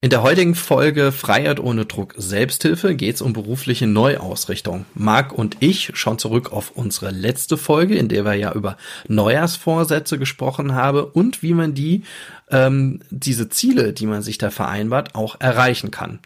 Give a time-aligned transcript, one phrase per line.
[0.00, 4.84] In der heutigen Folge Freiheit ohne Druck Selbsthilfe geht es um berufliche Neuausrichtung.
[4.94, 8.76] Marc und ich schauen zurück auf unsere letzte Folge, in der wir ja über
[9.08, 12.04] Neujahrsvorsätze gesprochen haben und wie man die,
[12.48, 16.20] ähm, diese Ziele, die man sich da vereinbart, auch erreichen kann.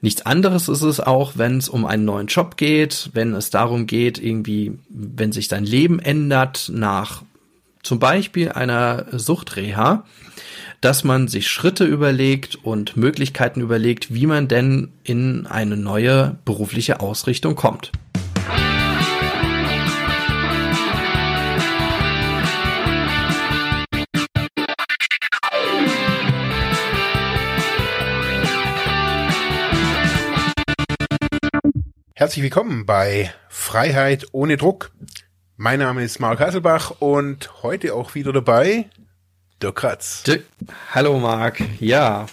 [0.00, 3.86] Nichts anderes ist es auch, wenn es um einen neuen Job geht, wenn es darum
[3.86, 7.24] geht, irgendwie, wenn sich dein Leben ändert nach
[7.82, 10.04] zum Beispiel einer Suchtreha
[10.82, 16.98] dass man sich Schritte überlegt und Möglichkeiten überlegt, wie man denn in eine neue berufliche
[16.98, 17.92] Ausrichtung kommt.
[32.14, 34.90] Herzlich willkommen bei Freiheit ohne Druck.
[35.56, 38.86] Mein Name ist Marc Hasselbach und heute auch wieder dabei
[39.62, 40.24] Dirk Kratz.
[40.24, 40.42] Dirk,
[40.92, 42.26] hallo Marc, ja.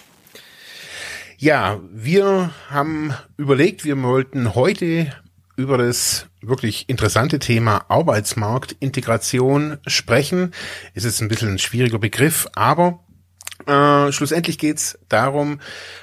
[1.38, 5.12] Ja, wir haben überlegt, wir wollten heute
[5.54, 10.52] über das wirklich interessante Thema Arbeitsmarktintegration sprechen.
[10.94, 13.04] Es ist ein bisschen ein schwieriger Begriff, aber
[13.66, 15.60] äh, schlussendlich geht's darum,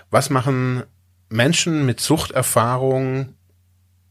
[0.09, 0.83] was machen
[1.27, 3.33] Menschen mit Suchterfahrung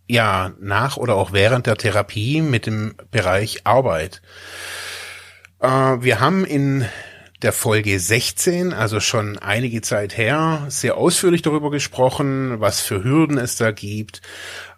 [0.06, 4.20] ja nach oder auch während der Therapie mit dem Bereich Arbeit.
[5.60, 6.86] Äh, wir haben in
[7.42, 13.38] der Folge 16, also schon einige Zeit her, sehr ausführlich darüber gesprochen, was für Hürden
[13.38, 14.22] es da gibt.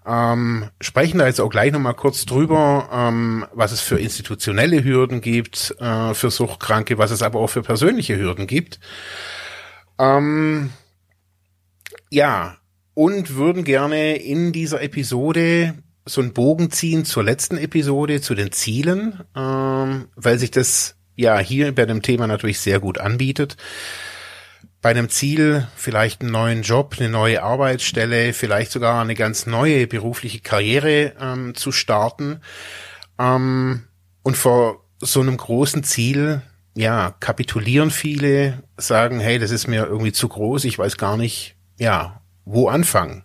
[0.04, 5.20] Ähm, sprechen da jetzt auch gleich nochmal kurz drüber, ähm, was es für institutionelle Hürden
[5.20, 8.80] gibt äh, für Suchtkranke, was es aber auch für persönliche Hürden gibt.
[9.98, 10.70] Ähm,
[12.10, 12.56] ja,
[12.94, 15.74] und würden gerne in dieser Episode
[16.08, 21.38] so einen Bogen ziehen zur letzten Episode, zu den Zielen, ähm, weil sich das ja
[21.38, 23.56] hier bei dem Thema natürlich sehr gut anbietet.
[24.80, 29.86] Bei einem Ziel vielleicht einen neuen Job, eine neue Arbeitsstelle, vielleicht sogar eine ganz neue
[29.86, 32.40] berufliche Karriere ähm, zu starten.
[33.18, 33.84] Ähm,
[34.22, 36.42] und vor so einem großen Ziel,
[36.74, 41.56] ja, kapitulieren viele, sagen, hey, das ist mir irgendwie zu groß, ich weiß gar nicht,
[41.78, 43.24] ja, wo anfangen.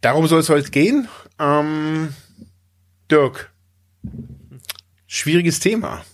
[0.00, 1.08] Darum soll es heute gehen.
[1.38, 2.14] Ähm,
[3.10, 3.50] Dirk,
[5.06, 6.04] schwieriges Thema.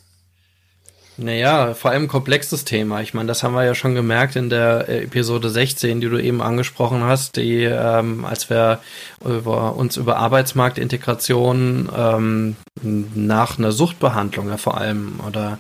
[1.17, 3.01] Naja, vor allem komplexes Thema.
[3.01, 6.19] Ich meine, das haben wir ja schon gemerkt in der äh, Episode 16, die du
[6.19, 8.81] eben angesprochen hast, die, ähm, als wir
[9.25, 15.59] über, uns über Arbeitsmarktintegration ähm, nach einer Suchtbehandlung ja vor allem oder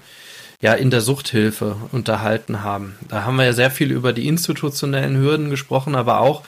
[0.61, 2.97] ja in der Suchthilfe unterhalten haben.
[3.09, 6.43] Da haben wir ja sehr viel über die institutionellen Hürden gesprochen, aber auch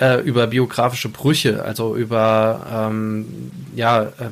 [0.00, 4.30] äh, über biografische Brüche, also über ähm, ja äh,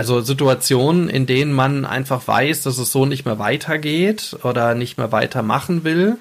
[0.00, 4.96] also Situationen, in denen man einfach weiß, dass es so nicht mehr weitergeht oder nicht
[4.96, 6.16] mehr weitermachen will,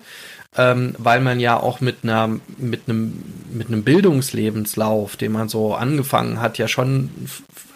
[0.57, 5.75] ähm, weil man ja auch mit einer mit einem mit einem Bildungslebenslauf, den man so
[5.75, 7.09] angefangen hat, ja schon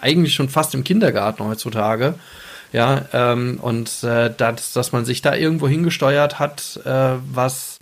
[0.02, 2.16] eigentlich schon fast im Kindergarten heutzutage,
[2.74, 7.73] ja ähm, und äh, dass dass man sich da irgendwo hingesteuert hat, äh, was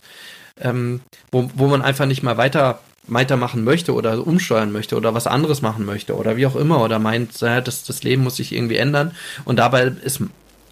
[0.60, 5.26] ähm, wo, wo man einfach nicht mehr weiter weitermachen möchte oder umsteuern möchte oder was
[5.26, 8.52] anderes machen möchte oder wie auch immer oder meint, ja, das, das Leben muss sich
[8.52, 9.12] irgendwie ändern.
[9.44, 10.20] Und dabei ist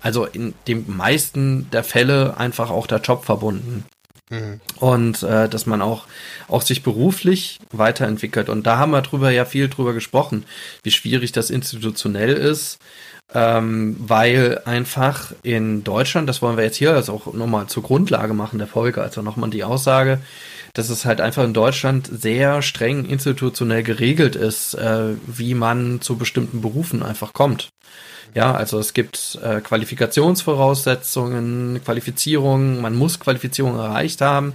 [0.01, 3.85] also in den meisten der Fälle einfach auch der Job verbunden.
[4.31, 4.61] Mhm.
[4.77, 6.07] Und äh, dass man auch,
[6.49, 8.49] auch sich beruflich weiterentwickelt.
[8.49, 10.45] Und da haben wir drüber ja viel drüber gesprochen,
[10.85, 12.79] wie schwierig das institutionell ist,
[13.35, 18.35] ähm, weil einfach in Deutschland, das wollen wir jetzt hier also auch nochmal zur Grundlage
[18.35, 20.21] machen der Folge, also nochmal die Aussage,
[20.75, 26.17] dass es halt einfach in Deutschland sehr streng institutionell geregelt ist, äh, wie man zu
[26.17, 27.73] bestimmten Berufen einfach kommt.
[28.35, 34.53] Ja, also es gibt äh, Qualifikationsvoraussetzungen, Qualifizierungen, man muss Qualifizierung erreicht haben,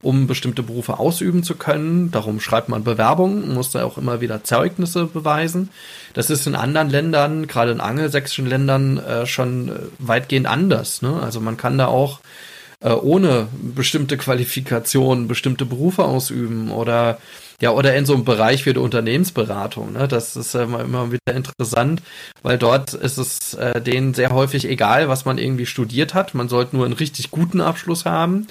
[0.00, 2.12] um bestimmte Berufe ausüben zu können.
[2.12, 5.70] Darum schreibt man Bewerbungen, muss da auch immer wieder Zeugnisse beweisen.
[6.14, 11.02] Das ist in anderen Ländern, gerade in angelsächsischen Ländern, äh, schon äh, weitgehend anders.
[11.02, 11.20] Ne?
[11.20, 12.20] Also man kann da auch
[12.80, 17.18] äh, ohne bestimmte Qualifikationen bestimmte Berufe ausüben oder
[17.60, 19.92] ja, oder in so einem Bereich wie der Unternehmensberatung.
[19.92, 20.08] Ne?
[20.08, 22.02] Das ist äh, immer wieder interessant,
[22.42, 26.34] weil dort ist es äh, denen sehr häufig egal, was man irgendwie studiert hat.
[26.34, 28.46] Man sollte nur einen richtig guten Abschluss haben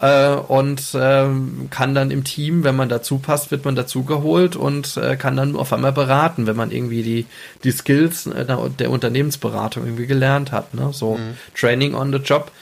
[0.00, 1.26] äh, und äh,
[1.70, 5.56] kann dann im Team, wenn man dazu passt, wird man dazugeholt und äh, kann dann
[5.56, 7.26] auf einmal beraten, wenn man irgendwie die,
[7.64, 10.74] die Skills äh, der Unternehmensberatung irgendwie gelernt hat.
[10.74, 10.90] Ne?
[10.92, 11.36] So mhm.
[11.56, 12.52] Training on the Job.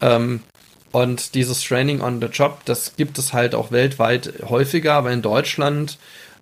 [0.00, 0.40] Ähm,
[0.92, 5.22] und dieses Training on the Job, das gibt es halt auch weltweit häufiger, aber in
[5.22, 5.98] Deutschland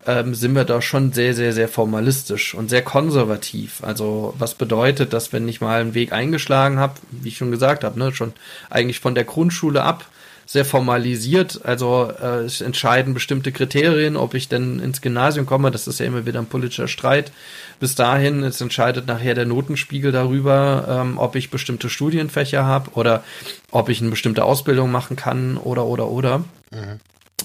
[0.06, 3.82] ähm, sind wir da schon sehr, sehr, sehr formalistisch und sehr konservativ.
[3.84, 7.84] Also was bedeutet, dass wenn ich mal einen Weg eingeschlagen habe, wie ich schon gesagt
[7.84, 8.32] habe, ne, schon
[8.70, 10.06] eigentlich von der Grundschule ab,
[10.50, 11.60] sehr formalisiert.
[11.62, 15.70] Also äh, es entscheiden bestimmte Kriterien, ob ich denn ins Gymnasium komme.
[15.70, 17.30] Das ist ja immer wieder ein politischer Streit.
[17.78, 23.22] Bis dahin, es entscheidet nachher der Notenspiegel darüber, ähm, ob ich bestimmte Studienfächer habe oder
[23.70, 26.38] ob ich eine bestimmte Ausbildung machen kann oder oder oder.
[26.72, 26.98] Mhm.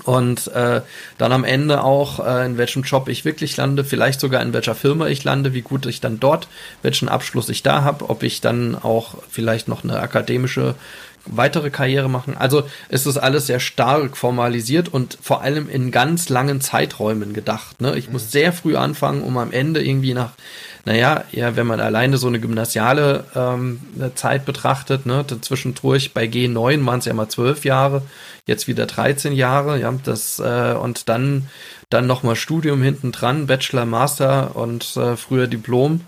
[0.04, 0.82] Und äh,
[1.20, 4.76] dann am Ende auch, äh, in welchem Job ich wirklich lande, vielleicht sogar in welcher
[4.76, 6.48] Firma ich lande, wie gut ich dann dort,
[6.82, 10.74] welchen Abschluss ich da habe, ob ich dann auch vielleicht noch eine akademische
[11.26, 12.36] weitere Karriere machen.
[12.38, 17.82] Also es ist alles sehr stark formalisiert und vor allem in ganz langen Zeiträumen gedacht.
[17.82, 17.98] Ne?
[17.98, 18.14] Ich mhm.
[18.14, 20.32] muss sehr früh anfangen, um am Ende irgendwie nach,
[20.86, 23.80] naja, ja, wenn man alleine so eine gymnasiale ähm,
[24.16, 28.04] Zeit betrachtet, ne, zwischendurch bei G9 waren es ja mal zwölf Jahre,
[28.46, 31.48] jetzt wieder 13 Jahre, ja, das äh, und dann
[31.90, 36.02] dann nochmal Studium hinten dran, Bachelor, Master und äh, früher Diplom.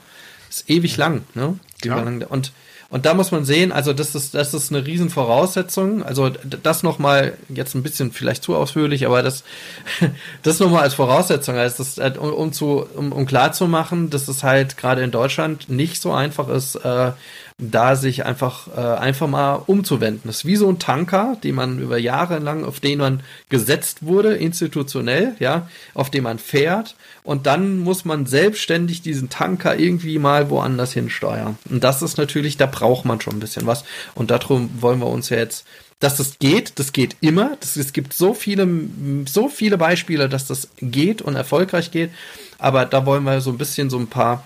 [0.50, 1.60] Ist ewig lang, ne?
[1.84, 1.98] Ja.
[1.98, 2.52] Und
[2.90, 6.04] und da muss man sehen, also das ist, das ist eine Riesenvoraussetzung.
[6.04, 9.44] Also das nochmal, jetzt ein bisschen vielleicht zu ausführlich, aber das,
[10.44, 14.10] das nochmal als Voraussetzung, also das, äh, um, um, zu, um, um klar zu machen,
[14.10, 17.12] dass es halt gerade in Deutschland nicht so einfach ist, äh,
[17.60, 20.22] da sich einfach äh, einfach mal umzuwenden.
[20.26, 24.06] Das ist wie so ein Tanker, den man über Jahre lang, auf den man gesetzt
[24.06, 30.20] wurde, institutionell, ja, auf den man fährt und dann muss man selbstständig diesen Tanker irgendwie
[30.20, 31.58] mal woanders hinsteuern.
[31.68, 33.84] Und das ist natürlich, da braucht man schon ein bisschen was
[34.14, 35.66] und darum wollen wir uns ja jetzt
[36.00, 37.58] dass das geht, das geht immer.
[37.60, 38.68] Das, es gibt so viele,
[39.28, 42.12] so viele Beispiele, dass das geht und erfolgreich geht.
[42.60, 44.44] Aber da wollen wir so ein bisschen so ein paar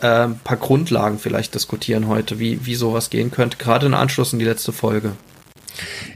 [0.00, 4.32] äh, ein paar Grundlagen vielleicht diskutieren heute, wie, wie sowas gehen könnte, gerade in Anschluss
[4.32, 5.12] an die letzte Folge.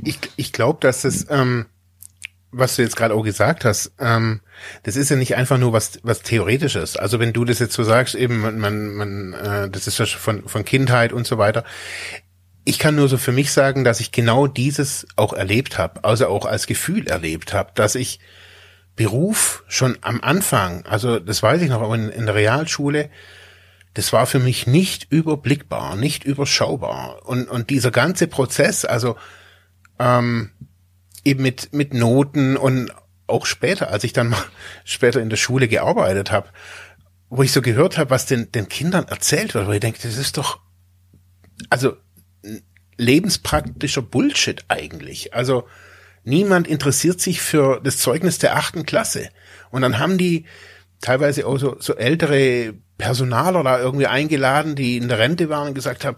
[0.03, 1.67] Ich, ich glaube, dass es, ähm,
[2.51, 4.41] was du jetzt gerade auch gesagt hast, ähm,
[4.83, 6.97] das ist ja nicht einfach nur was, was Theoretisches.
[6.97, 10.07] Also wenn du das jetzt so sagst, eben, man, man, man äh, das ist ja
[10.07, 11.65] von, von Kindheit und so weiter.
[12.65, 16.29] Ich kann nur so für mich sagen, dass ich genau dieses auch erlebt habe, also
[16.29, 18.21] auch als Gefühl erlebt habe, dass ich
[18.95, 23.11] Beruf schon am Anfang, also das weiß ich noch, in, in der Realschule,
[23.95, 27.27] das war für mich nicht überblickbar, nicht überschaubar.
[27.27, 29.17] Und, und dieser ganze Prozess, also
[29.99, 30.51] ähm,
[31.25, 32.93] eben mit, mit Noten und
[33.27, 34.45] auch später, als ich dann mal
[34.85, 36.49] später in der Schule gearbeitet habe,
[37.29, 40.17] wo ich so gehört habe, was den, den Kindern erzählt wird, wo ich denke, das
[40.17, 40.61] ist doch,
[41.71, 41.97] also
[42.97, 45.35] lebenspraktischer Bullshit eigentlich.
[45.35, 45.67] Also
[46.25, 49.29] niemand interessiert sich für das Zeugnis der achten Klasse.
[49.71, 50.45] Und dann haben die
[51.01, 55.75] teilweise auch so, so ältere Personaler da irgendwie eingeladen, die in der Rente waren und
[55.75, 56.17] gesagt haben,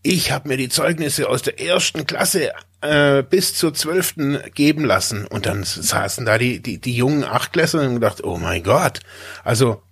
[0.00, 5.26] ich habe mir die Zeugnisse aus der ersten Klasse äh, bis zur zwölften geben lassen.
[5.26, 9.00] Und dann saßen da die, die, die jungen Achtklässler und gedacht, oh mein Gott.
[9.42, 9.82] Also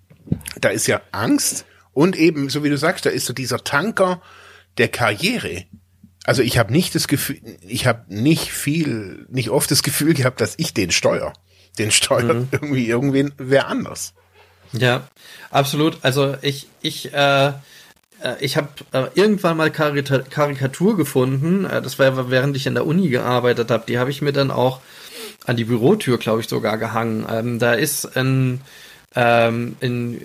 [0.61, 4.23] da ist ja Angst und eben, so wie du sagst, da ist so dieser Tanker
[4.79, 5.65] der Karriere.
[6.25, 10.41] Also ich habe nicht das Gefühl, ich habe nicht viel, nicht oft das Gefühl gehabt,
[10.41, 11.33] dass ich den steuer.
[11.81, 12.49] Den steuert mhm.
[12.53, 14.15] irgendwie irgendwen wer anders.
[14.73, 15.09] Ja,
[15.51, 15.99] absolut.
[16.03, 17.53] Also ich, ich, äh, äh
[18.41, 21.65] ich habe äh, irgendwann mal Karikatur gefunden.
[21.65, 23.85] Äh, das war während ich in der Uni gearbeitet habe.
[23.87, 24.81] Die habe ich mir dann auch
[25.47, 27.27] an die Bürotür, glaube ich, sogar gehangen.
[27.31, 28.61] Ähm, da ist ein,
[29.15, 30.21] ähm, in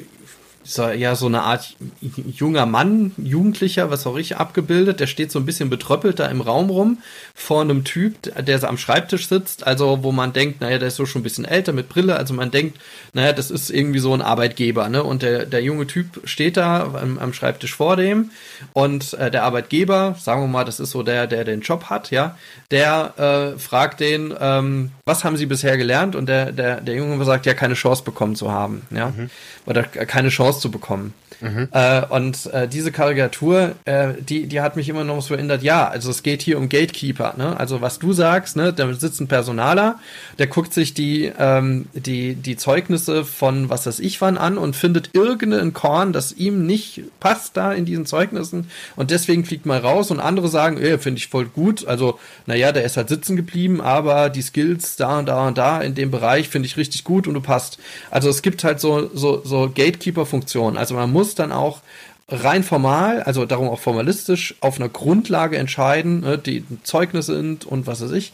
[0.63, 4.99] so, ja, so eine Art junger Mann, Jugendlicher, was auch ich, abgebildet.
[4.99, 6.97] Der steht so ein bisschen betröppelt da im Raum rum,
[7.35, 8.15] vor einem Typ,
[8.45, 11.23] der so am Schreibtisch sitzt, also wo man denkt, naja, der ist so schon ein
[11.23, 12.79] bisschen älter mit Brille, also man denkt,
[13.13, 15.03] naja, das ist irgendwie so ein Arbeitgeber, ne?
[15.03, 18.31] Und der, der junge Typ steht da am, am Schreibtisch vor dem
[18.71, 22.11] und äh, der Arbeitgeber, sagen wir mal, das ist so der, der den Job hat,
[22.11, 22.37] ja,
[22.71, 26.15] der äh, fragt den, ähm, was haben Sie bisher gelernt?
[26.15, 29.29] Und der, der, der Junge sagt, ja, keine Chance bekommen zu haben, ja, mhm.
[29.65, 31.13] oder keine Chance zu bekommen.
[31.43, 31.67] Mhm.
[31.71, 35.85] Äh, und äh, diese Karikatur, äh, die, die hat mich immer noch so erinnert, ja,
[35.89, 37.59] also es geht hier um Gatekeeper, ne?
[37.59, 39.99] Also was du sagst, ne, da sitzt ein Personaler,
[40.39, 44.77] der guckt sich die, ähm, die, die Zeugnisse von was weiß ich wann an und
[44.77, 49.79] findet irgendein Korn, das ihm nicht passt da in diesen Zeugnissen und deswegen fliegt mal
[49.79, 53.35] raus und andere sagen, äh, finde ich voll gut, also naja, der ist halt sitzen
[53.35, 57.03] geblieben, aber die Skills da und da und da in dem Bereich finde ich richtig
[57.03, 57.79] gut und du passt.
[58.11, 61.81] Also es gibt halt so, so, so Gatekeeper-Funktionen, also man muss dann auch
[62.29, 67.85] rein formal, also darum auch formalistisch, auf einer Grundlage entscheiden, ne, die Zeugnisse sind und
[67.85, 68.33] was weiß ich.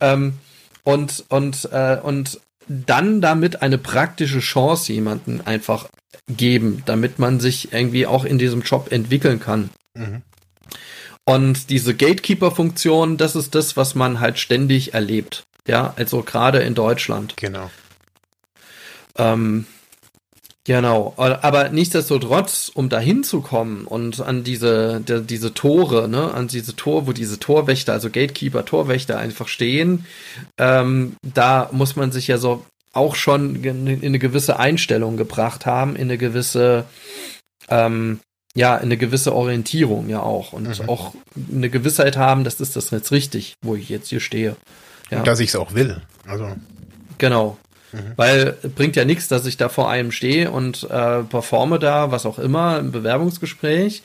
[0.00, 0.34] Ähm,
[0.84, 5.88] und, und, äh, und dann damit eine praktische Chance jemanden einfach
[6.28, 9.70] geben, damit man sich irgendwie auch in diesem Job entwickeln kann.
[9.94, 10.22] Mhm.
[11.24, 15.44] Und diese Gatekeeper-Funktion, das ist das, was man halt ständig erlebt.
[15.66, 17.36] Ja, also gerade in Deutschland.
[17.36, 17.70] Genau.
[19.16, 19.66] Ähm,
[20.68, 26.48] Genau, aber nichtsdestotrotz, um dahin zu kommen und an diese, der, diese Tore, ne, an
[26.48, 30.04] diese Tor, wo diese Torwächter, also Gatekeeper, Torwächter einfach stehen,
[30.58, 35.96] ähm, da muss man sich ja so auch schon in eine gewisse Einstellung gebracht haben,
[35.96, 36.84] in eine gewisse,
[37.70, 38.20] ähm,
[38.54, 40.86] ja, in eine gewisse Orientierung ja auch und mhm.
[40.90, 41.14] auch
[41.50, 44.54] eine Gewissheit haben, dass das das jetzt richtig, wo ich jetzt hier stehe.
[45.08, 45.20] Ja.
[45.20, 46.02] Und dass ich es auch will.
[46.26, 46.54] Also.
[47.16, 47.56] Genau.
[47.92, 48.12] Mhm.
[48.16, 52.26] Weil bringt ja nichts, dass ich da vor einem stehe und äh, performe da, was
[52.26, 54.02] auch immer, im Bewerbungsgespräch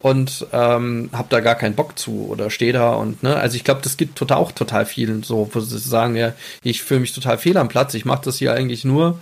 [0.00, 3.64] und ähm, habe da gar keinen Bock zu oder stehe da und ne, also ich
[3.64, 7.14] glaube, das gibt total auch total vielen so, wo sie sagen, ja, ich fühle mich
[7.14, 9.18] total fehl am Platz, ich mache das hier eigentlich nur,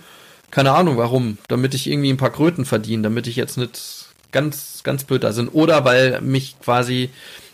[0.51, 4.81] keine Ahnung warum, damit ich irgendwie ein paar Kröten verdiene, damit ich jetzt nicht ganz,
[4.83, 7.09] ganz blöd da sind oder weil mich quasi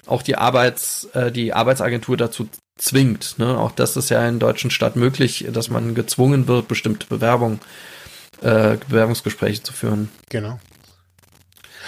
[0.07, 2.49] auch die Arbeits, äh, die Arbeitsagentur dazu
[2.79, 3.37] zwingt.
[3.37, 3.57] Ne?
[3.57, 7.59] Auch das ist ja in deutschen Stadt möglich, dass man gezwungen wird, bestimmte Bewerbungen,
[8.41, 10.09] äh, Bewerbungsgespräche zu führen.
[10.29, 10.59] Genau.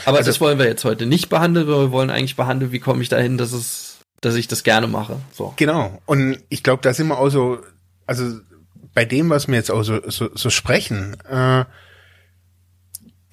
[0.05, 1.67] Aber also, das wollen wir jetzt heute nicht behandeln.
[1.67, 5.17] Wir wollen eigentlich behandeln, wie komme ich dahin, dass es, dass ich das gerne mache.
[5.33, 5.53] So.
[5.55, 6.01] Genau.
[6.05, 7.59] Und ich glaube, da sind wir auch so,
[8.05, 8.39] also
[8.93, 11.65] bei dem, was wir jetzt auch so, so, so sprechen, äh,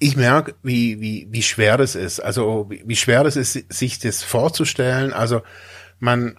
[0.01, 2.21] ich merke, wie, wie, wie schwer das ist.
[2.21, 5.11] Also wie, wie schwer das ist, sich das vorzustellen.
[5.11, 5.41] Also
[5.99, 6.37] man,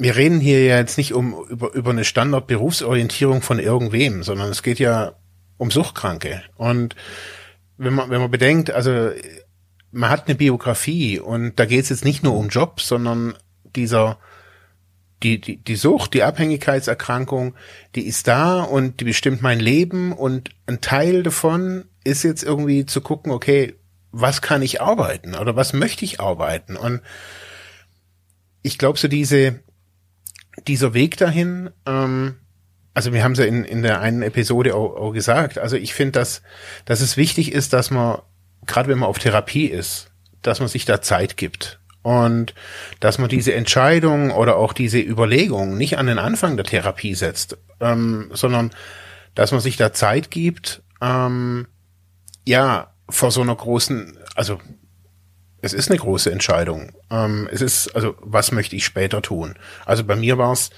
[0.00, 4.62] wir reden hier ja jetzt nicht um über, über eine Standardberufsorientierung von irgendwem, sondern es
[4.62, 5.12] geht ja
[5.58, 6.42] um Suchtkranke.
[6.56, 6.96] Und
[7.76, 9.10] wenn man, wenn man bedenkt, also
[9.92, 13.34] man hat eine Biografie und da geht es jetzt nicht nur um Job, sondern
[13.76, 14.18] dieser
[15.22, 17.54] die, die, die Sucht, die Abhängigkeitserkrankung,
[17.94, 22.86] die ist da und die bestimmt mein Leben und ein Teil davon ist jetzt irgendwie
[22.86, 23.74] zu gucken, okay,
[24.12, 26.74] was kann ich arbeiten oder was möchte ich arbeiten?
[26.74, 27.02] Und
[28.62, 29.60] ich glaube, so diese,
[30.66, 32.36] dieser Weg dahin, ähm,
[32.94, 35.94] also wir haben es ja in, in der einen Episode auch, auch gesagt, also ich
[35.94, 36.42] finde, dass,
[36.84, 38.18] dass es wichtig ist, dass man,
[38.66, 40.10] gerade wenn man auf Therapie ist,
[40.42, 41.78] dass man sich da Zeit gibt.
[42.02, 42.54] Und
[42.98, 47.58] dass man diese Entscheidung oder auch diese Überlegung nicht an den Anfang der Therapie setzt,
[47.80, 48.70] ähm, sondern
[49.34, 51.66] dass man sich da Zeit gibt, ähm,
[52.46, 54.60] ja, vor so einer großen, also
[55.62, 56.92] es ist eine große Entscheidung.
[57.10, 59.54] Ähm, es ist, also was möchte ich später tun?
[59.84, 60.70] Also bei mir war es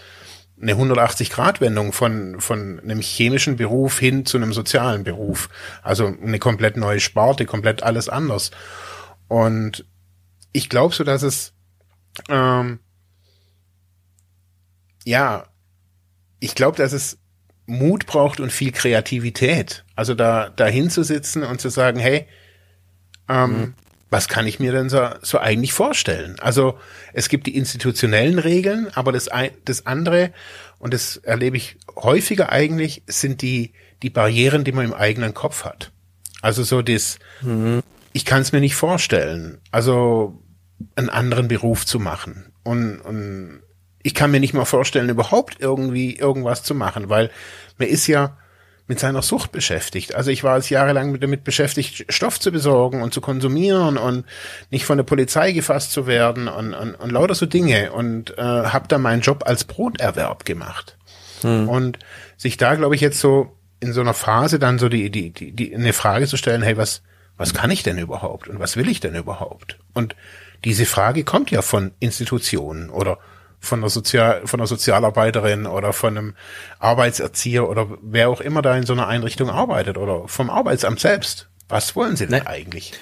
[0.61, 5.49] eine 180-Grad-Wendung von, von einem chemischen Beruf hin zu einem sozialen Beruf.
[5.83, 8.51] Also eine komplett neue Sparte, komplett alles anders.
[9.29, 9.85] Und
[10.53, 11.53] ich glaube so, dass es,
[12.29, 12.81] ähm,
[15.05, 15.47] ja,
[16.39, 17.19] ich glaube, dass es
[17.67, 19.85] Mut braucht und viel Kreativität.
[19.97, 22.27] Also da, da hinzusitzen und zu sagen, hey,
[23.29, 23.75] ähm, mhm
[24.13, 26.37] was kann ich mir denn so, so eigentlich vorstellen?
[26.39, 26.79] Also
[27.15, 29.31] es gibt die institutionellen Regeln, aber das,
[29.65, 30.33] das andere,
[30.79, 35.65] und das erlebe ich häufiger eigentlich, sind die, die Barrieren, die man im eigenen Kopf
[35.65, 35.93] hat.
[36.43, 37.83] Also so das, mhm.
[38.13, 40.43] ich kann es mir nicht vorstellen, also
[40.95, 42.53] einen anderen Beruf zu machen.
[42.65, 43.63] Und, und
[44.03, 47.31] ich kann mir nicht mal vorstellen, überhaupt irgendwie irgendwas zu machen, weil
[47.79, 48.37] mir ist ja,
[48.87, 50.15] mit seiner Sucht beschäftigt.
[50.15, 54.25] Also ich war jetzt jahrelang damit beschäftigt, Stoff zu besorgen und zu konsumieren und
[54.71, 58.43] nicht von der Polizei gefasst zu werden und, und, und lauter so Dinge und äh,
[58.43, 60.97] habe da meinen Job als Broterwerb gemacht.
[61.43, 61.69] Hm.
[61.69, 61.99] Und
[62.37, 65.53] sich da, glaube ich, jetzt so in so einer Phase dann so die, die, die,
[65.53, 67.03] die eine Frage zu stellen, hey, was,
[67.37, 69.79] was kann ich denn überhaupt und was will ich denn überhaupt?
[69.93, 70.15] Und
[70.65, 73.19] diese Frage kommt ja von Institutionen oder
[73.63, 76.35] von der, Sozial von der Sozialarbeiterin oder von einem
[76.81, 81.49] Arbeitserzieher oder wer auch immer da in so einer Einrichtung arbeitet oder vom Arbeitsamt selbst.
[81.69, 82.47] Was wollen Sie denn Nein.
[82.47, 82.93] eigentlich?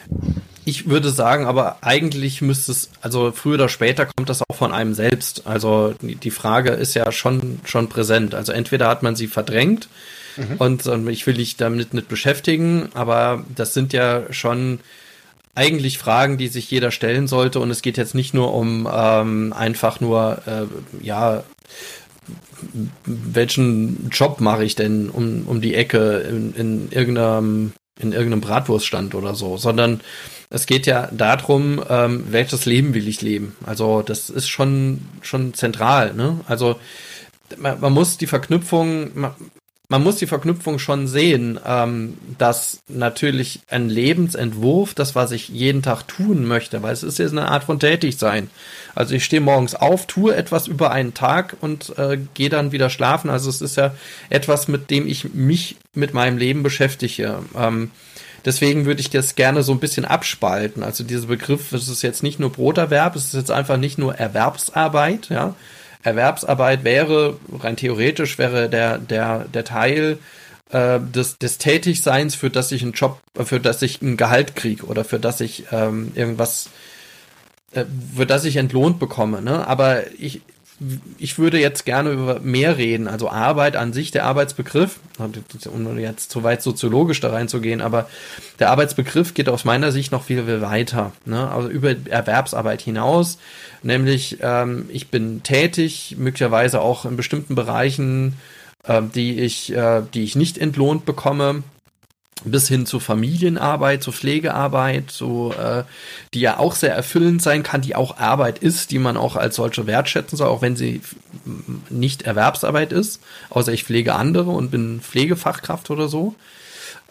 [0.67, 4.73] Ich würde sagen, aber eigentlich müsste es, also früher oder später kommt das auch von
[4.73, 5.47] einem selbst.
[5.47, 8.35] Also die Frage ist ja schon, schon präsent.
[8.35, 9.88] Also entweder hat man sie verdrängt
[10.37, 10.57] mhm.
[10.59, 14.79] und ich will dich damit nicht beschäftigen, aber das sind ja schon
[15.54, 17.61] eigentlich Fragen, die sich jeder stellen sollte.
[17.61, 21.45] Und es geht jetzt nicht nur um ähm, einfach nur, äh, ja,
[23.04, 29.14] welchen Job mache ich denn um, um die Ecke in, in irgendeinem in irgendeinem Bratwurststand
[29.14, 30.00] oder so, sondern
[30.49, 33.54] es geht ja darum, ähm, welches Leben will ich leben.
[33.66, 36.14] Also das ist schon schon zentral.
[36.14, 36.40] Ne?
[36.47, 36.76] Also
[37.59, 39.35] man, man muss die Verknüpfung, man,
[39.90, 45.82] man muss die Verknüpfung schon sehen, ähm, dass natürlich ein Lebensentwurf, das, was ich jeden
[45.82, 48.50] Tag tun möchte, weil es ist jetzt eine Art von Tätigsein.
[48.94, 52.88] Also ich stehe morgens auf, tue etwas über einen Tag und äh, gehe dann wieder
[52.88, 53.30] schlafen.
[53.30, 53.92] Also es ist ja
[54.28, 57.40] etwas, mit dem ich mich mit meinem Leben beschäftige.
[57.59, 57.90] Ähm,
[58.44, 60.85] deswegen würde ich das gerne so ein bisschen abspalten.
[60.85, 64.14] Also dieser Begriff, es ist jetzt nicht nur Broterwerb, es ist jetzt einfach nicht nur
[64.14, 65.56] Erwerbsarbeit, ja,
[66.02, 70.19] Erwerbsarbeit wäre, rein theoretisch wäre der, der, der Teil,
[70.71, 74.87] äh, des, des Tätigseins, für das ich einen Job, für das ich ein Gehalt kriege
[74.87, 76.71] oder für das ich ähm, irgendwas,
[77.73, 77.85] äh,
[78.16, 79.42] für das ich entlohnt bekomme.
[79.42, 79.66] Ne?
[79.66, 80.42] Aber ich,
[81.18, 84.99] ich würde jetzt gerne über mehr reden, also Arbeit an sich, der Arbeitsbegriff,
[85.72, 88.08] um jetzt zu weit soziologisch da reinzugehen, aber
[88.58, 91.50] der Arbeitsbegriff geht aus meiner Sicht noch viel, viel weiter, ne?
[91.50, 93.38] also über Erwerbsarbeit hinaus,
[93.82, 98.37] nämlich ähm, ich bin tätig, möglicherweise auch in bestimmten Bereichen
[98.84, 101.62] äh, die ich, äh, die ich nicht entlohnt bekomme
[102.44, 105.85] bis hin zu Familienarbeit, zu Pflegearbeit, so äh,
[106.35, 109.56] die ja auch sehr erfüllend sein kann, die auch Arbeit ist, die man auch als
[109.56, 111.02] solche wertschätzen soll, auch wenn sie
[111.88, 113.20] nicht Erwerbsarbeit ist,
[113.50, 116.35] außer ich pflege andere und bin Pflegefachkraft oder so.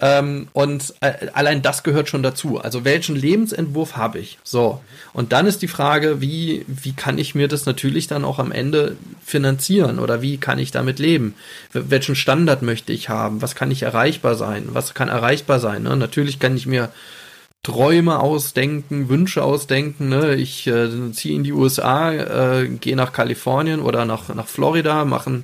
[0.01, 2.59] Ähm, und äh, allein das gehört schon dazu.
[2.59, 4.39] Also welchen Lebensentwurf habe ich?
[4.43, 4.81] So.
[5.11, 8.51] Und dann ist die Frage, wie, wie kann ich mir das natürlich dann auch am
[8.51, 11.35] Ende finanzieren oder wie kann ich damit leben?
[11.73, 13.41] Welchen Standard möchte ich haben?
[13.41, 14.69] Was kann ich erreichbar sein?
[14.69, 15.83] Was kann erreichbar sein?
[15.83, 15.97] Ne?
[15.97, 16.89] Natürlich kann ich mir
[17.61, 20.07] Träume ausdenken, Wünsche ausdenken.
[20.07, 20.35] Ne?
[20.35, 25.43] Ich äh, ziehe in die USA, äh, gehe nach Kalifornien oder nach, nach Florida, machen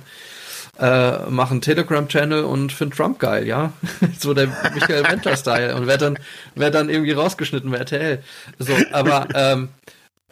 [0.78, 3.72] äh, mache einen Telegram-Channel und finde Trump geil, ja.
[4.18, 6.18] so der Michael Wendler-Style und werde dann,
[6.54, 8.22] werd dann irgendwie rausgeschnitten bei RTL.
[8.58, 9.68] So, aber ähm,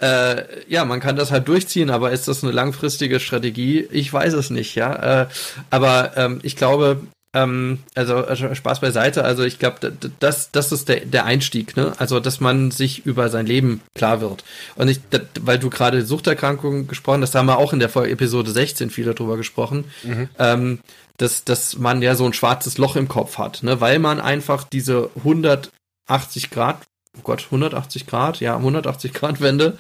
[0.01, 3.87] äh, ja, man kann das halt durchziehen, aber ist das eine langfristige Strategie?
[3.91, 5.23] Ich weiß es nicht, ja.
[5.23, 5.27] Äh,
[5.71, 7.01] aber ähm, ich glaube,
[7.35, 9.25] ähm, also, also Spaß beiseite.
[9.25, 11.93] Also ich glaube, das, das ist der, der Einstieg, ne?
[11.99, 14.45] Also dass man sich über sein Leben klar wird.
[14.77, 17.95] Und ich, das, weil du gerade Suchterkrankungen gesprochen hast, da haben wir auch in der
[17.95, 19.85] Episode 16 viel darüber gesprochen.
[20.03, 20.29] Mhm.
[20.39, 20.79] Ähm,
[21.17, 23.81] dass, dass man ja so ein schwarzes Loch im Kopf hat, ne?
[23.81, 26.79] weil man einfach diese 180 Grad
[27.17, 29.77] oh Gott, 180 Grad, ja, 180 Grad Wende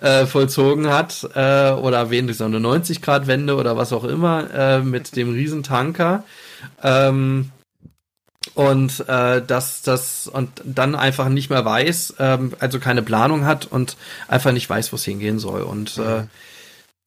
[0.00, 4.80] äh, vollzogen hat äh, oder wenigstens eine 90 Grad Wende oder was auch immer äh,
[4.80, 6.24] mit dem Riesentanker
[6.82, 7.50] ähm,
[8.54, 13.66] und äh, dass das und dann einfach nicht mehr weiß, ähm, also keine Planung hat
[13.66, 13.96] und
[14.28, 15.62] einfach nicht weiß, wo es hingehen soll.
[15.62, 16.06] Und äh, mhm.
[16.06, 16.26] äh,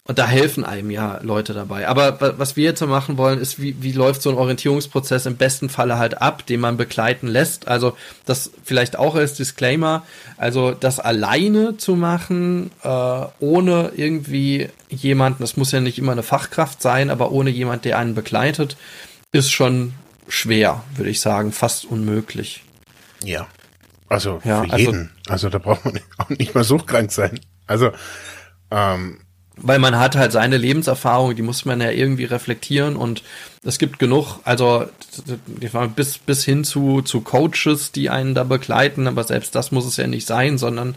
[0.10, 1.88] und da helfen einem ja Leute dabei.
[1.88, 5.70] Aber was wir jetzt machen wollen, ist, wie, wie läuft so ein Orientierungsprozess im besten
[5.70, 7.68] Falle halt ab, den man begleiten lässt.
[7.68, 10.04] Also das vielleicht auch als Disclaimer,
[10.36, 16.24] also das alleine zu machen, äh, ohne irgendwie jemanden, das muss ja nicht immer eine
[16.24, 18.78] Fachkraft sein, aber ohne jemand, der einen begleitet,
[19.32, 19.94] ist schon
[20.28, 22.64] schwer, würde ich sagen, fast unmöglich.
[23.24, 23.48] Ja.
[24.08, 25.12] Also ja, für also jeden.
[25.28, 27.40] Also, also, da braucht man auch nicht mal suchtkrank sein.
[27.68, 27.92] Also
[28.72, 29.22] ähm,
[29.62, 33.24] weil man hat halt seine Lebenserfahrung, die muss man ja irgendwie reflektieren und
[33.64, 34.86] es gibt genug, also
[35.96, 39.98] bis, bis hin zu, zu Coaches, die einen da begleiten, aber selbst das muss es
[39.98, 40.96] ja nicht sein, sondern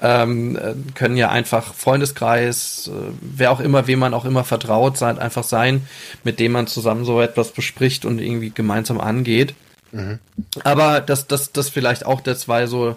[0.00, 0.58] ähm,
[0.94, 5.44] können ja einfach Freundeskreis, äh, wer auch immer, wem man auch immer vertraut, sein, einfach
[5.44, 5.86] sein,
[6.24, 9.54] mit dem man zusammen so etwas bespricht und irgendwie gemeinsam angeht.
[9.92, 10.18] Mhm.
[10.64, 12.96] Aber das, das, das vielleicht auch der zwei so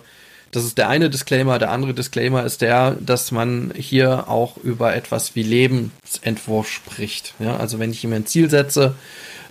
[0.52, 1.60] das ist der eine Disclaimer.
[1.60, 7.34] Der andere Disclaimer ist der, dass man hier auch über etwas wie Lebensentwurf spricht.
[7.40, 8.96] Ja, also wenn ich ihm ein Ziel setze,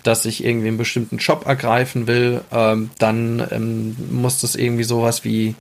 [0.03, 5.25] dass ich irgendwie einen bestimmten Job ergreifen will, ähm, dann ähm, muss das irgendwie sowas
[5.25, 5.55] wie,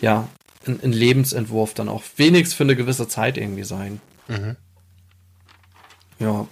[0.00, 0.28] ja,
[0.66, 4.00] ein, ein, Lebensentwurf dann auch wenigstens für eine gewisse Zeit irgendwie sein.
[4.28, 4.56] Mhm.
[6.18, 6.46] Ja.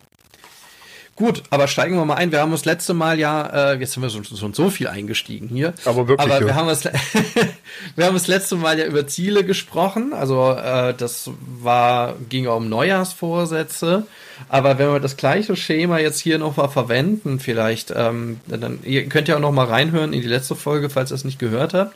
[1.15, 2.33] Gut, aber steigen wir mal ein.
[2.33, 5.49] Wir haben das letzte Mal ja, äh, jetzt sind wir schon, schon so viel eingestiegen
[5.49, 5.75] hier.
[5.85, 6.33] Aber wirklich.
[6.33, 6.85] Aber wir haben, das,
[7.97, 10.15] wir haben das letzte Mal ja über Ziele gesprochen.
[10.15, 14.07] Also äh, das war, ging ja um Neujahrsvorsätze.
[14.49, 19.29] Aber wenn wir das gleiche Schema jetzt hier nochmal verwenden, vielleicht, ähm, dann ihr könnt
[19.29, 21.95] ja auch nochmal reinhören in die letzte Folge, falls ihr es nicht gehört habt.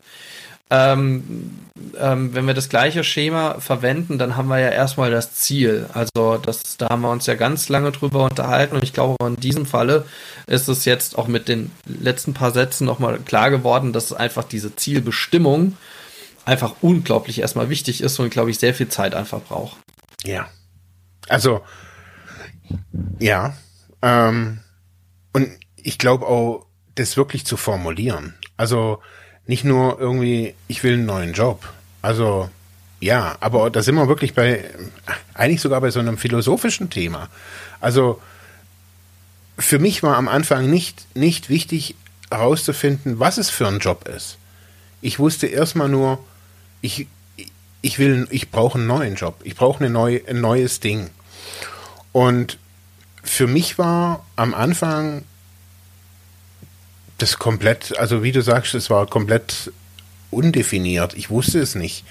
[0.68, 1.60] Ähm,
[1.98, 5.86] ähm, wenn wir das gleiche Schema verwenden, dann haben wir ja erstmal das Ziel.
[5.92, 9.36] Also das, da haben wir uns ja ganz lange drüber unterhalten und ich glaube, in
[9.36, 10.04] diesem Falle
[10.46, 14.74] ist es jetzt auch mit den letzten paar Sätzen nochmal klar geworden, dass einfach diese
[14.74, 15.76] Zielbestimmung
[16.44, 19.76] einfach unglaublich erstmal wichtig ist und glaube ich sehr viel Zeit einfach braucht.
[20.24, 20.48] Ja.
[21.28, 21.62] Also
[23.18, 23.56] ja.
[24.02, 24.60] Ähm,
[25.32, 28.34] und ich glaube auch, das wirklich zu formulieren.
[28.56, 29.00] Also
[29.46, 31.68] nicht nur irgendwie, ich will einen neuen Job.
[32.02, 32.50] Also
[33.00, 34.64] ja, aber da sind wir wirklich bei,
[35.34, 37.28] eigentlich sogar bei so einem philosophischen Thema.
[37.80, 38.20] Also
[39.58, 41.94] für mich war am Anfang nicht, nicht wichtig
[42.30, 44.38] herauszufinden, was es für ein Job ist.
[45.00, 46.18] Ich wusste erstmal nur,
[46.80, 47.06] ich,
[47.82, 49.40] ich will, ich brauche einen neuen Job.
[49.44, 51.10] Ich brauche eine neue, ein neues Ding.
[52.12, 52.58] Und
[53.22, 55.24] für mich war am Anfang
[57.18, 59.72] das komplett, also wie du sagst, es war komplett
[60.30, 61.14] undefiniert.
[61.14, 62.04] Ich wusste es nicht.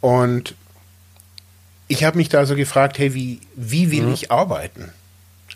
[0.00, 0.54] Und
[1.88, 4.14] ich habe mich da so gefragt, hey, wie, wie will mhm.
[4.14, 4.92] ich arbeiten?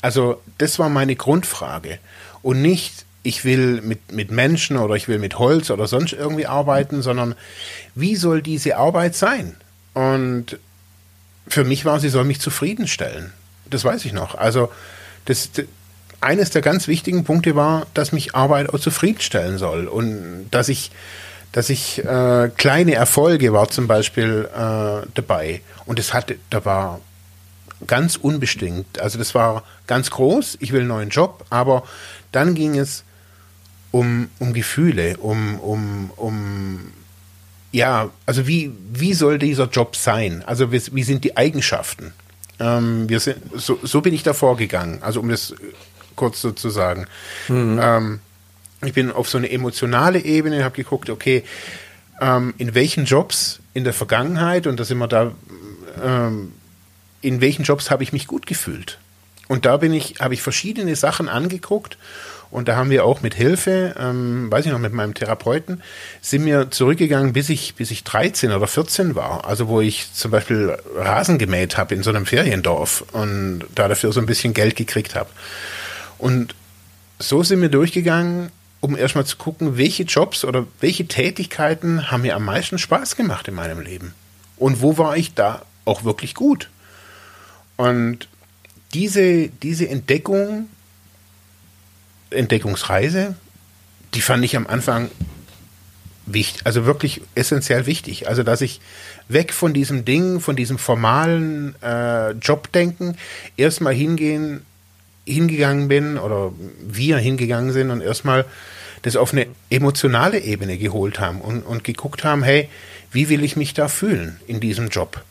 [0.03, 1.99] Also das war meine Grundfrage.
[2.43, 6.47] Und nicht, ich will mit, mit Menschen oder ich will mit Holz oder sonst irgendwie
[6.47, 7.35] arbeiten, sondern
[7.95, 9.57] wie soll diese Arbeit sein?
[9.95, 10.59] Und
[11.49, 13.33] für mich war, sie soll mich zufriedenstellen.
[13.69, 14.37] Das weiß ich noch.
[14.37, 14.71] Also
[15.27, 15.51] das,
[16.21, 20.91] eines der ganz wichtigen Punkte war, dass mich Arbeit auch zufriedenstellen soll und dass ich,
[21.53, 27.01] dass ich äh, kleine Erfolge war zum Beispiel äh, dabei und es hatte, da war
[27.87, 29.01] ganz unbestimmt.
[29.01, 30.59] Also das war ganz groß.
[30.61, 31.85] Ich will einen neuen Job, aber
[32.33, 33.05] dann ging es
[33.91, 36.93] um, um Gefühle, um, um, um
[37.73, 40.43] ja, also wie, wie soll dieser Job sein?
[40.47, 42.13] Also wie, wie sind die Eigenschaften?
[42.59, 45.55] Ähm, wir sind, so, so bin ich da vorgegangen, also um das
[46.21, 47.07] kurz so zu sagen.
[47.49, 47.81] Mhm.
[47.83, 48.21] Ähm,
[48.83, 51.45] ich bin auf so eine emotionale Ebene, habe geguckt, okay,
[52.21, 55.33] ähm, in welchen Jobs in der Vergangenheit, und da sind wir da,
[56.05, 56.53] ähm,
[57.23, 58.99] in welchen Jobs habe ich mich gut gefühlt?
[59.49, 61.97] Und da bin ich, habe ich verschiedene Sachen angeguckt
[62.51, 65.83] und da haben wir auch mit Hilfe, ähm, weiß ich noch, mit meinem Therapeuten,
[66.21, 69.47] sind wir zurückgegangen, bis ich, bis ich 13 oder 14 war.
[69.47, 74.13] Also wo ich zum Beispiel Rasen gemäht habe in so einem Feriendorf und da dafür
[74.13, 75.31] so ein bisschen Geld gekriegt habe.
[76.21, 76.55] Und
[77.19, 82.37] so sind wir durchgegangen, um erstmal zu gucken, welche Jobs oder welche Tätigkeiten haben mir
[82.37, 84.15] am meisten Spaß gemacht in meinem Leben.
[84.57, 86.71] Und wo war ich da auch wirklich gut.
[87.77, 88.29] Und
[88.93, 90.69] diese, diese Entdeckung
[92.31, 93.35] Entdeckungsreise,
[94.15, 95.11] die fand ich am Anfang
[96.27, 98.29] wichtig, also wirklich essentiell wichtig.
[98.29, 98.81] Also, dass ich
[99.29, 103.17] weg von diesem Ding, von diesem formalen äh, Jobdenken
[103.57, 104.65] erstmal hingehen,
[105.31, 108.45] hingegangen bin oder wir hingegangen sind und erstmal
[109.03, 112.69] das auf eine emotionale Ebene geholt haben und, und geguckt haben, hey,
[113.13, 115.23] wie will ich mich da fühlen in diesem Job?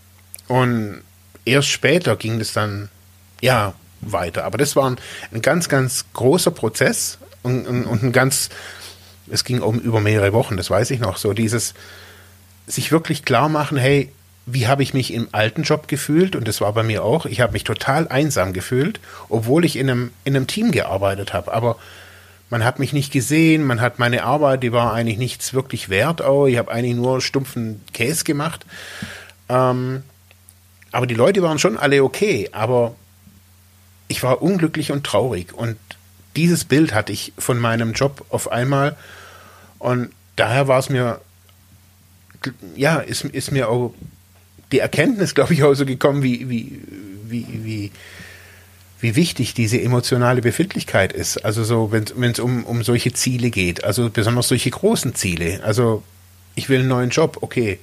[0.48, 1.02] Und
[1.46, 2.90] erst später ging es dann,
[3.42, 4.46] ja, weiter.
[4.46, 4.98] Aber das war ein,
[5.32, 8.50] ein ganz, ganz großer Prozess und, und, und, ein ganz,
[9.30, 11.74] es ging um über mehrere Wochen, das weiß ich noch, so dieses
[12.68, 14.12] sich wirklich klar machen, hey,
[14.54, 16.36] wie habe ich mich im alten Job gefühlt?
[16.36, 17.26] Und das war bei mir auch.
[17.26, 21.54] Ich habe mich total einsam gefühlt, obwohl ich in einem, in einem Team gearbeitet habe.
[21.54, 21.78] Aber
[22.50, 26.22] man hat mich nicht gesehen, man hat meine Arbeit, die war eigentlich nichts wirklich wert.
[26.22, 26.48] Auch.
[26.48, 28.66] Ich habe eigentlich nur stumpfen Käse gemacht.
[29.50, 30.04] Ähm,
[30.92, 32.50] aber die Leute waren schon alle okay.
[32.52, 32.96] Aber
[34.10, 35.78] ich war unglücklich und traurig und
[36.36, 38.98] dieses Bild hatte ich von meinem Job auf einmal
[39.78, 41.22] und daher war es mir,
[42.76, 43.94] ja, ist, ist mir auch
[44.72, 46.82] die Erkenntnis, glaube ich, auch so gekommen, wie, wie,
[47.28, 47.92] wie, wie,
[49.00, 51.38] wie wichtig diese emotionale Befindlichkeit ist.
[51.38, 55.62] Also so, wenn es um, um solche Ziele geht, also besonders solche großen Ziele.
[55.64, 56.04] Also
[56.56, 57.80] ich will einen neuen Job, okay.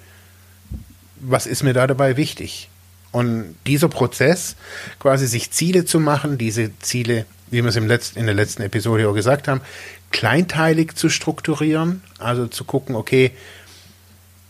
[1.18, 2.68] Was ist mir da dabei wichtig?
[3.10, 4.56] Und dieser Prozess,
[4.98, 8.62] quasi sich Ziele zu machen, diese Ziele, wie wir es im letzten, in der letzten
[8.62, 9.62] Episode auch gesagt haben,
[10.10, 13.32] kleinteilig zu strukturieren, also zu gucken, okay,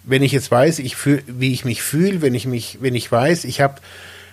[0.06, 3.10] wenn ich jetzt weiß, ich fühl, wie ich mich fühle, wenn ich mich, wenn ich
[3.10, 3.80] weiß, ich habe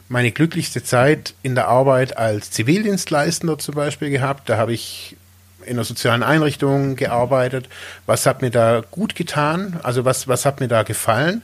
[0.07, 5.17] meine glücklichste Zeit in der Arbeit als Zivildienstleistender zum Beispiel gehabt, da habe ich
[5.65, 7.69] in einer sozialen Einrichtung gearbeitet.
[8.05, 9.79] Was hat mir da gut getan?
[9.81, 11.41] Also was, was hat mir da gefallen?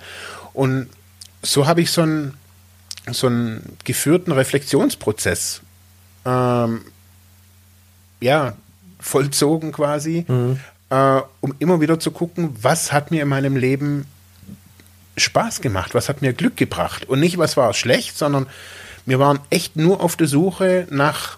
[0.53, 0.89] Und
[1.41, 2.33] so habe ich so ein,
[3.11, 5.61] so einen geführten Reflexionsprozess
[6.25, 6.81] ähm,
[8.19, 8.53] ja,
[8.99, 10.59] vollzogen quasi, mhm.
[10.89, 14.05] äh, um immer wieder zu gucken, was hat mir in meinem Leben
[15.19, 17.05] Spaß gemacht, was hat mir Glück gebracht.
[17.07, 18.47] Und nicht, was war schlecht, sondern
[19.05, 21.37] wir waren echt nur auf der Suche nach,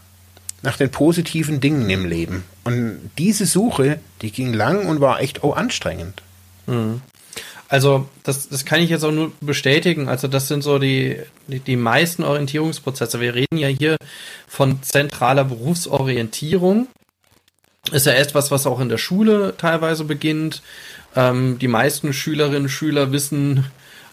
[0.61, 2.43] nach den positiven Dingen im Leben.
[2.63, 6.21] Und diese Suche, die ging lang und war echt auch anstrengend.
[6.67, 7.01] Mhm.
[7.69, 10.09] Also, das, das kann ich jetzt auch nur bestätigen.
[10.09, 11.17] Also, das sind so die,
[11.47, 13.21] die, die meisten Orientierungsprozesse.
[13.21, 13.95] Wir reden ja hier
[14.45, 16.87] von zentraler Berufsorientierung.
[17.93, 20.61] Ist ja etwas, was auch in der Schule teilweise beginnt.
[21.15, 23.65] Ähm, die meisten Schülerinnen und Schüler wissen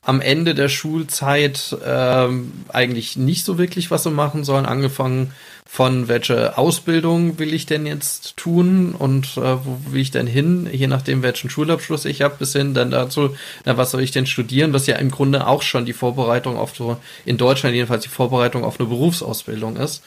[0.02, 4.64] am Ende der Schulzeit ähm, eigentlich nicht so wirklich, was sie machen sollen.
[4.64, 5.32] Angefangen
[5.70, 10.66] von welche Ausbildung will ich denn jetzt tun und äh, wo will ich denn hin,
[10.72, 14.24] je nachdem welchen Schulabschluss ich habe, bis hin dann dazu, na, was soll ich denn
[14.24, 18.08] studieren, was ja im Grunde auch schon die Vorbereitung auf so, in Deutschland jedenfalls die
[18.08, 20.02] Vorbereitung auf eine Berufsausbildung ist.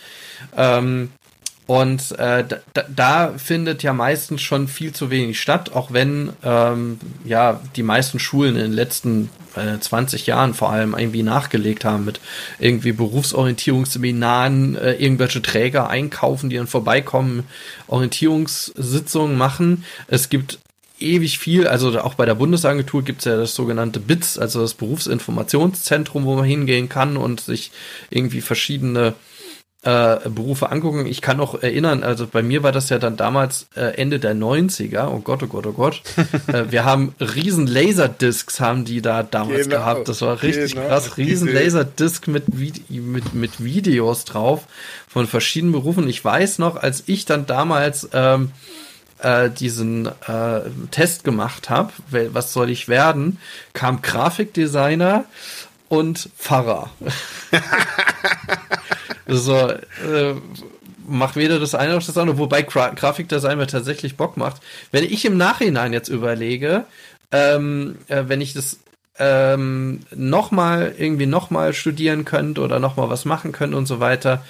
[0.57, 1.11] Ähm,
[1.67, 2.43] und äh,
[2.73, 7.83] da, da findet ja meistens schon viel zu wenig statt, auch wenn ähm, ja die
[7.83, 12.19] meisten Schulen in den letzten äh, 20 Jahren vor allem irgendwie nachgelegt haben mit
[12.59, 17.43] irgendwie Berufsorientierungsseminaren, äh, irgendwelche Träger einkaufen, die dann vorbeikommen,
[17.87, 19.85] Orientierungssitzungen machen.
[20.07, 20.59] Es gibt
[20.99, 24.75] ewig viel, also auch bei der Bundesagentur gibt es ja das sogenannte BITS, also das
[24.75, 27.71] Berufsinformationszentrum, wo man hingehen kann und sich
[28.09, 29.15] irgendwie verschiedene
[29.83, 31.07] äh, Berufe angucken.
[31.07, 34.35] Ich kann noch erinnern, also bei mir war das ja dann damals äh, Ende der
[34.35, 35.07] 90er.
[35.07, 36.03] Oh Gott, oh Gott, oh Gott.
[36.47, 40.07] äh, wir haben riesen Laserdiscs haben die da damals genau, gehabt.
[40.07, 41.17] Das war richtig genau, krass.
[41.17, 42.45] Riesen Laserdisc mit,
[42.89, 44.67] mit, mit Videos drauf
[45.07, 46.07] von verschiedenen Berufen.
[46.07, 48.51] Ich weiß noch, als ich dann damals ähm,
[49.17, 53.39] äh, diesen äh, Test gemacht habe, was soll ich werden,
[53.73, 55.25] kam Grafikdesigner
[55.89, 56.91] und Pfarrer.
[59.37, 60.35] so, äh,
[61.07, 64.61] macht weder das eine noch das andere, wobei Gra Grafikdesign mir tatsächlich Bock macht.
[64.91, 66.85] Wenn ich im Nachhinein jetzt überlege,
[67.31, 68.79] ähm, äh, wenn ich das
[69.19, 74.43] ähm, nochmal irgendwie nochmal studieren könnte oder nochmal was machen könnte und so weiter,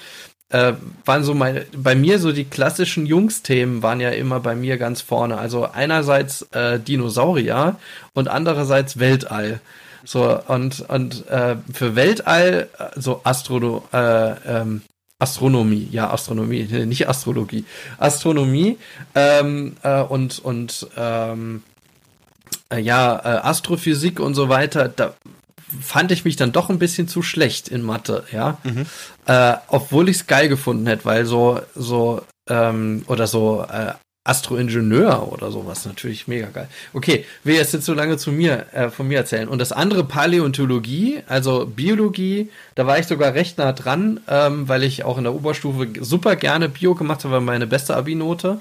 [0.50, 0.74] äh,
[1.06, 5.02] waren so meine, bei mir so die klassischen Jungs-Themen waren ja immer bei mir ganz
[5.02, 5.38] vorne.
[5.38, 7.78] Also einerseits äh, Dinosaurier
[8.14, 9.62] und andererseits Weltall.
[10.04, 14.82] So, und, und äh, für Weltall, so Astrono, äh, ähm,
[15.20, 17.64] Astronomie, ja, Astronomie, nicht Astrologie,
[18.00, 18.78] Astronomie
[19.14, 21.62] ähm, äh, und, und ähm,
[22.72, 25.14] äh, ja, äh, Astrophysik und so weiter, da
[25.80, 28.58] fand ich mich dann doch ein bisschen zu schlecht in Mathe, ja.
[28.64, 28.86] Mhm.
[29.28, 35.32] Äh, obwohl ich es geil gefunden hätte, weil so, so, ähm, oder so äh, Astroingenieur
[35.32, 35.86] oder sowas.
[35.86, 36.68] Natürlich mega geil.
[36.94, 39.48] Okay, will jetzt nicht so lange zu mir, äh, von mir erzählen.
[39.48, 44.84] Und das andere Paläontologie, also Biologie, da war ich sogar recht nah dran, ähm, weil
[44.84, 48.60] ich auch in der Oberstufe super gerne Bio gemacht habe, meine beste Abi-Note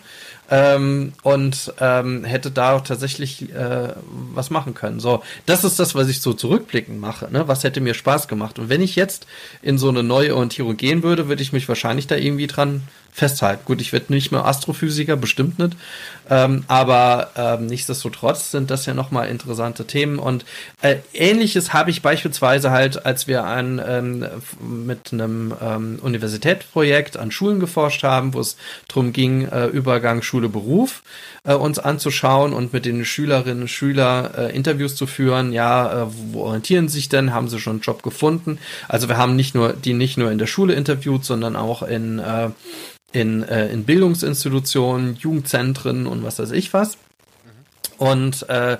[0.50, 3.94] ähm, und ähm, hätte da auch tatsächlich äh,
[4.34, 4.98] was machen können.
[4.98, 7.28] So, das ist das, was ich so zurückblickend mache.
[7.30, 7.46] Ne?
[7.46, 8.58] Was hätte mir Spaß gemacht?
[8.58, 9.26] Und wenn ich jetzt
[9.62, 12.82] in so eine neue Orientierung gehen würde, würde ich mich wahrscheinlich da irgendwie dran
[13.12, 13.62] festhalten.
[13.64, 15.76] Gut, ich werde nicht mehr Astrophysiker, bestimmt nicht.
[16.30, 20.18] Ähm, aber ähm, nichtsdestotrotz sind das ja nochmal interessante Themen.
[20.18, 20.44] Und
[20.80, 24.26] äh, ähnliches habe ich beispielsweise halt, als wir an, ähm,
[24.60, 28.56] mit einem ähm, Universitätsprojekt an Schulen geforscht haben, wo es
[28.88, 31.02] darum ging, äh, Übergang Schule-Beruf
[31.44, 35.52] äh, uns anzuschauen und mit den Schülerinnen und Schülern äh, Interviews zu führen.
[35.52, 37.34] Ja, äh, wo orientieren sie sich denn?
[37.34, 38.58] Haben sie schon einen Job gefunden?
[38.88, 42.18] Also wir haben nicht nur die nicht nur in der Schule interviewt, sondern auch in
[42.18, 42.50] äh,
[43.12, 46.96] in, äh, in Bildungsinstitutionen, Jugendzentren und was weiß ich was.
[47.98, 48.78] Und äh,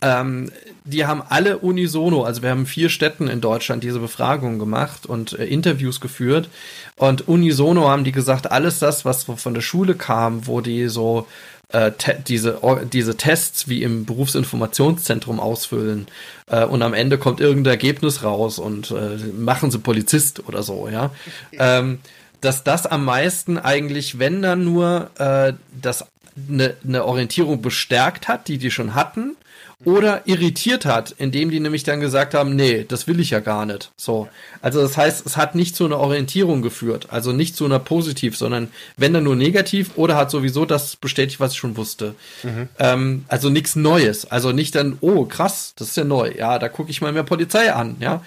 [0.00, 0.50] ähm,
[0.84, 5.38] die haben alle unisono, also wir haben vier Städten in Deutschland diese Befragungen gemacht und
[5.38, 6.48] äh, Interviews geführt.
[6.96, 11.26] Und unisono haben die gesagt, alles das, was von der Schule kam, wo die so
[11.68, 11.92] äh,
[12.26, 12.60] diese,
[12.92, 16.06] diese Tests wie im Berufsinformationszentrum ausfüllen
[16.48, 20.88] äh, und am Ende kommt irgendein Ergebnis raus und äh, machen sie Polizist oder so,
[20.88, 21.10] ja.
[21.58, 21.98] Ähm,
[22.42, 26.04] dass das am meisten eigentlich, wenn dann nur äh, das
[26.48, 29.36] eine ne Orientierung bestärkt hat, die die schon hatten,
[29.84, 33.66] oder irritiert hat, indem die nämlich dann gesagt haben, nee, das will ich ja gar
[33.66, 33.90] nicht.
[33.96, 34.28] So.
[34.60, 38.36] Also das heißt, es hat nicht zu einer Orientierung geführt, also nicht zu einer positiv,
[38.36, 42.14] sondern wenn dann nur negativ oder hat sowieso das bestätigt, was ich schon wusste.
[42.42, 42.68] Mhm.
[42.78, 44.30] Ähm, also nichts Neues.
[44.30, 47.24] Also nicht dann, oh krass, das ist ja neu, ja, da gucke ich mal mehr
[47.24, 48.22] Polizei an, ja.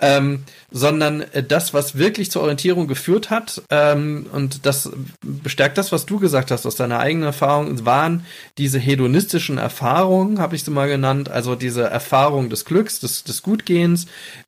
[0.00, 0.44] Ähm,
[0.76, 4.90] sondern äh, das, was wirklich zur Orientierung geführt hat, ähm, und das
[5.22, 8.26] bestärkt das, was du gesagt hast aus deiner eigenen Erfahrung, waren
[8.58, 13.42] diese hedonistischen Erfahrungen, habe ich sie mal genannt, also diese Erfahrung des Glücks, des, des
[13.42, 14.06] Gutgehens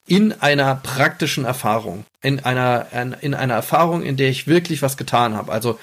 [0.08, 2.88] in einer praktischen Erfahrung, in einer,
[3.20, 5.52] in einer Erfahrung, in der ich wirklich was getan habe.
[5.52, 5.78] Also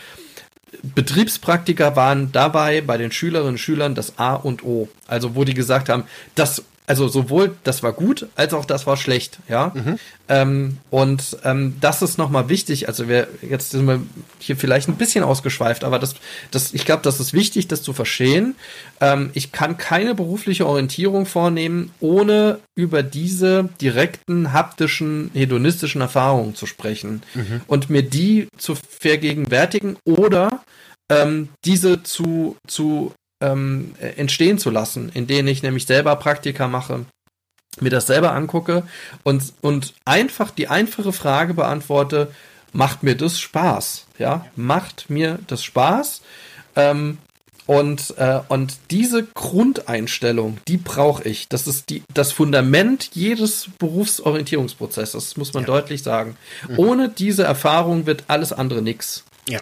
[0.82, 4.90] Betriebspraktiker waren dabei bei den Schülerinnen und Schülern das A und O.
[5.08, 6.04] Also wo die gesagt haben,
[6.36, 9.72] das also sowohl das war gut, als auch das war schlecht, ja.
[9.74, 10.00] Mhm.
[10.28, 12.90] Ähm, und ähm, das ist nochmal wichtig.
[12.90, 14.02] Also wir jetzt sind wir
[14.40, 16.16] hier vielleicht ein bisschen ausgeschweift, aber das,
[16.52, 18.56] das, ich glaube, das ist wichtig, das zu verstehen.
[19.00, 26.66] Ähm, ich kann keine berufliche Orientierung vornehmen, ohne über diese direkten haptischen, hedonistischen Erfahrungen zu
[26.66, 27.62] sprechen mhm.
[27.68, 30.62] und mir die zu vergegenwärtigen oder
[31.10, 37.06] ähm, diese zu, zu ähm, entstehen zu lassen, in denen ich nämlich selber Praktika mache,
[37.80, 38.84] mir das selber angucke
[39.24, 42.32] und, und einfach die einfache Frage beantworte,
[42.72, 44.06] macht mir das Spaß?
[44.18, 46.22] Ja, macht mir das Spaß?
[46.76, 47.18] Ähm,
[47.66, 51.48] und, äh, und diese Grundeinstellung, die brauche ich.
[51.48, 55.68] Das ist die, das Fundament jedes Berufsorientierungsprozesses, das muss man ja.
[55.68, 56.36] deutlich sagen.
[56.68, 56.80] Mhm.
[56.80, 59.24] Ohne diese Erfahrung wird alles andere nix.
[59.48, 59.60] Ja.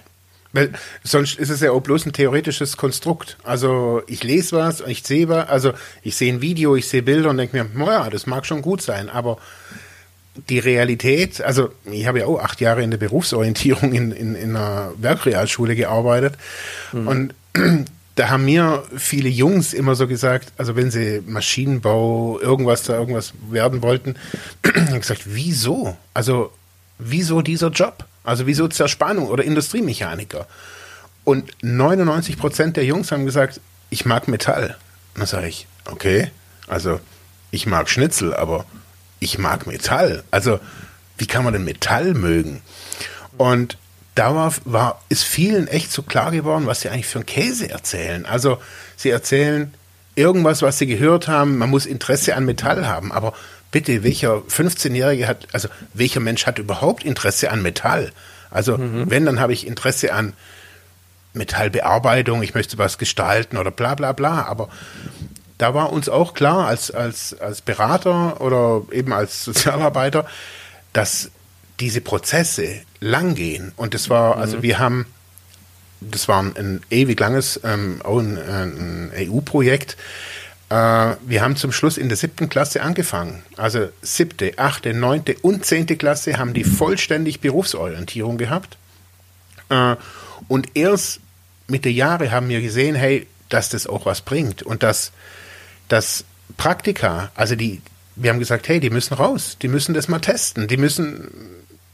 [0.54, 0.72] Weil
[1.04, 3.38] sonst ist es ja auch bloß ein theoretisches Konstrukt.
[3.44, 7.30] Also ich lese was, ich sehe was, also ich sehe ein Video, ich sehe Bilder
[7.30, 9.38] und denke mir, naja, das mag schon gut sein, aber
[10.50, 14.56] die Realität, also ich habe ja auch acht Jahre in der Berufsorientierung in, in, in
[14.56, 16.36] einer Werkrealschule gearbeitet
[16.92, 17.08] mhm.
[17.08, 17.34] und
[18.16, 23.34] da haben mir viele Jungs immer so gesagt, also wenn sie Maschinenbau, irgendwas da irgendwas
[23.50, 24.16] werden wollten,
[24.62, 25.98] gesagt, wieso?
[26.14, 26.52] Also
[26.98, 28.06] wieso dieser Job?
[28.24, 30.48] Also wieso Zerspannung oder Industriemechaniker.
[31.24, 34.78] Und 99 Prozent der Jungs haben gesagt, ich mag Metall.
[35.14, 36.32] Und dann sage ich, okay,
[36.68, 37.00] also
[37.52, 38.66] ich mag Schnitzel, aber
[39.20, 40.24] ich mag Metall.
[40.32, 40.60] Also
[41.18, 42.62] wie kann man denn Metall mögen?
[43.38, 43.78] Und
[44.16, 47.70] da war, war, ist vielen echt so klar geworden, was sie eigentlich für einen Käse
[47.70, 48.26] erzählen.
[48.26, 48.60] Also
[48.96, 49.74] sie erzählen
[50.16, 53.34] irgendwas, was sie gehört haben, man muss Interesse an Metall haben, aber
[53.72, 58.12] bitte, welcher 15-Jährige hat, also welcher Mensch hat überhaupt Interesse an Metall?
[58.50, 59.10] Also mhm.
[59.10, 60.34] wenn, dann habe ich Interesse an
[61.34, 64.70] Metallbearbeitung, ich möchte was gestalten oder bla bla bla, aber
[65.58, 70.26] da war uns auch klar als, als, als Berater oder eben als Sozialarbeiter,
[70.92, 71.32] dass
[71.80, 73.72] diese Prozesse lang gehen.
[73.76, 74.62] Und das war, also mhm.
[74.64, 75.06] wir haben,
[76.02, 79.98] das war ein ewig langes, ähm, auch ein, ein EU-Projekt.
[80.72, 83.44] Äh, wir haben zum Schluss in der siebten Klasse angefangen.
[83.58, 88.78] Also siebte, achte, neunte und zehnte Klasse haben die vollständig Berufsorientierung gehabt.
[89.70, 89.98] Äh,
[90.48, 91.20] und erst
[91.68, 95.12] mit der Jahre haben wir gesehen, hey, dass das auch was bringt und dass,
[95.90, 96.24] dass
[96.56, 97.82] Praktika, also die,
[98.16, 101.32] wir haben gesagt, hey, die müssen raus, die müssen das mal testen, die müssen,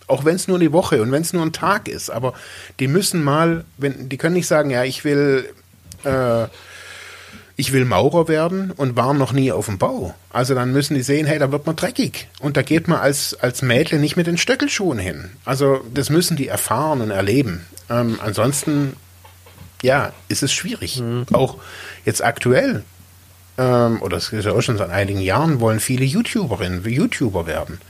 [0.05, 2.35] auch wenn es nur eine Woche und wenn es nur ein Tag ist, aber
[2.79, 5.51] die müssen mal, wenn, die können nicht sagen, ja, ich will,
[6.03, 6.45] äh,
[7.59, 10.13] ich will Maurer werden und war noch nie auf dem Bau.
[10.29, 12.29] Also dann müssen die sehen, hey, da wird man dreckig.
[12.39, 15.31] Und da geht man als, als Mädchen nicht mit den Stöckelschuhen hin.
[15.43, 17.65] Also das müssen die erfahren und erleben.
[17.89, 18.95] Ähm, ansonsten,
[19.81, 20.99] ja, ist es schwierig.
[20.99, 21.25] Mhm.
[21.33, 21.57] Auch
[22.05, 22.83] jetzt aktuell,
[23.57, 27.81] ähm, oder das ist ja auch schon seit einigen Jahren, wollen viele YouTuberinnen, YouTuber werden.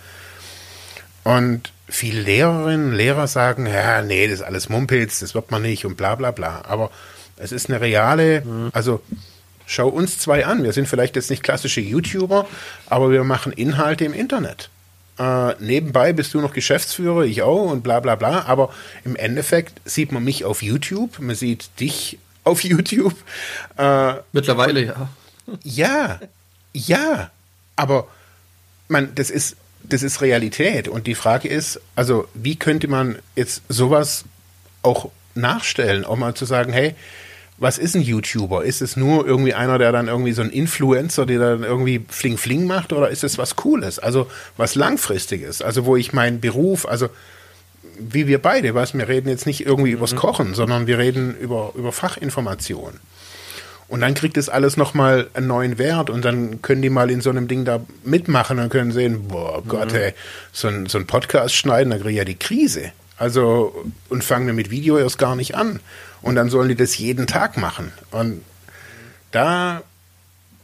[1.26, 5.86] Und viele Lehrerinnen, Lehrer sagen, ja, nee, das ist alles Mumpels, das wird man nicht
[5.86, 6.62] und bla bla bla.
[6.70, 6.90] Aber
[7.36, 8.70] es ist eine reale, mhm.
[8.72, 9.02] also
[9.68, 10.64] schau uns zwei an.
[10.64, 12.48] Wir sind vielleicht jetzt nicht klassische YouTuber,
[12.88, 14.70] aber wir machen Inhalte im Internet.
[15.20, 18.46] Äh, nebenbei bist du noch Geschäftsführer, ich auch und bla bla bla.
[18.46, 23.16] Aber im Endeffekt sieht man mich auf YouTube, man sieht dich auf YouTube.
[23.78, 25.10] Äh, Mittlerweile ja.
[25.64, 26.20] Ja,
[26.74, 27.30] ja.
[27.76, 28.08] Aber
[28.88, 30.88] man, das ist, das ist Realität.
[30.88, 34.24] Und die Frage ist, also wie könnte man jetzt sowas
[34.82, 36.96] auch nachstellen, auch mal zu sagen, hey,
[37.58, 38.64] was ist ein YouTuber?
[38.64, 42.38] Ist es nur irgendwie einer, der dann irgendwie so ein Influencer, der dann irgendwie Fling
[42.38, 43.98] Fling macht, oder ist es was Cooles?
[44.00, 45.62] Also was Langfristiges?
[45.62, 47.10] Also wo ich meinen Beruf, also
[48.00, 50.18] wie wir beide, was wir reden jetzt nicht irgendwie übers mhm.
[50.18, 53.00] Kochen, sondern wir reden über, über Fachinformation.
[53.88, 57.22] Und dann kriegt es alles nochmal einen neuen Wert und dann können die mal in
[57.22, 59.98] so einem Ding da mitmachen und können sehen, boah Gott, mhm.
[59.98, 60.14] ey,
[60.52, 62.92] so ein, so ein Podcast schneiden, da kriege ich ja die Krise.
[63.18, 65.80] Also, und fangen wir mit Video erst gar nicht an.
[66.22, 67.92] Und dann sollen die das jeden Tag machen.
[68.12, 68.44] Und
[69.32, 69.84] da,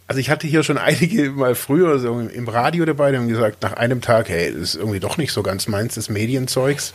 [0.08, 3.62] also ich hatte hier schon einige mal früher so im Radio dabei, die haben gesagt,
[3.62, 6.94] nach einem Tag, hey, das ist irgendwie doch nicht so ganz meins, das Medienzeugs.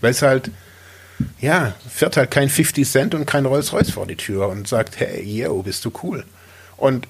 [0.00, 0.50] Weil es halt,
[1.40, 5.22] ja, fährt halt kein 50 Cent und kein Rolls-Royce vor die Tür und sagt, hey,
[5.22, 6.24] yo, bist du cool.
[6.76, 7.08] Und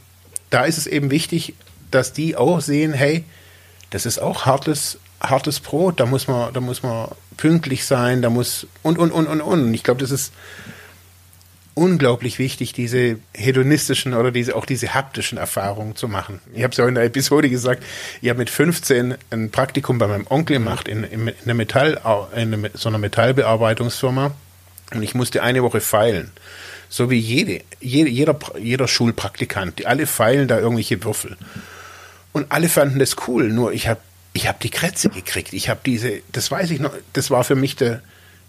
[0.51, 1.55] da ist es eben wichtig,
[1.91, 3.25] dass die auch sehen, hey,
[3.91, 8.31] das ist auch hartes, hartes Brot, da muss man, da muss man pünktlich sein, da
[8.31, 9.75] muss und und und und und.
[9.75, 10.33] Ich glaube, das ist
[11.75, 16.41] unglaublich wichtig, diese hedonistischen oder diese auch diese haptischen Erfahrungen zu machen.
[16.55, 17.83] Ich habe es ja in der Episode gesagt,
[18.23, 22.01] ich habe mit 15 ein Praktikum bei meinem Onkel gemacht in, in, in, einer Metall,
[22.37, 24.33] in so einer Metallbearbeitungsfirma
[24.93, 26.31] und ich musste eine Woche feilen.
[26.89, 29.81] So wie jede, jede jeder, jeder Schulpraktikant.
[29.81, 31.37] Die alle feilen da irgendwelche Würfel.
[32.33, 34.01] Und alle fanden das cool, nur ich habe
[34.33, 35.53] ich hab die Krätze gekriegt.
[35.53, 38.03] Ich habe diese, das weiß ich noch, das war für mich der,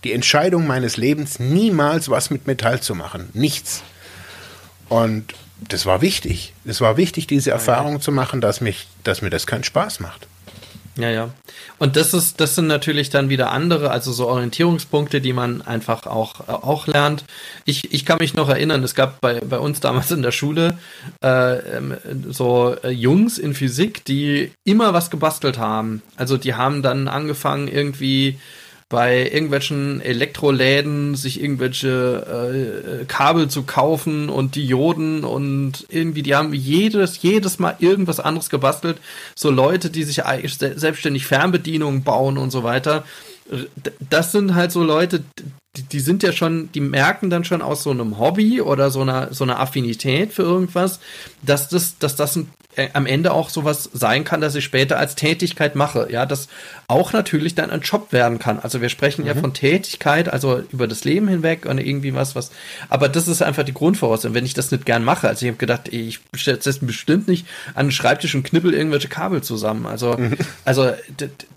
[0.05, 3.29] die Entscheidung meines Lebens, niemals was mit Metall zu machen.
[3.33, 3.83] Nichts.
[4.87, 5.33] Und
[5.67, 6.53] das war wichtig.
[6.63, 10.27] Es war wichtig, diese Erfahrung zu machen, dass, mich, dass mir das keinen Spaß macht.
[10.97, 11.29] Ja, ja.
[11.77, 16.05] Und das ist, das sind natürlich dann wieder andere, also so Orientierungspunkte, die man einfach
[16.05, 17.25] auch, auch lernt.
[17.65, 20.77] Ich, ich kann mich noch erinnern, es gab bei, bei uns damals in der Schule
[21.21, 21.97] äh, ähm,
[22.29, 26.01] so äh, Jungs in Physik, die immer was gebastelt haben.
[26.15, 28.39] Also die haben dann angefangen irgendwie
[28.89, 36.54] bei irgendwelchen Elektroläden sich irgendwelche äh, Kabel zu kaufen und Dioden und irgendwie, die haben
[36.54, 38.98] jedes, jedes Mal irgendwas anderes gebastelt.
[39.36, 40.21] So Leute, die sich
[40.58, 43.06] selbstständig Fernbedienungen bauen und so weiter.
[44.10, 45.23] Das sind halt so Leute,
[45.78, 49.02] die, die sind ja schon, die merken dann schon aus so einem Hobby oder so
[49.02, 51.00] einer, so einer Affinität für irgendwas,
[51.42, 54.98] dass das, dass das ein äh, am Ende auch sowas sein kann, dass ich später
[54.98, 56.08] als Tätigkeit mache.
[56.12, 56.48] Ja, das
[56.88, 58.60] auch natürlich dann ein Job werden kann.
[58.60, 59.28] Also wir sprechen mhm.
[59.28, 62.52] ja von Tätigkeit, also über das Leben hinweg und irgendwie was, was.
[62.90, 64.34] Aber das ist einfach die Grundvoraussetzung.
[64.34, 67.88] Wenn ich das nicht gern mache, also ich habe gedacht, ich setze bestimmt nicht an
[67.88, 69.86] den Schreibtisch und knibbel irgendwelche Kabel zusammen.
[69.86, 70.36] Also, mhm.
[70.65, 70.92] also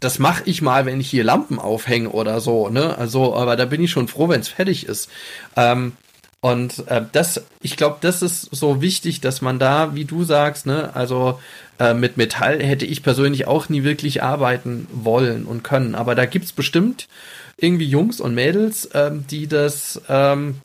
[0.00, 2.68] das mache ich mal, wenn ich hier Lampen aufhänge oder so.
[2.68, 5.08] Ne, also, aber da bin ich schon froh, wenn es fertig ist.
[5.56, 5.92] Ähm,
[6.40, 10.66] und äh, das, ich glaube, das ist so wichtig, dass man da, wie du sagst,
[10.66, 11.40] ne, also
[11.80, 15.96] äh, mit Metall hätte ich persönlich auch nie wirklich arbeiten wollen und können.
[15.96, 17.08] Aber da gibt's bestimmt
[17.56, 20.60] irgendwie Jungs und Mädels, ähm, die das ähm,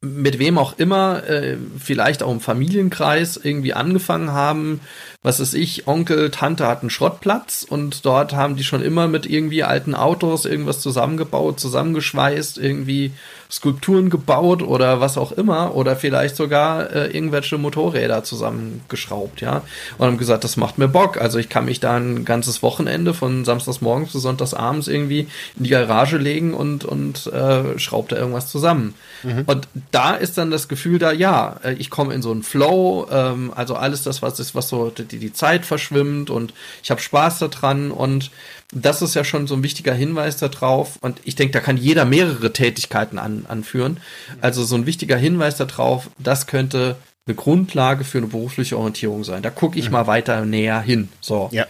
[0.00, 4.80] mit wem auch immer, äh, vielleicht auch im Familienkreis irgendwie angefangen haben.
[5.22, 9.64] Was ist ich, Onkel, Tante hatten Schrottplatz und dort haben die schon immer mit irgendwie
[9.64, 13.12] alten Autos irgendwas zusammengebaut, zusammengeschweißt, irgendwie
[13.50, 19.62] Skulpturen gebaut oder was auch immer oder vielleicht sogar äh, irgendwelche Motorräder zusammengeschraubt, ja.
[19.96, 21.18] Und haben gesagt, das macht mir Bock.
[21.18, 25.70] Also ich kann mich da ein ganzes Wochenende von Samstagsmorgens bis Sonntagsabends irgendwie in die
[25.70, 28.94] Garage legen und, und äh, schraubt da irgendwas zusammen.
[29.22, 29.44] Mhm.
[29.46, 33.06] Und da ist dann das Gefühl da, ja, äh, ich komme in so einen Flow,
[33.10, 37.00] ähm, also alles das, was ist, was so die, die Zeit verschwimmt und ich habe
[37.00, 38.30] Spaß daran und
[38.72, 40.98] das ist ja schon so ein wichtiger Hinweis darauf.
[41.00, 43.98] Und ich denke, da kann jeder mehrere Tätigkeiten an, anführen.
[44.40, 46.96] Also so ein wichtiger Hinweis darauf, das könnte
[47.26, 49.42] eine Grundlage für eine berufliche Orientierung sein.
[49.42, 49.92] Da gucke ich mhm.
[49.92, 51.08] mal weiter näher hin.
[51.20, 51.48] So.
[51.52, 51.66] Ja.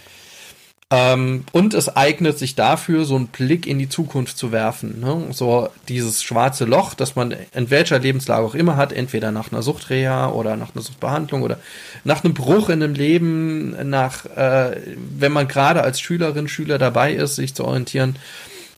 [0.91, 5.01] Ähm, und es eignet sich dafür, so einen Blick in die Zukunft zu werfen.
[5.01, 5.27] Ne?
[5.33, 9.61] So dieses schwarze Loch, das man in welcher Lebenslage auch immer hat, entweder nach einer
[9.61, 11.59] Suchtreha oder nach einer Suchtbehandlung oder
[12.05, 14.81] nach einem Bruch in einem Leben, nach, äh,
[15.19, 18.17] wenn man gerade als Schülerin, Schüler dabei ist, sich zu orientieren.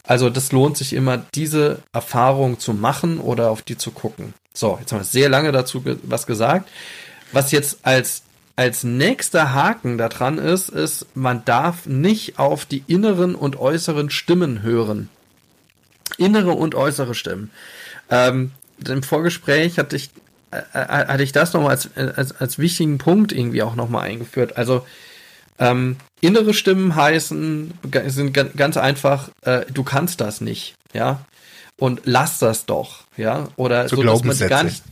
[0.02, 4.34] Also das lohnt sich immer, diese Erfahrung zu machen oder auf die zu gucken.
[4.52, 6.68] So, jetzt haben wir sehr lange dazu was gesagt.
[7.30, 8.24] Was jetzt als
[8.60, 14.60] als nächster Haken daran ist, ist, man darf nicht auf die inneren und äußeren Stimmen
[14.60, 15.08] hören.
[16.18, 17.50] Innere und äußere Stimmen.
[18.10, 18.50] Ähm,
[18.86, 20.10] Im Vorgespräch hatte ich,
[20.50, 24.58] äh, äh hatte ich das nochmal als, als, als wichtigen Punkt irgendwie auch nochmal eingeführt.
[24.58, 24.86] Also
[25.58, 27.72] ähm, innere Stimmen heißen,
[28.08, 31.24] sind ganz einfach, äh, du kannst das nicht, ja.
[31.78, 33.48] Und lass das doch, ja.
[33.56, 34.82] Oder so, so dass man gar nicht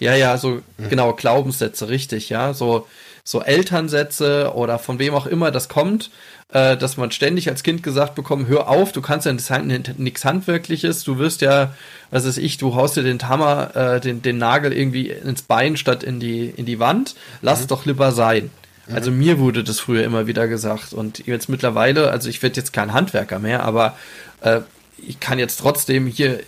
[0.00, 0.88] ja, ja, so mhm.
[0.88, 2.54] genau, Glaubenssätze, richtig, ja.
[2.54, 2.86] So,
[3.22, 6.10] so Elternsätze oder von wem auch immer das kommt,
[6.52, 11.04] äh, dass man ständig als Kind gesagt bekommt, hör auf, du kannst ja nichts Handwerkliches,
[11.04, 11.74] du wirst ja,
[12.10, 15.76] was weiß ich, du haust dir den Hammer, äh, den, den Nagel irgendwie ins Bein
[15.76, 17.68] statt in die, in die Wand, lass mhm.
[17.68, 18.50] doch lieber sein.
[18.88, 18.94] Mhm.
[18.94, 22.72] Also mir wurde das früher immer wieder gesagt und jetzt mittlerweile, also ich werde jetzt
[22.72, 23.96] kein Handwerker mehr, aber
[24.40, 24.60] äh,
[24.96, 26.40] ich kann jetzt trotzdem hier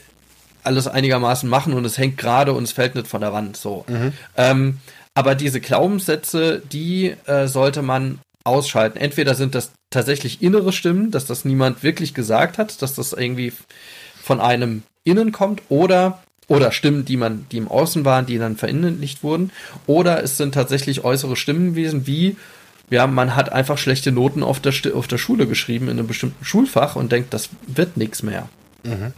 [0.65, 3.57] alles einigermaßen machen und es hängt gerade und es fällt nicht von der Wand.
[3.57, 3.85] So.
[3.89, 4.13] Mhm.
[4.37, 4.79] Ähm,
[5.15, 8.99] aber diese Glaubenssätze, die äh, sollte man ausschalten.
[8.99, 13.53] Entweder sind das tatsächlich innere Stimmen, dass das niemand wirklich gesagt hat, dass das irgendwie
[14.21, 18.57] von einem innen kommt, oder oder Stimmen, die man, die im Außen waren, die dann
[18.57, 19.53] verinnerlicht wurden,
[19.87, 22.37] oder es sind tatsächlich äußere Stimmen gewesen, wie
[22.91, 26.45] ja, man hat einfach schlechte Noten auf der, auf der Schule geschrieben in einem bestimmten
[26.45, 28.49] Schulfach und denkt, das wird nichts mehr.
[28.83, 29.15] Mhm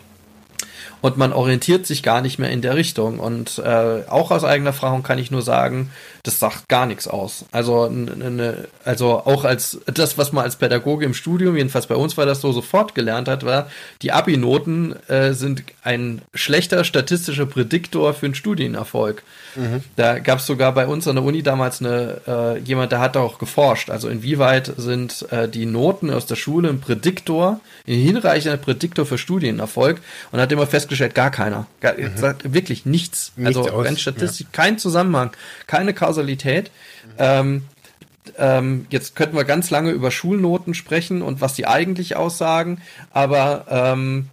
[1.05, 3.19] und man orientiert sich gar nicht mehr in der Richtung.
[3.19, 5.91] Und äh, auch aus eigener Erfahrung kann ich nur sagen,
[6.23, 7.45] das sagt gar nichts aus.
[7.53, 12.17] Also, ne, also auch als das, was man als Pädagoge im Studium, jedenfalls bei uns
[12.17, 18.15] war das so, sofort gelernt hat, war, die Abi-Noten äh, sind ein schlechter statistischer Prädiktor
[18.15, 19.23] für einen Studienerfolg.
[19.57, 19.83] Mhm.
[19.97, 23.17] Da gab es sogar bei uns an der Uni damals eine, äh, jemand, der hat
[23.17, 23.91] auch geforscht.
[23.91, 29.19] Also inwieweit sind äh, die Noten aus der Schule ein Prädiktor, ein hinreichender Prädiktor für
[29.19, 30.01] Studienerfolg
[30.33, 31.67] und hat immer festgestellt, gar keiner.
[31.81, 32.17] Gar, mhm.
[32.17, 33.33] sagt wirklich nichts.
[33.37, 34.47] Nicht also aus, rein statistisch, ja.
[34.53, 35.31] kein Zusammenhang,
[35.67, 36.71] keine Kausalität.
[37.05, 37.11] Mhm.
[37.19, 37.63] Ähm,
[38.39, 42.81] ähm, jetzt könnten wir ganz lange über Schulnoten sprechen und was die eigentlich aussagen,
[43.11, 44.31] aber ähm,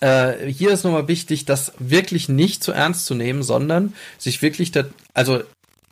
[0.00, 4.72] äh, hier ist nochmal wichtig, das wirklich nicht zu ernst zu nehmen, sondern sich wirklich
[4.72, 4.84] da,
[5.14, 5.42] also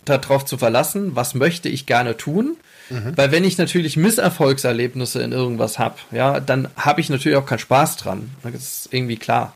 [0.05, 2.57] darauf zu verlassen, was möchte ich gerne tun.
[2.91, 3.17] Mhm.
[3.17, 7.59] Weil wenn ich natürlich Misserfolgserlebnisse in irgendwas habe, ja, dann habe ich natürlich auch keinen
[7.59, 8.31] Spaß dran.
[8.43, 9.55] Das ist irgendwie klar.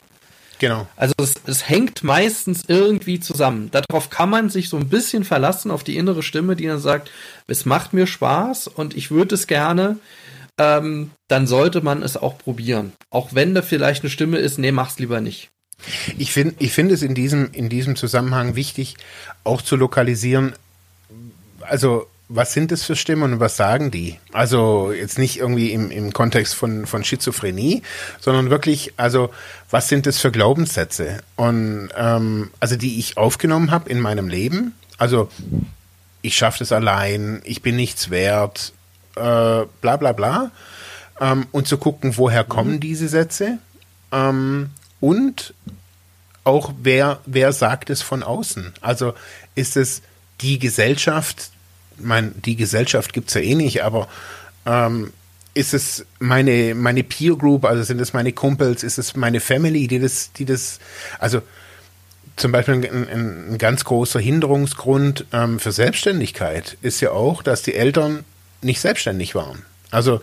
[0.59, 0.86] Genau.
[0.96, 3.70] Also es, es hängt meistens irgendwie zusammen.
[3.70, 7.11] Darauf kann man sich so ein bisschen verlassen, auf die innere Stimme, die dann sagt,
[7.46, 9.96] es macht mir Spaß und ich würde es gerne
[10.61, 12.92] ähm, dann sollte man es auch probieren.
[13.08, 15.48] Auch wenn da vielleicht eine Stimme ist, nee, mach's lieber nicht.
[16.18, 18.96] Ich finde ich finde es in diesem, in diesem Zusammenhang wichtig,
[19.42, 20.52] auch zu lokalisieren,
[21.62, 24.18] also was sind das für Stimmen und was sagen die?
[24.32, 27.82] Also jetzt nicht irgendwie im, im Kontext von, von Schizophrenie,
[28.20, 29.30] sondern wirklich, also
[29.70, 31.22] was sind das für Glaubenssätze?
[31.36, 34.74] Und ähm, also die ich aufgenommen habe in meinem Leben.
[34.98, 35.30] Also
[36.22, 38.74] ich schaffe das allein, ich bin nichts wert,
[39.16, 40.50] äh, bla bla bla.
[41.20, 42.80] Ähm, und zu gucken, woher kommen mhm.
[42.80, 43.58] diese Sätze
[44.12, 45.54] ähm, und
[46.44, 48.72] auch wer, wer sagt es von außen.
[48.80, 49.14] Also
[49.54, 50.02] ist es
[50.40, 51.50] die Gesellschaft,
[51.98, 54.08] mein, die Gesellschaft gibt es ja eh nicht, aber
[54.64, 55.12] ähm,
[55.52, 59.86] ist es meine, meine Peer Group, also sind es meine Kumpels, ist es meine Family,
[59.88, 60.78] die das, die das,
[61.18, 61.42] also
[62.36, 67.62] zum Beispiel ein, ein, ein ganz großer Hinderungsgrund ähm, für Selbstständigkeit ist ja auch, dass
[67.62, 68.24] die Eltern
[68.62, 69.62] nicht selbstständig waren.
[69.90, 70.20] Also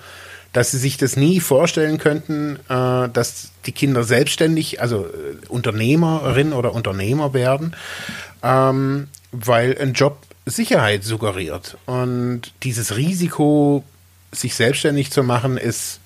[0.53, 6.51] dass sie sich das nie vorstellen könnten, äh, dass die Kinder selbstständig, also äh, Unternehmerin
[6.51, 7.75] oder Unternehmer werden,
[8.41, 10.17] ähm, weil ein Job
[10.47, 11.77] Sicherheit suggeriert.
[11.85, 13.83] Und dieses Risiko,
[14.31, 15.99] sich selbstständig zu machen, ist,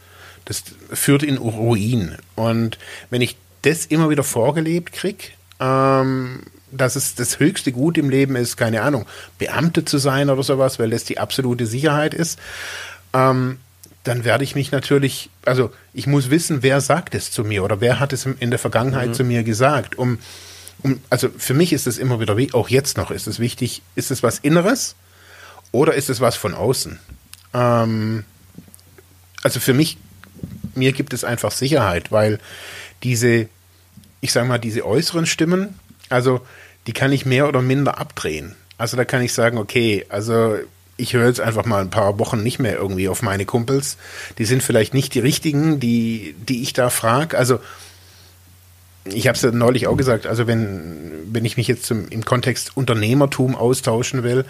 [0.45, 2.17] das führt in Ruin.
[2.35, 2.77] Und
[3.09, 5.25] wenn ich das immer wieder vorgelebt kriege,
[5.59, 6.41] ähm,
[6.71, 9.05] dass es das höchste Gut im Leben ist, keine Ahnung,
[9.37, 12.39] Beamte zu sein oder sowas, weil das die absolute Sicherheit ist,
[13.13, 13.57] ähm,
[14.03, 17.81] dann werde ich mich natürlich, also ich muss wissen, wer sagt es zu mir oder
[17.81, 19.13] wer hat es in der Vergangenheit mhm.
[19.13, 20.17] zu mir gesagt, um,
[20.81, 24.09] um, also für mich ist es immer wieder, auch jetzt noch ist es wichtig, ist
[24.09, 24.95] es was Inneres
[25.71, 26.99] oder ist es was von außen?
[27.53, 28.23] Ähm,
[29.43, 29.97] also für mich,
[30.73, 32.39] mir gibt es einfach Sicherheit, weil
[33.03, 33.47] diese,
[34.19, 36.41] ich sage mal, diese äußeren Stimmen, also
[36.87, 38.55] die kann ich mehr oder minder abdrehen.
[38.77, 40.57] Also da kann ich sagen, okay, also
[40.97, 43.97] ich höre jetzt einfach mal ein paar Wochen nicht mehr irgendwie auf meine Kumpels.
[44.37, 47.37] Die sind vielleicht nicht die richtigen, die, die ich da frage.
[47.37, 47.59] Also
[49.05, 52.23] ich habe es ja neulich auch gesagt, also wenn, wenn ich mich jetzt zum, im
[52.23, 54.45] Kontext Unternehmertum austauschen will,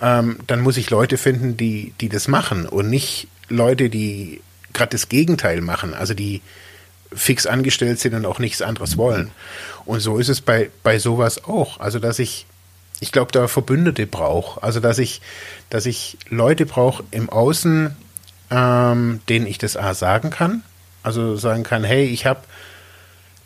[0.00, 4.40] ähm, dann muss ich Leute finden, die, die das machen und nicht Leute, die
[4.72, 6.42] gerade das Gegenteil machen, also die
[7.14, 9.30] fix angestellt sind und auch nichts anderes wollen.
[9.84, 11.80] Und so ist es bei, bei sowas auch.
[11.80, 12.46] Also dass ich
[13.00, 14.62] ich glaube, da Verbündete brauche.
[14.62, 15.20] Also dass ich,
[15.70, 17.94] dass ich Leute brauche im Außen,
[18.50, 20.62] ähm, denen ich das A sagen kann.
[21.02, 22.40] Also sagen kann, hey, ich habe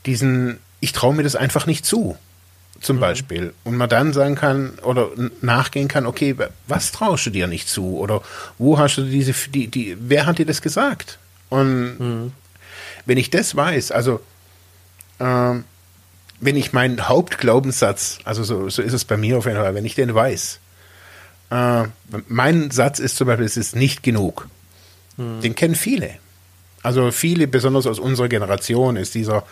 [0.07, 2.17] diesen, ich traue mir das einfach nicht zu,
[2.81, 3.01] zum mhm.
[3.01, 3.55] Beispiel.
[3.65, 5.11] Und man dann sagen kann oder
[5.43, 6.35] nachgehen kann, okay,
[6.67, 7.99] was traust du dir nicht zu?
[7.99, 8.23] Oder
[8.59, 11.19] wo hast du diese, die, die, wer hat dir das gesagt?
[11.51, 12.33] Und mhm.
[13.07, 14.20] Wenn ich das weiß, also
[15.20, 15.64] ähm,
[16.40, 19.84] wenn ich meinen Hauptglaubenssatz, also so, so ist es bei mir auf jeden Fall, wenn
[19.84, 20.59] ich den weiß,
[21.50, 21.84] äh,
[22.28, 24.48] mein Satz ist zum Beispiel, es ist nicht genug.
[25.16, 25.40] Hm.
[25.40, 26.11] Den kennen viele.
[26.82, 29.44] Also viele, besonders aus unserer Generation, ist dieser,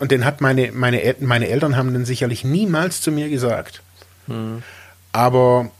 [0.00, 3.82] und den hat meine, meine, meine Eltern haben den sicherlich niemals zu mir gesagt.
[4.26, 4.62] Hm.
[5.12, 5.70] Aber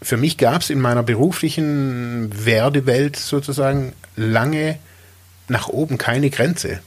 [0.00, 4.78] für mich gab es in meiner beruflichen Werdewelt sozusagen lange
[5.48, 6.80] nach oben keine Grenze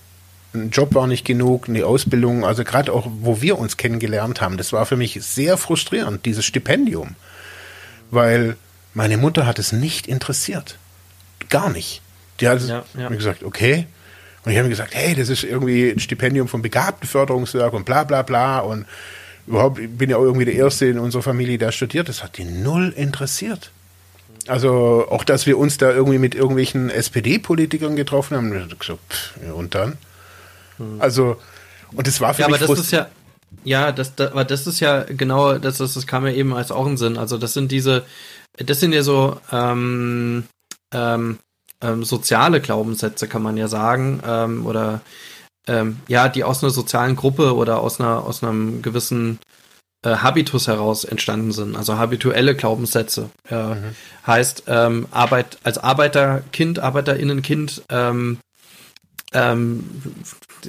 [0.54, 4.58] ein Job war nicht genug, eine Ausbildung, also gerade auch, wo wir uns kennengelernt haben,
[4.58, 7.16] das war für mich sehr frustrierend, dieses Stipendium.
[8.10, 8.56] Weil
[8.94, 10.78] meine Mutter hat es nicht interessiert.
[11.50, 12.02] Gar nicht.
[12.40, 13.10] Die hat ja, ja.
[13.10, 13.86] mir gesagt, okay.
[14.44, 18.04] Und ich habe mir gesagt, hey, das ist irgendwie ein Stipendium vom Begabtenförderungswerk und bla
[18.04, 18.60] bla bla.
[18.60, 18.88] Und
[19.46, 22.10] überhaupt, ich bin ja auch irgendwie der Erste in unserer Familie, der studiert.
[22.10, 23.72] Das hat die null interessiert.
[24.48, 28.76] Also auch, dass wir uns da irgendwie mit irgendwelchen SPD-Politikern getroffen haben,
[29.54, 29.98] und dann?
[30.78, 31.00] Hm.
[31.00, 31.38] Also,
[31.94, 33.08] und das war für ja, mich aber das ist ja,
[33.64, 36.72] ja, das, das, aber das ist ja genau, das, das, das kam ja eben als
[36.72, 37.18] auch ein Sinn.
[37.18, 38.06] Also das sind diese,
[38.58, 40.46] das sind ja so ähm,
[40.94, 41.40] ähm,
[41.82, 45.02] ähm, soziale Glaubenssätze, kann man ja sagen, ähm, oder
[45.68, 49.40] ähm, ja, die aus einer sozialen Gruppe oder aus einer aus einem gewissen
[50.04, 53.30] äh, Habitus heraus entstanden sind, also habituelle Glaubenssätze.
[53.50, 53.96] Äh, mhm.
[54.26, 58.38] Heißt, ähm, Arbeit als Arbeiterkind, Arbeiterinnenkind ähm,
[59.34, 59.84] ähm,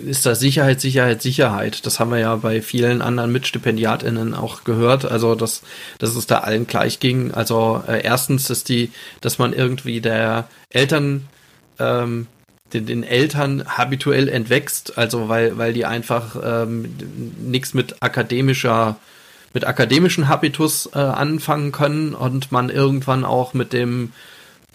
[0.04, 1.86] ist da Sicherheit, Sicherheit, Sicherheit.
[1.86, 5.04] Das haben wir ja bei vielen anderen MitstipendiatInnen auch gehört.
[5.04, 5.62] Also, dass,
[5.98, 7.32] dass es da allen gleich ging.
[7.32, 11.26] Also, äh, erstens ist die, dass man irgendwie der Eltern,
[11.78, 12.26] ähm,
[12.72, 16.94] den, den Eltern habituell entwächst, also weil, weil die einfach ähm,
[17.38, 18.96] nichts mit akademischer
[19.52, 24.12] mit akademischen Habitus äh, anfangen können und man irgendwann auch mit dem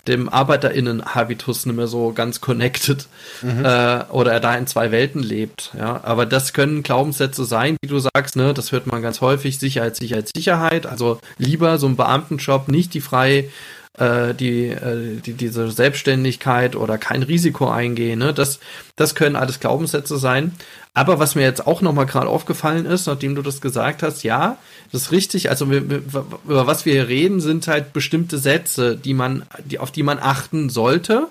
[0.08, 3.08] dem ArbeiterInnen-Habitus nicht mehr so ganz connected
[3.42, 3.66] mhm.
[3.66, 5.72] äh, oder er da in zwei Welten lebt.
[5.78, 9.58] Ja, aber das können Glaubenssätze sein, wie du sagst, ne, das hört man ganz häufig,
[9.58, 10.86] Sicherheit, Sicherheit, Sicherheit.
[10.86, 13.50] Also lieber so ein Beamtenjob, nicht die frei
[13.98, 18.20] äh, die, äh, die, diese Selbstständigkeit oder kein Risiko eingehen.
[18.20, 18.34] Ne?
[18.34, 18.60] Das,
[18.96, 20.54] das können alles Glaubenssätze sein.
[20.94, 24.58] Aber was mir jetzt auch nochmal gerade aufgefallen ist, nachdem du das gesagt hast, ja,
[24.92, 25.50] das ist richtig.
[25.50, 29.92] Also wir, über was wir hier reden, sind halt bestimmte Sätze, die man, die, auf
[29.92, 31.28] die man achten sollte,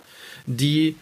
[0.46, 0.96] die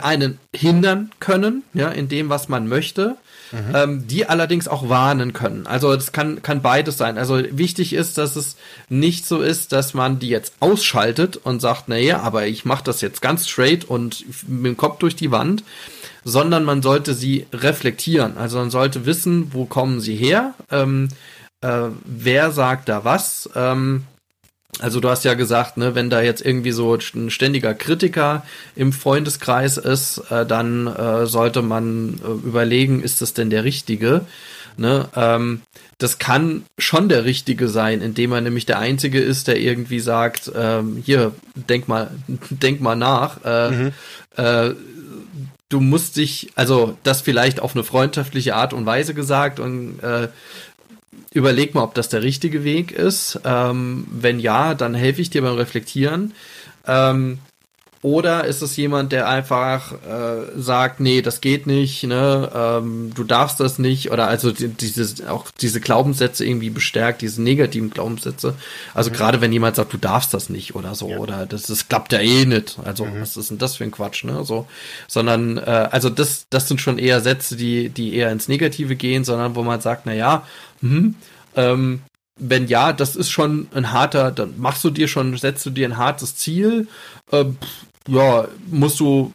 [0.00, 3.16] einen hindern können, ja, in dem, was man möchte.
[3.52, 3.74] Mhm.
[3.74, 5.66] ähm, die allerdings auch warnen können.
[5.66, 7.18] Also das kann, kann beides sein.
[7.18, 8.56] Also wichtig ist, dass es
[8.88, 13.00] nicht so ist, dass man die jetzt ausschaltet und sagt, naja, aber ich mache das
[13.00, 15.62] jetzt ganz straight und mit dem Kopf durch die Wand,
[16.24, 18.36] sondern man sollte sie reflektieren.
[18.36, 21.08] Also man sollte wissen, wo kommen sie her, ähm,
[21.60, 23.48] äh, wer sagt da was.
[23.54, 24.04] Ähm,
[24.80, 28.44] also du hast ja gesagt, ne, wenn da jetzt irgendwie so ein ständiger Kritiker
[28.74, 34.22] im Freundeskreis ist, äh, dann äh, sollte man äh, überlegen, ist das denn der Richtige?
[34.78, 35.60] Ne, ähm,
[35.98, 40.50] das kann schon der Richtige sein, indem er nämlich der Einzige ist, der irgendwie sagt,
[40.56, 42.10] ähm, hier, denk mal,
[42.50, 43.44] denk mal nach.
[43.44, 43.92] Äh, mhm.
[44.36, 44.70] äh,
[45.68, 50.28] du musst dich, also das vielleicht auf eine freundschaftliche Art und Weise gesagt und äh,
[51.32, 53.40] überleg mal, ob das der richtige Weg ist.
[53.44, 56.34] Ähm, wenn ja, dann helfe ich dir beim Reflektieren.
[56.86, 57.38] Ähm,
[58.02, 63.22] oder ist es jemand, der einfach äh, sagt, nee, das geht nicht, ne, ähm, du
[63.22, 68.54] darfst das nicht, oder also die, diese, auch diese Glaubenssätze irgendwie bestärkt, diese negativen Glaubenssätze.
[68.92, 69.14] Also mhm.
[69.14, 71.18] gerade wenn jemand sagt, du darfst das nicht oder so, ja.
[71.18, 72.76] oder das, das klappt ja eh nicht.
[72.84, 73.20] Also, mhm.
[73.20, 74.44] was ist denn das für ein Quatsch, ne?
[74.44, 74.66] So,
[75.06, 79.22] sondern, äh, also das, das sind schon eher Sätze, die, die eher ins Negative gehen,
[79.22, 80.44] sondern wo man sagt, na ja,
[80.80, 81.14] hm,
[81.54, 82.02] ähm,
[82.36, 85.86] wenn ja, das ist schon ein harter, dann machst du dir schon, setzt du dir
[85.86, 86.88] ein hartes Ziel.
[87.30, 87.44] Äh,
[88.08, 89.32] ja, musst du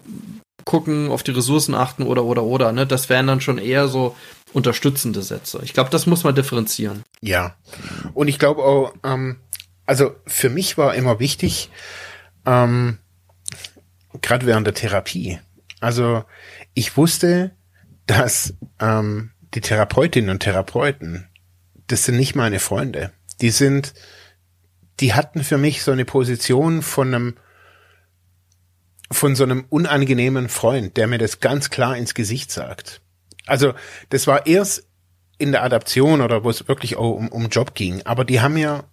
[0.66, 2.72] gucken, auf die Ressourcen achten oder oder oder.
[2.74, 2.86] Ne?
[2.86, 4.16] Das wären dann schon eher so
[4.54, 5.62] unterstützende Sätze.
[5.64, 7.04] Ich glaube, das muss man differenzieren.
[7.22, 7.56] Ja.
[8.14, 9.38] Und ich glaube auch, ähm,
[9.86, 11.72] also für mich war immer wichtig,
[12.46, 12.98] ähm,
[14.22, 15.40] gerade während der Therapie.
[15.80, 16.26] Also
[16.74, 17.52] ich wusste,
[18.06, 21.28] dass ähm, die Therapeutinnen und Therapeuten,
[21.88, 23.12] das sind nicht meine Freunde.
[23.42, 23.94] Die sind,
[25.00, 27.36] die hatten für mich so eine Position von einem
[29.12, 33.02] von so einem unangenehmen Freund, der mir das ganz klar ins Gesicht sagt.
[33.46, 33.74] Also
[34.10, 34.88] das war erst
[35.38, 38.56] in der Adaption oder wo es wirklich auch um, um Job ging, aber die haben
[38.56, 38.84] mir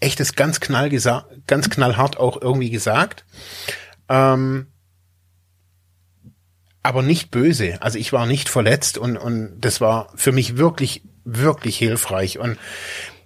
[0.00, 0.90] echt das ganz knall
[1.46, 3.24] ganz knallhart auch irgendwie gesagt.
[4.08, 4.66] Ähm,
[6.82, 7.80] aber nicht böse.
[7.80, 12.38] Also ich war nicht verletzt und, und das war für mich wirklich, wirklich hilfreich.
[12.38, 12.58] Und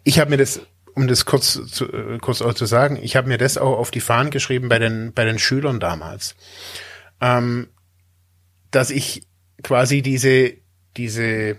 [0.04, 0.60] ich habe mir das
[0.96, 3.90] um das kurz zu, äh, kurz auch zu sagen, ich habe mir das auch auf
[3.90, 6.34] die Fahnen geschrieben bei den bei den Schülern damals,
[7.20, 7.68] ähm,
[8.70, 9.28] dass ich
[9.62, 10.54] quasi diese
[10.96, 11.58] diese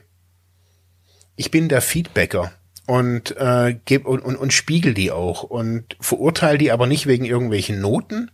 [1.35, 2.51] ich bin der Feedbacker
[2.87, 7.25] und äh, geb und, und, und spiegel die auch und verurteile die aber nicht wegen
[7.25, 8.31] irgendwelchen Noten,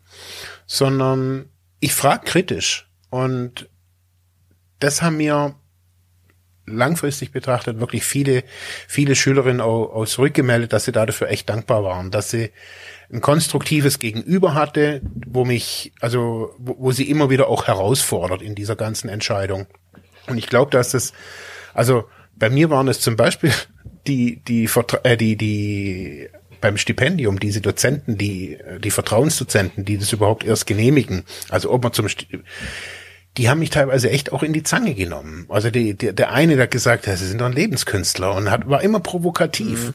[0.66, 1.50] sondern
[1.82, 2.90] ich frage kritisch.
[3.10, 3.68] Und
[4.80, 5.56] das haben mir
[6.66, 8.44] langfristig betrachtet wirklich viele,
[8.88, 12.52] viele Schülerinnen auch, auch zurückgemeldet, dass sie dafür echt dankbar waren, dass sie
[13.12, 18.56] ein konstruktives Gegenüber hatte, wo mich, also wo, wo sie immer wieder auch herausfordert in
[18.56, 19.68] dieser ganzen Entscheidung.
[20.28, 21.14] Und ich glaube, dass das,
[21.74, 22.06] also
[22.36, 23.52] bei mir waren es zum Beispiel
[24.08, 24.70] die, die,
[25.04, 26.30] äh, die, die
[26.62, 31.92] beim Stipendium, diese Dozenten, die, die Vertrauensdozenten, die das überhaupt erst genehmigen, also ob man
[31.92, 32.08] zum
[33.38, 35.46] die haben mich teilweise echt auch in die Zange genommen.
[35.50, 38.70] Also die, die, der eine, der gesagt hat, sie sind doch ein Lebenskünstler und hat,
[38.70, 39.88] war immer provokativ.
[39.88, 39.94] Mhm.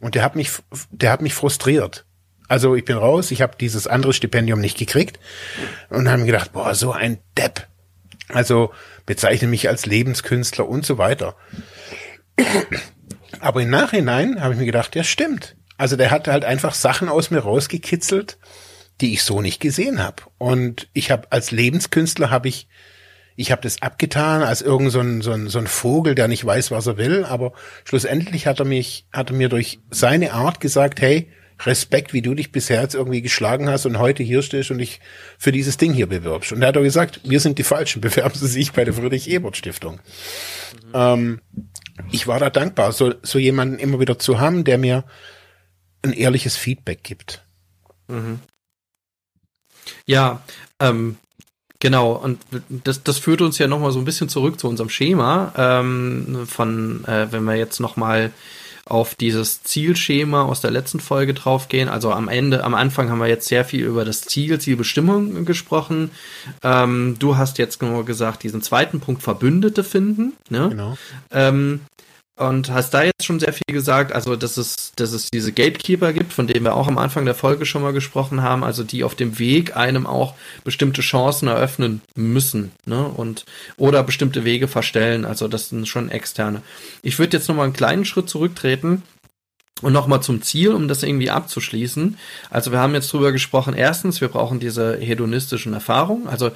[0.00, 0.50] Und der hat mich,
[0.90, 2.04] der hat mich frustriert.
[2.48, 5.20] Also ich bin raus, ich habe dieses andere Stipendium nicht gekriegt
[5.90, 7.68] und haben gedacht, boah, so ein Depp.
[8.28, 8.72] Also
[9.06, 11.36] bezeichne mich als Lebenskünstler und so weiter.
[13.40, 15.56] Aber im Nachhinein habe ich mir gedacht, ja stimmt.
[15.78, 18.38] Also der hat halt einfach Sachen aus mir rausgekitzelt,
[19.02, 20.22] die ich so nicht gesehen habe.
[20.38, 22.68] Und ich habe als Lebenskünstler habe ich
[23.34, 26.44] ich habe das abgetan als irgend so ein, so, ein, so ein Vogel, der nicht
[26.44, 27.52] weiß, was er will, aber
[27.84, 31.28] schlussendlich hat er mich, hat er mir durch seine Art gesagt, hey,
[31.64, 35.00] Respekt, wie du dich bisher jetzt irgendwie geschlagen hast und heute hier stehst und dich
[35.38, 36.52] für dieses Ding hier bewirbst.
[36.52, 39.94] Und er hat auch gesagt, wir sind die Falschen, bewerben Sie sich bei der Friedrich-Ebert-Stiftung.
[39.94, 40.92] Mhm.
[40.92, 41.40] Ähm,
[42.10, 45.04] ich war da dankbar, so, so jemanden immer wieder zu haben, der mir
[46.02, 47.46] ein ehrliches Feedback gibt.
[48.08, 48.40] Mhm.
[50.06, 50.42] Ja,
[50.80, 51.16] ähm,
[51.80, 52.12] genau.
[52.12, 56.46] Und das, das führt uns ja nochmal so ein bisschen zurück zu unserem Schema ähm,
[56.46, 58.32] von, äh, wenn wir jetzt nochmal
[58.84, 61.88] auf dieses Zielschema aus der letzten Folge draufgehen.
[61.88, 66.10] Also am Ende, am Anfang haben wir jetzt sehr viel über das Ziel, Zielbestimmung gesprochen.
[66.62, 70.32] Ähm, du hast jetzt nur gesagt, diesen zweiten Punkt Verbündete finden.
[70.48, 70.68] Ne?
[70.70, 70.98] Genau.
[71.30, 71.80] Ähm,
[72.36, 76.12] und hast da jetzt schon sehr viel gesagt, also dass es, dass es diese Gatekeeper
[76.12, 79.04] gibt, von denen wir auch am Anfang der Folge schon mal gesprochen haben, also die
[79.04, 83.06] auf dem Weg einem auch bestimmte Chancen eröffnen müssen, ne?
[83.06, 83.44] Und
[83.76, 86.62] oder bestimmte Wege verstellen, also das sind schon externe.
[87.02, 89.02] Ich würde jetzt nochmal einen kleinen Schritt zurücktreten
[89.82, 92.16] und nochmal zum Ziel, um das irgendwie abzuschließen.
[92.48, 96.50] Also wir haben jetzt drüber gesprochen, erstens, wir brauchen diese hedonistischen Erfahrungen, also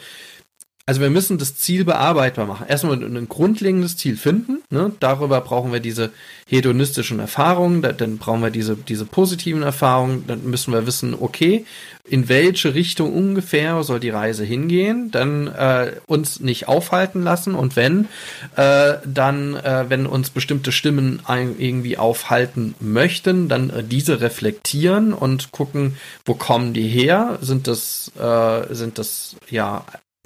[0.88, 2.66] also wir müssen das Ziel bearbeitbar machen.
[2.68, 4.62] Erstmal ein grundlegendes Ziel finden.
[4.70, 4.92] Ne?
[5.00, 6.12] Darüber brauchen wir diese
[6.48, 11.66] hedonistischen Erfahrungen, dann brauchen wir diese, diese positiven Erfahrungen, dann müssen wir wissen, okay,
[12.04, 17.74] in welche Richtung ungefähr soll die Reise hingehen, dann äh, uns nicht aufhalten lassen und
[17.74, 18.06] wenn,
[18.54, 21.20] äh, dann, äh, wenn uns bestimmte Stimmen
[21.58, 27.38] irgendwie aufhalten möchten, dann äh, diese reflektieren und gucken, wo kommen die her?
[27.40, 29.84] Sind das, äh, sind das ja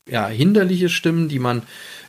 [0.08, 1.62] ja, hinderliche Stimmen, die man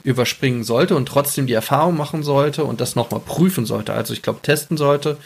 [0.04, 3.94] überspringen sollte und trotzdem die Erfahrung machen sollte und das nochmal prüfen sollte.
[3.94, 5.18] Also ich glaube, testen sollte.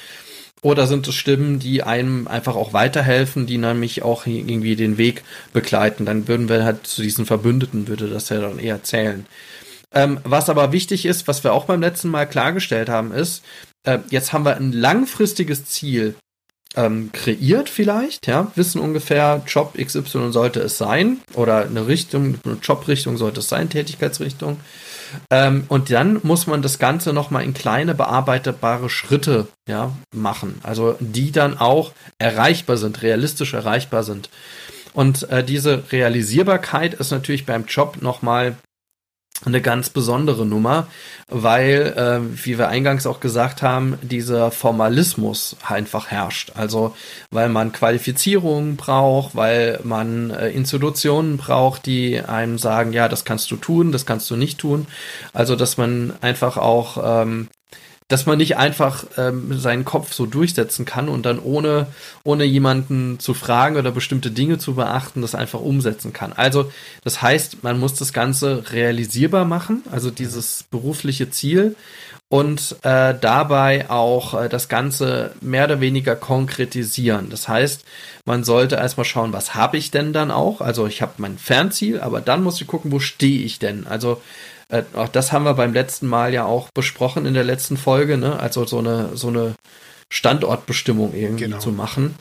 [0.62, 5.24] Oder sind es Stimmen, die einem einfach auch weiterhelfen, die nämlich auch irgendwie den Weg
[5.54, 6.06] begleiten?
[6.06, 9.28] Dann würden wir halt zu diesen Verbündeten, würde das ja dann eher zählen.
[9.94, 13.44] Ähm, was aber wichtig ist, was wir auch beim letzten Mal klargestellt haben, ist,
[13.84, 16.16] äh, jetzt haben wir ein langfristiges Ziel,
[16.76, 22.58] ähm, kreiert vielleicht, ja, wissen ungefähr, Job XY sollte es sein oder eine Richtung, eine
[22.62, 24.60] Jobrichtung sollte es sein, Tätigkeitsrichtung.
[25.30, 30.96] Ähm, und dann muss man das Ganze nochmal in kleine bearbeitbare Schritte ja, machen, also
[31.00, 34.30] die dann auch erreichbar sind, realistisch erreichbar sind.
[34.94, 38.56] Und äh, diese Realisierbarkeit ist natürlich beim Job nochmal
[39.44, 40.88] eine ganz besondere Nummer,
[41.28, 46.54] weil, äh, wie wir eingangs auch gesagt haben, dieser Formalismus einfach herrscht.
[46.56, 46.96] Also
[47.32, 53.52] weil man Qualifizierungen braucht, weil man äh, Institutionen braucht, die einem sagen, ja, das kannst
[53.52, 54.88] du tun, das kannst du nicht tun.
[55.34, 57.50] Also dass man einfach auch ähm,
[58.08, 61.88] dass man nicht einfach ähm, seinen Kopf so durchsetzen kann und dann ohne,
[62.24, 66.32] ohne jemanden zu fragen oder bestimmte Dinge zu beachten, das einfach umsetzen kann.
[66.34, 66.72] Also
[67.04, 71.76] das heißt, man muss das Ganze realisierbar machen, also dieses berufliche Ziel
[72.30, 77.30] und äh, dabei auch äh, das Ganze mehr oder weniger konkretisieren.
[77.30, 77.86] Das heißt,
[78.26, 80.62] man sollte erstmal schauen, was habe ich denn dann auch?
[80.62, 83.88] Also ich habe mein Fernziel, aber dann muss ich gucken, wo stehe ich denn?
[83.88, 84.22] Also
[84.70, 88.18] äh, auch das haben wir beim letzten Mal ja auch besprochen in der letzten Folge,
[88.18, 88.40] ne?
[88.40, 89.56] Also so eine, so eine
[90.12, 91.60] Standortbestimmung irgendwie genau.
[91.60, 92.16] zu machen.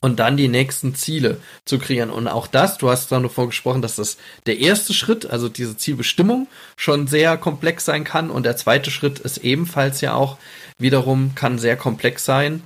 [0.00, 2.10] Und dann die nächsten Ziele zu kreieren.
[2.10, 6.46] Und auch das, du hast davon gesprochen, dass das der erste Schritt, also diese Zielbestimmung,
[6.76, 8.28] schon sehr komplex sein kann.
[8.28, 10.36] Und der zweite Schritt ist ebenfalls ja auch
[10.78, 12.62] wiederum kann sehr komplex sein,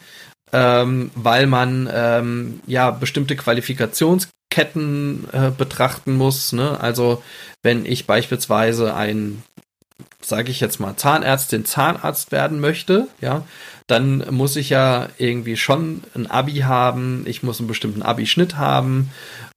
[0.52, 6.52] ähm, weil man ähm, ja bestimmte Qualifikations Ketten äh, betrachten muss.
[6.52, 6.78] Ne?
[6.80, 7.22] Also
[7.62, 9.42] wenn ich beispielsweise ein,
[10.20, 13.44] sage ich jetzt mal, Zahnärztin, Zahnarzt werden möchte, ja,
[13.86, 19.10] dann muss ich ja irgendwie schon ein Abi haben, ich muss einen bestimmten Abi-Schnitt haben,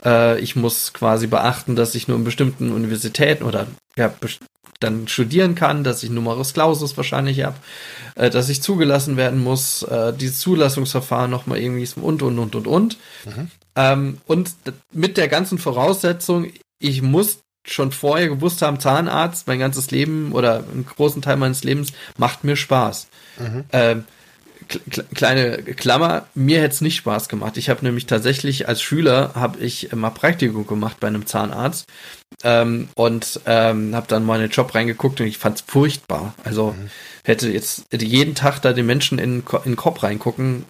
[0.03, 3.67] äh, ich muss quasi beachten, dass ich nur in bestimmten Universitäten oder
[3.97, 4.13] ja,
[4.79, 7.57] dann studieren kann, dass ich Numerus Clausus wahrscheinlich habe,
[8.15, 12.67] äh, dass ich zugelassen werden muss, äh, dieses Zulassungsverfahren nochmal irgendwie und, und, und, und,
[12.67, 12.97] und.
[13.25, 13.51] Mhm.
[13.75, 14.51] Ähm, und
[14.91, 16.47] mit der ganzen Voraussetzung,
[16.79, 21.63] ich muss schon vorher gewusst haben, Zahnarzt, mein ganzes Leben oder einen großen Teil meines
[21.63, 23.07] Lebens macht mir Spaß.
[23.39, 23.65] Mhm.
[23.71, 24.03] Ähm,
[25.13, 27.57] kleine Klammer, mir hätte es nicht Spaß gemacht.
[27.57, 31.87] Ich habe nämlich tatsächlich als Schüler habe ich mal Praktikum gemacht bei einem Zahnarzt
[32.43, 36.33] ähm, und ähm, habe dann mal in den Job reingeguckt und ich fand es furchtbar.
[36.43, 36.89] Also mhm
[37.23, 40.65] hätte jetzt jeden Tag da den Menschen in, in den Kopf reingucken,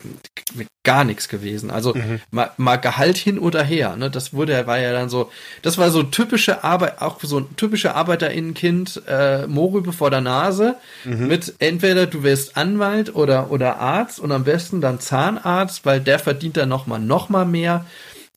[0.84, 1.72] gar nichts gewesen.
[1.72, 2.20] Also mhm.
[2.30, 4.10] mal, mal Gehalt hin oder her, ne?
[4.10, 5.32] Das wurde, war ja dann so,
[5.62, 10.76] das war so typische Arbeit, auch so ein typischer Arbeiterinnenkind, äh, Mohrrübe vor der Nase,
[11.06, 11.28] mhm.
[11.28, 16.20] mit entweder du wirst Anwalt oder, oder Arzt und am besten dann Zahnarzt, weil der
[16.20, 17.86] verdient dann nochmal, noch mal mehr.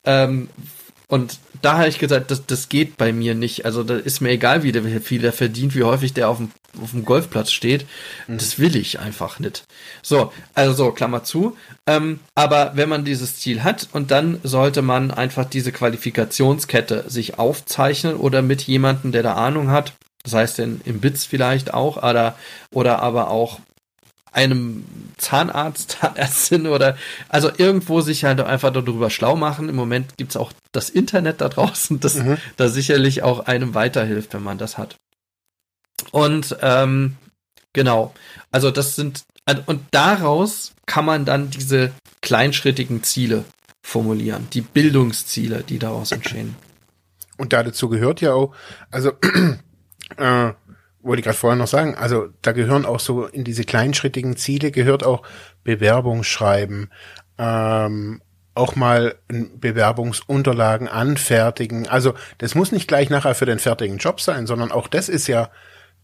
[0.05, 0.49] Ähm,
[1.07, 3.65] und da habe ich gesagt, das, das geht bei mir nicht.
[3.65, 6.51] Also da ist mir egal, wie der, viel der verdient, wie häufig der auf dem,
[6.81, 7.85] auf dem Golfplatz steht.
[8.27, 8.37] Mhm.
[8.37, 9.65] Das will ich einfach nicht.
[10.01, 11.57] So, also so, Klammer zu.
[11.87, 17.39] Ähm, aber wenn man dieses Ziel hat und dann sollte man einfach diese Qualifikationskette sich
[17.39, 19.93] aufzeichnen oder mit jemandem, der da Ahnung hat,
[20.23, 22.37] das heißt in, im BITS vielleicht auch, oder,
[22.71, 23.59] oder aber auch
[24.35, 24.83] einem
[25.17, 26.97] Zahnarzt, Zahnärztin oder
[27.29, 29.69] also irgendwo sich halt einfach darüber schlau machen.
[29.69, 32.37] Im Moment gibt's auch das Internet da draußen, das mhm.
[32.57, 34.97] da sicherlich auch einem weiterhilft, wenn man das hat.
[36.11, 37.15] Und ähm,
[37.73, 38.13] genau,
[38.51, 39.23] also das sind
[39.67, 43.45] und daraus kann man dann diese kleinschrittigen Ziele
[43.83, 46.55] formulieren, die Bildungsziele, die daraus entstehen.
[47.37, 48.55] Und dazu gehört ja auch,
[48.91, 49.11] also
[50.17, 50.53] äh,
[51.05, 54.71] wollte ich gerade vorher noch sagen, also da gehören auch so in diese kleinschrittigen Ziele
[54.71, 55.21] gehört auch
[55.63, 56.89] Bewerbung schreiben,
[57.37, 58.21] ähm,
[58.55, 61.87] auch mal Bewerbungsunterlagen anfertigen.
[61.87, 65.27] Also das muss nicht gleich nachher für den fertigen Job sein, sondern auch das ist
[65.27, 65.51] ja,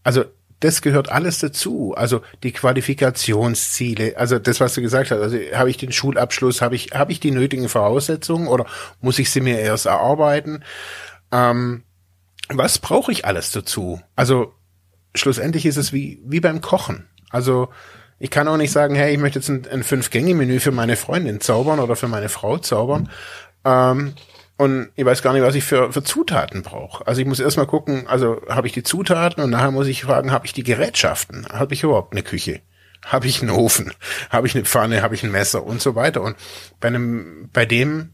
[0.04, 0.24] also
[0.60, 1.94] das gehört alles dazu.
[1.96, 6.76] Also die Qualifikationsziele, also das, was du gesagt hast, also habe ich den Schulabschluss, habe
[6.76, 8.66] ich, habe ich die nötigen Voraussetzungen oder
[9.00, 10.62] muss ich sie mir erst erarbeiten?
[11.32, 11.82] Ähm,
[12.48, 14.00] was brauche ich alles dazu?
[14.14, 14.52] Also
[15.14, 17.08] schlussendlich ist es wie, wie beim Kochen.
[17.30, 17.68] Also
[18.18, 21.40] ich kann auch nicht sagen, hey, ich möchte jetzt ein, ein Fünf-Gänge-Menü für meine Freundin
[21.40, 23.10] zaubern oder für meine Frau zaubern.
[23.64, 24.14] Ähm,
[24.58, 27.04] und ich weiß gar nicht, was ich für, für Zutaten brauche.
[27.06, 30.30] Also ich muss erstmal gucken, also habe ich die Zutaten und nachher muss ich fragen,
[30.30, 31.48] habe ich die Gerätschaften?
[31.48, 32.60] Habe ich überhaupt eine Küche?
[33.04, 33.92] Habe ich einen Ofen?
[34.30, 35.02] Habe ich eine Pfanne?
[35.02, 35.64] Habe ich ein Messer?
[35.64, 36.22] Und so weiter.
[36.22, 36.36] Und
[36.78, 38.10] bei einem, bei dem,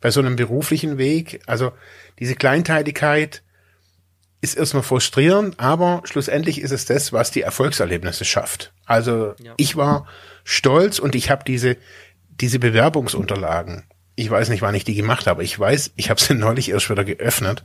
[0.00, 1.72] bei so einem beruflichen Weg, also
[2.18, 3.42] diese Kleinteiligkeit,
[4.52, 8.72] ist erstmal frustrierend, aber schlussendlich ist es das, was die Erfolgserlebnisse schafft.
[8.84, 9.54] Also ja.
[9.56, 10.06] ich war
[10.44, 11.76] stolz und ich habe diese
[12.40, 13.84] diese Bewerbungsunterlagen.
[14.14, 15.44] Ich weiß nicht, wann ich die gemacht habe.
[15.44, 17.62] Ich weiß, ich habe sie neulich erst wieder geöffnet.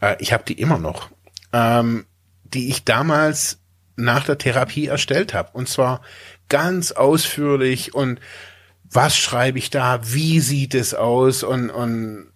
[0.00, 1.10] Äh, ich habe die immer noch,
[1.52, 2.06] ähm,
[2.44, 3.58] die ich damals
[3.96, 5.50] nach der Therapie erstellt habe.
[5.52, 6.00] Und zwar
[6.48, 8.20] ganz ausführlich und
[8.84, 12.31] was schreibe ich da, wie sieht es aus und, und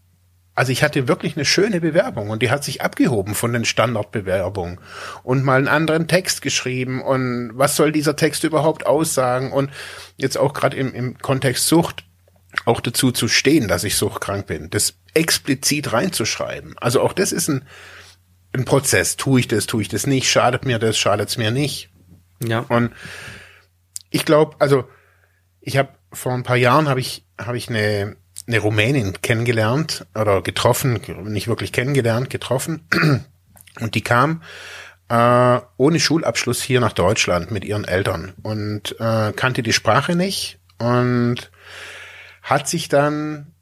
[0.56, 4.80] also ich hatte wirklich eine schöne Bewerbung und die hat sich abgehoben von den Standardbewerbungen
[5.22, 9.70] und mal einen anderen Text geschrieben und was soll dieser Text überhaupt aussagen und
[10.16, 12.04] jetzt auch gerade im, im Kontext Sucht
[12.64, 16.74] auch dazu zu stehen, dass ich suchtkrank bin, das explizit reinzuschreiben.
[16.78, 17.66] Also auch das ist ein,
[18.54, 19.16] ein Prozess.
[19.16, 21.90] Tue ich das, tue ich das nicht, schadet mir das, schadet es mir nicht.
[22.42, 22.60] Ja.
[22.60, 22.92] Und
[24.08, 24.88] ich glaube, also
[25.60, 28.16] ich habe vor ein paar Jahren habe ich habe ich eine
[28.46, 32.86] eine Rumänin kennengelernt oder getroffen, nicht wirklich kennengelernt, getroffen.
[33.80, 34.42] Und die kam
[35.08, 40.58] äh, ohne Schulabschluss hier nach Deutschland mit ihren Eltern und äh, kannte die Sprache nicht
[40.78, 41.50] und
[42.42, 43.52] hat sich dann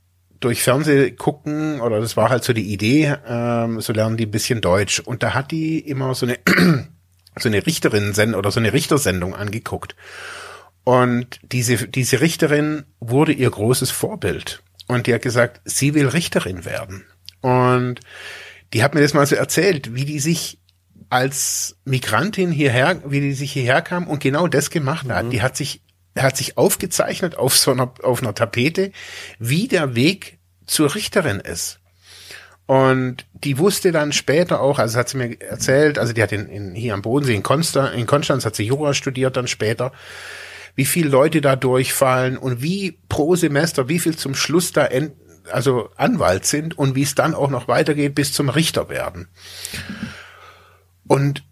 [0.41, 4.31] durch Fernseh gucken oder das war halt so die Idee, ähm, so lernen die ein
[4.31, 5.01] bisschen Deutsch.
[5.01, 6.39] Und da hat die immer so eine
[7.39, 9.97] so eine Richterin oder so eine Richtersendung angeguckt.
[10.85, 14.63] Und diese diese Richterin wurde ihr großes Vorbild.
[14.87, 17.05] Und die hat gesagt, sie will Richterin werden.
[17.41, 18.01] Und
[18.73, 20.59] die hat mir das mal so erzählt, wie die sich
[21.11, 25.27] als Migrantin hierher, wie die sich hierher kam und genau das gemacht hat.
[25.27, 25.31] Mhm.
[25.31, 25.83] Die hat sich,
[26.19, 28.93] hat sich aufgezeichnet auf so einer, auf einer Tapete,
[29.39, 31.81] wie der Weg zur Richterin ist.
[32.67, 36.49] Und die wusste dann später auch, also hat sie mir erzählt, also die hat in,
[36.49, 39.93] in hier am Bodensee in Konstanz, in Konstanz hat sie Jura studiert dann später
[40.75, 45.13] wie viele Leute da durchfallen und wie pro Semester, wie viel zum Schluss da end,
[45.51, 49.29] also Anwalt sind und wie es dann auch noch weitergeht bis zum Richter werden.
[51.07, 51.45] Und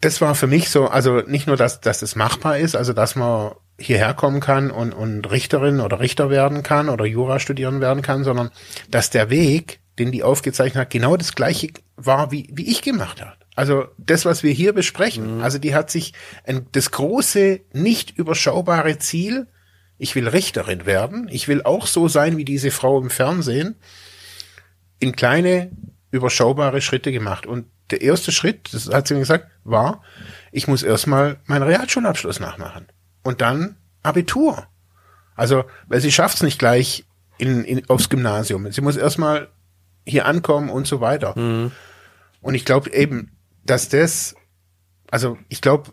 [0.00, 3.14] das war für mich so, also nicht nur, dass, dass es machbar ist, also dass
[3.14, 8.02] man hierher kommen kann und, und Richterin oder Richter werden kann oder Jura studieren werden
[8.02, 8.50] kann, sondern
[8.90, 13.20] dass der Weg, den die aufgezeichnet hat, genau das gleiche war, wie, wie ich gemacht
[13.20, 13.41] habe.
[13.54, 15.42] Also das, was wir hier besprechen, mhm.
[15.42, 16.14] also die hat sich
[16.46, 19.46] ein, das große, nicht überschaubare Ziel,
[19.98, 23.76] ich will Richterin werden, ich will auch so sein wie diese Frau im Fernsehen,
[24.98, 25.70] in kleine,
[26.10, 27.46] überschaubare Schritte gemacht.
[27.46, 30.02] Und der erste Schritt, das hat sie mir gesagt, war,
[30.50, 32.86] ich muss erstmal meinen Realschulabschluss nachmachen.
[33.22, 34.66] Und dann Abitur.
[35.34, 37.04] Also, weil sie schafft es nicht gleich
[37.38, 38.70] in, in, aufs Gymnasium.
[38.72, 39.48] Sie muss erstmal
[40.06, 41.38] hier ankommen und so weiter.
[41.38, 41.72] Mhm.
[42.40, 43.30] Und ich glaube eben,
[43.64, 44.34] dass das,
[45.10, 45.92] also ich glaube,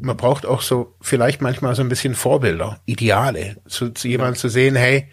[0.00, 4.48] man braucht auch so vielleicht manchmal so ein bisschen Vorbilder, Ideale, zu, zu jemandem zu
[4.48, 5.08] sehen, hey,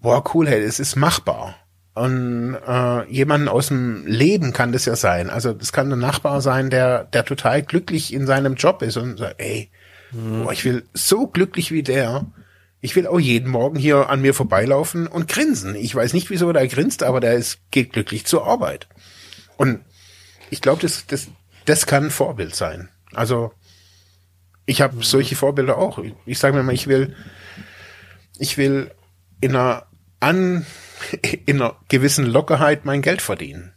[0.00, 1.56] boah, cool, hey, es ist machbar.
[1.94, 5.28] Und äh, jemanden aus dem Leben kann das ja sein.
[5.28, 9.18] Also das kann ein Nachbar sein, der, der total glücklich in seinem Job ist und
[9.18, 9.70] sagt, ey,
[10.12, 10.44] mhm.
[10.44, 12.26] boah, ich will so glücklich wie der.
[12.80, 15.74] Ich will auch jeden Morgen hier an mir vorbeilaufen und grinsen.
[15.74, 18.88] Ich weiß nicht, wieso der grinst, aber der ist, geht glücklich zur Arbeit.
[19.58, 19.80] Und
[20.50, 21.28] ich glaube, das, das,
[21.64, 22.88] das kann ein Vorbild sein.
[23.12, 23.52] Also
[24.66, 25.98] ich habe solche Vorbilder auch.
[25.98, 27.16] Ich, ich sage mir mal, ich will,
[28.38, 28.90] ich will
[29.40, 29.86] in einer
[30.20, 30.66] an
[31.46, 33.72] in einer gewissen Lockerheit mein Geld verdienen.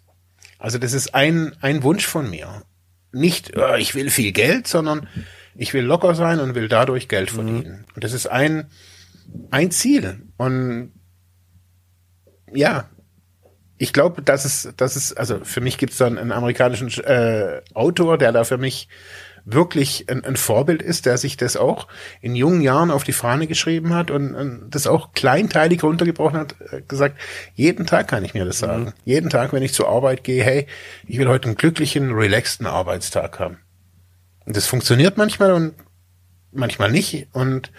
[0.60, 2.64] Also das ist ein ein Wunsch von mir.
[3.12, 5.08] Nicht, oh, ich will viel Geld, sondern
[5.56, 7.36] ich will locker sein und will dadurch Geld mhm.
[7.36, 7.78] verdienen.
[7.80, 7.86] Mhm.
[7.96, 8.70] Und das ist ein
[9.52, 10.28] ein Ziel.
[10.38, 10.94] Und
[12.52, 12.90] ja,
[13.84, 17.62] ich glaube, dass es, dass es, also für mich gibt es dann einen amerikanischen äh,
[17.74, 18.88] Autor, der da für mich
[19.44, 21.90] wirklich ein, ein, Vorbild ist, der sich das auch
[22.22, 26.56] in jungen Jahren auf die Fahne geschrieben hat und, und das auch kleinteilig runtergebrochen hat,
[26.72, 27.20] äh, gesagt,
[27.56, 28.86] jeden Tag kann ich mir das sagen.
[28.86, 28.94] Mhm.
[29.04, 30.66] Jeden Tag, wenn ich zur Arbeit gehe, hey,
[31.06, 33.58] ich will heute einen glücklichen, relaxten Arbeitstag haben.
[34.46, 35.74] Und das funktioniert manchmal und
[36.54, 37.70] manchmal nicht und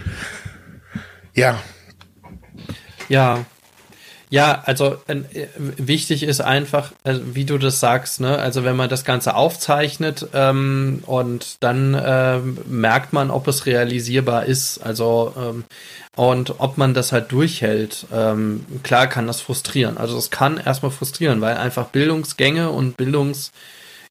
[1.33, 1.59] ja.
[3.09, 3.47] Ja,
[4.35, 8.37] Ja, also äh, wichtig ist einfach, äh, wie du das sagst, ne?
[8.37, 14.47] Also wenn man das Ganze aufzeichnet ähm, und dann ähm, merkt man, ob es realisierbar
[14.47, 14.79] ist.
[14.79, 15.63] Also ähm,
[16.17, 18.09] und ob man das halt durchhält.
[18.13, 19.99] Ähm, klar kann das frustrieren.
[19.99, 23.53] Also es kann erstmal frustrieren, weil einfach Bildungsgänge und Bildungs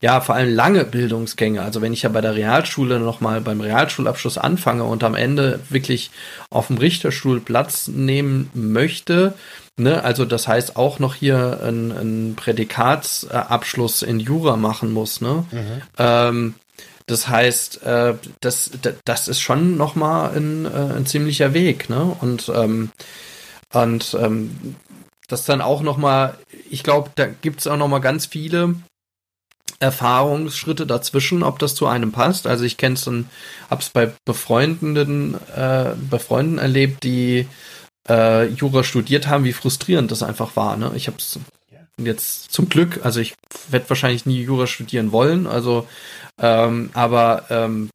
[0.04, 1.62] ja, vor allem lange Bildungsgänge.
[1.62, 6.12] Also wenn ich ja bei der Realschule nochmal beim Realschulabschluss anfange und am Ende wirklich
[6.50, 9.34] auf dem Richterstuhl Platz nehmen möchte,
[9.78, 15.82] ne, also das heißt auch noch hier einen Prädikatsabschluss in Jura machen muss, ne, mhm.
[15.98, 16.56] ähm,
[17.06, 18.72] das heißt, äh, das,
[19.06, 22.16] das ist schon nochmal ein, äh, ein ziemlicher Weg, ne?
[22.20, 22.92] Und, ähm,
[23.72, 24.76] und ähm,
[25.30, 26.38] das dann auch nochmal,
[26.70, 28.76] ich glaube, da gibt es auch nochmal ganz viele
[29.84, 32.48] Erfahrungsschritte dazwischen, ob das zu einem passt.
[32.48, 33.28] Also ich kenne es und
[33.70, 37.48] hab's bei befreundenden, äh, Befreunden erlebt, die
[38.10, 40.78] äh, Jura studiert haben, wie frustrierend das einfach war.
[40.78, 40.92] Ne?
[40.96, 41.40] Ich habe es
[41.98, 43.36] jetzt zum Glück, also ich
[43.70, 45.88] werde wahrscheinlich nie Jura studieren wollen, also
[46.40, 47.90] ähm, aber ähm,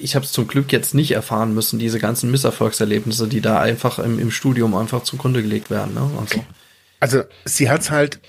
[0.00, 3.98] ich habe es zum Glück jetzt nicht erfahren müssen, diese ganzen Misserfolgserlebnisse, die da einfach
[3.98, 5.94] im, im Studium einfach zugrunde gelegt werden.
[5.94, 6.08] Ne?
[6.20, 6.44] Also.
[7.00, 8.20] also sie hat's halt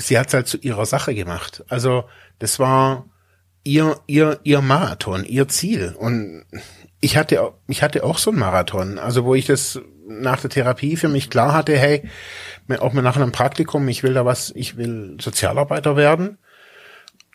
[0.00, 1.64] sie hat's halt zu ihrer Sache gemacht.
[1.68, 2.04] Also
[2.38, 3.06] das war
[3.64, 6.44] ihr ihr ihr Marathon, ihr Ziel und
[7.00, 10.96] ich hatte ich hatte auch so einen Marathon, also wo ich das nach der Therapie
[10.96, 12.02] für mich klar hatte, hey,
[12.78, 16.38] auch nach einem Praktikum, ich will da was, ich will Sozialarbeiter werden.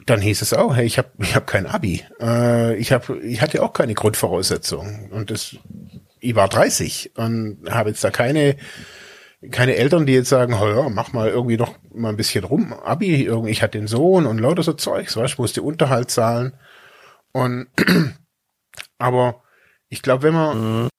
[0.05, 2.03] Dann hieß es auch, hey, ich habe ich hab kein Abi.
[2.19, 5.55] Äh, ich hab, ich hatte auch keine Grundvoraussetzungen und das
[6.19, 8.55] ich war 30 und habe jetzt da keine
[9.51, 13.23] keine Eltern, die jetzt sagen, ja, mach mal irgendwie noch mal ein bisschen rum, Abi,
[13.23, 16.53] irgendwie, ich hatte den Sohn und lauter so Zeugs, weißt, musste Unterhalt zahlen.
[17.31, 17.67] Und
[18.97, 19.41] aber
[19.89, 20.89] ich glaube, wenn man mhm.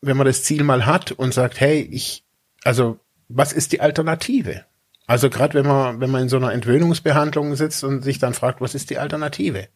[0.00, 2.24] wenn man das Ziel mal hat und sagt, hey, ich
[2.64, 2.98] also
[3.28, 4.64] was ist die Alternative?
[5.06, 8.60] Also gerade wenn man wenn man in so einer Entwöhnungsbehandlung sitzt und sich dann fragt,
[8.60, 9.68] was ist die Alternative?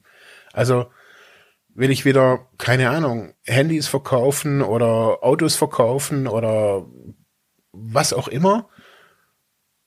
[0.52, 0.86] Also
[1.74, 6.86] will ich wieder keine Ahnung Handys verkaufen oder Autos verkaufen oder
[7.76, 8.68] was auch immer,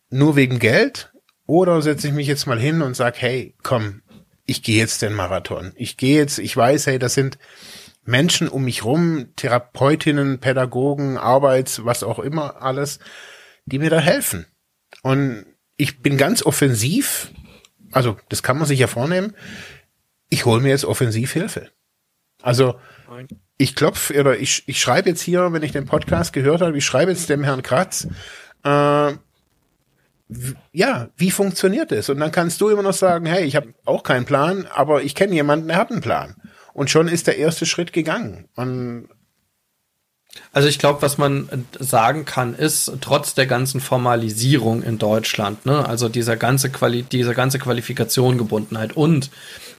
[0.10, 1.12] nur wegen Geld?
[1.46, 4.02] Oder setze ich mich jetzt mal hin und sag, hey, komm,
[4.46, 5.74] ich gehe jetzt den Marathon.
[5.76, 7.38] Ich gehe jetzt, ich weiß, hey, das sind
[8.04, 13.00] Menschen um mich rum, Therapeutinnen, Pädagogen, Arbeits, was auch immer alles,
[13.66, 14.46] die mir da helfen.
[15.04, 15.46] Und
[15.78, 17.32] ich bin ganz offensiv,
[17.92, 19.36] also das kann man sich ja vornehmen,
[20.30, 21.70] ich hole mir jetzt Offensivhilfe.
[22.42, 22.80] Also
[23.60, 26.86] ich klopf oder ich, ich schreibe jetzt hier, wenn ich den Podcast gehört habe, ich
[26.86, 28.07] schreibe jetzt dem Herrn Kratz,
[28.64, 29.14] äh,
[30.72, 32.10] ja, wie funktioniert das?
[32.10, 35.14] Und dann kannst du immer noch sagen, hey, ich habe auch keinen Plan, aber ich
[35.14, 36.36] kenne jemanden, der hat einen Plan.
[36.74, 38.47] Und schon ist der erste Schritt gegangen.
[38.55, 39.10] Und
[40.53, 45.86] also ich glaube, was man sagen kann, ist, trotz der ganzen Formalisierung in Deutschland, ne,
[45.86, 49.32] also dieser ganze Quali diese ganze Qualifikation Gebundenheit und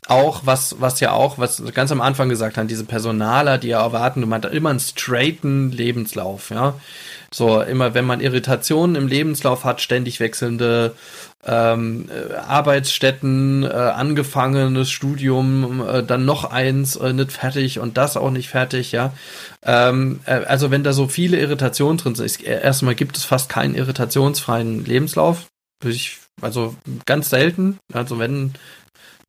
[0.07, 3.83] auch, was, was ja auch, was ganz am Anfang gesagt haben, diese Personaler, die ja
[3.83, 6.75] erwarten, man hat immer einen straighten Lebenslauf, ja.
[7.33, 10.97] So, immer wenn man Irritationen im Lebenslauf hat, ständig wechselnde
[11.47, 18.17] ähm, äh, Arbeitsstätten, äh, angefangenes Studium, äh, dann noch eins äh, nicht fertig und das
[18.17, 19.13] auch nicht fertig, ja.
[19.65, 23.49] Ähm, äh, also wenn da so viele Irritationen drin sind, ist, erstmal gibt es fast
[23.49, 25.47] keinen irritationsfreien Lebenslauf.
[25.85, 26.75] Ich, also
[27.07, 27.79] ganz selten.
[27.93, 28.55] Also wenn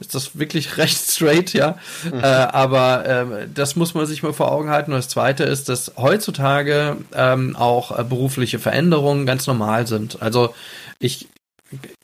[0.01, 1.77] ist das wirklich recht straight, ja.
[2.03, 2.19] Mhm.
[2.19, 4.91] Äh, aber äh, das muss man sich mal vor Augen halten.
[4.91, 10.21] Und das Zweite ist, dass heutzutage ähm, auch äh, berufliche Veränderungen ganz normal sind.
[10.21, 10.53] Also
[10.99, 11.27] ich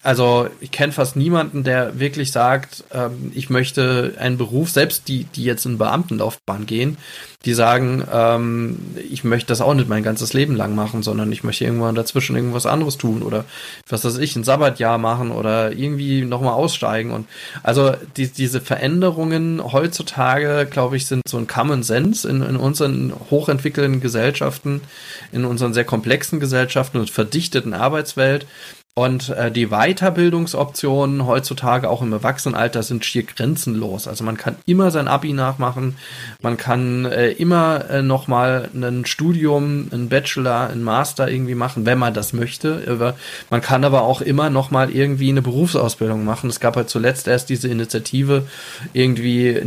[0.01, 5.25] also ich kenne fast niemanden, der wirklich sagt, ähm, ich möchte einen Beruf, selbst die,
[5.25, 6.97] die jetzt in Beamtenlaufbahn gehen,
[7.43, 11.43] die sagen, ähm, ich möchte das auch nicht mein ganzes Leben lang machen, sondern ich
[11.43, 13.43] möchte irgendwann dazwischen irgendwas anderes tun oder
[13.89, 17.11] was weiß ich, ein Sabbatjahr machen oder irgendwie nochmal aussteigen.
[17.11, 17.27] Und
[17.63, 23.13] also die, diese Veränderungen heutzutage, glaube ich, sind so ein Common Sense in, in unseren
[23.29, 24.81] hochentwickelten Gesellschaften,
[25.33, 28.45] in unseren sehr komplexen Gesellschaften und verdichteten Arbeitswelt
[28.97, 34.07] und äh, die Weiterbildungsoptionen heutzutage auch im Erwachsenenalter sind schier grenzenlos.
[34.07, 35.97] Also man kann immer sein Abi nachmachen,
[36.41, 41.99] man kann äh, immer äh, nochmal ein Studium, ein Bachelor, ein Master irgendwie machen, wenn
[41.99, 43.13] man das möchte.
[43.51, 46.49] Man kann aber auch immer nochmal irgendwie eine Berufsausbildung machen.
[46.49, 48.47] Es gab halt zuletzt erst diese Initiative
[48.93, 49.61] irgendwie,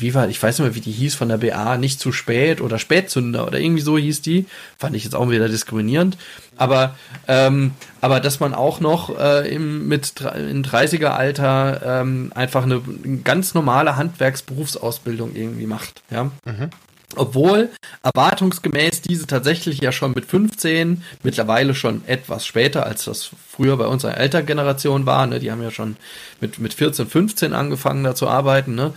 [0.00, 2.60] wie war, ich weiß nicht mehr, wie die hieß von der BA, nicht zu spät
[2.60, 4.46] oder Spätzünder oder irgendwie so hieß die.
[4.78, 6.16] Fand ich jetzt auch wieder diskriminierend.
[6.56, 6.94] Aber,
[7.26, 12.80] ähm, aber dass man auch noch äh, im, mit in 30er Alter ähm, einfach eine
[13.24, 16.02] ganz normale Handwerksberufsausbildung irgendwie macht.
[16.10, 16.24] Ja.
[16.44, 16.70] Mhm.
[17.16, 17.70] Obwohl
[18.02, 23.86] erwartungsgemäß diese tatsächlich ja schon mit 15, mittlerweile schon etwas später, als das früher bei
[23.86, 25.38] unserer Elterngeneration war, ne?
[25.38, 25.96] die haben ja schon
[26.40, 28.92] mit, mit 14, 15 angefangen da zu arbeiten, ne?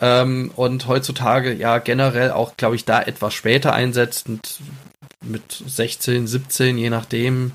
[0.00, 4.58] Ähm, und heutzutage ja generell auch, glaube ich, da etwas später einsetzt, und
[5.24, 7.52] mit 16, 17, je nachdem.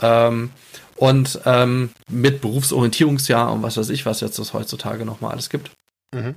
[0.00, 0.50] Ähm,
[0.96, 5.70] und ähm, mit Berufsorientierungsjahr und was weiß ich, was jetzt das heutzutage nochmal alles gibt.
[6.12, 6.34] Mhm.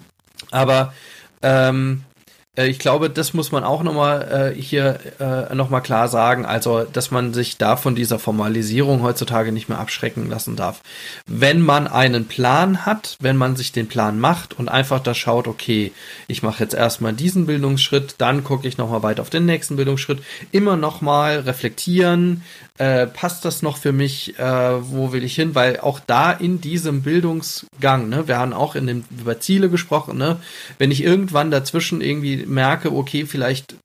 [0.51, 0.93] Aber
[1.41, 2.10] ähm, äh,
[2.57, 7.09] ich glaube, das muss man auch nochmal äh, hier äh, nochmal klar sagen, also dass
[7.09, 10.81] man sich da von dieser Formalisierung heutzutage nicht mehr abschrecken lassen darf.
[11.25, 15.47] Wenn man einen Plan hat, wenn man sich den Plan macht und einfach da schaut,
[15.47, 15.93] okay,
[16.27, 20.21] ich mache jetzt erstmal diesen Bildungsschritt, dann gucke ich nochmal weiter auf den nächsten Bildungsschritt,
[20.51, 22.43] immer nochmal reflektieren,
[22.77, 26.59] äh, passt das noch für mich, äh, wo will ich hin, weil auch da in
[26.59, 30.37] diesem Bildungsgang, ne, wir haben auch in dem, über Ziele gesprochen, ne,
[30.79, 33.75] wenn ich irgendwann dazwischen irgendwie merke, okay, vielleicht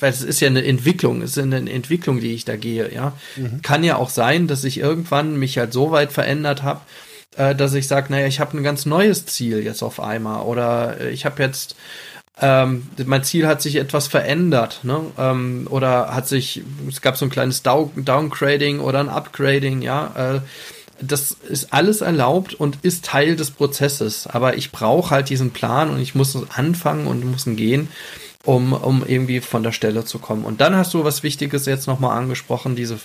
[0.00, 3.14] weil es ist ja eine Entwicklung, es ist eine Entwicklung, die ich da gehe, ja.
[3.36, 3.62] Mhm.
[3.62, 6.82] Kann ja auch sein, dass ich irgendwann mich halt so weit verändert habe,
[7.36, 11.08] äh, dass ich sage, naja, ich habe ein ganz neues Ziel jetzt auf einmal oder
[11.10, 11.74] ich habe jetzt
[12.40, 15.00] ähm, mein Ziel hat sich etwas verändert, ne?
[15.18, 20.36] Ähm, oder hat sich, es gab so ein kleines Down Downgrading oder ein Upgrading, ja.
[20.36, 20.40] Äh,
[21.00, 24.26] das ist alles erlaubt und ist Teil des Prozesses.
[24.26, 27.88] Aber ich brauche halt diesen Plan und ich muss anfangen und muss gehen,
[28.44, 30.44] um, um irgendwie von der Stelle zu kommen.
[30.44, 32.98] Und dann hast du was Wichtiges jetzt nochmal angesprochen, diese,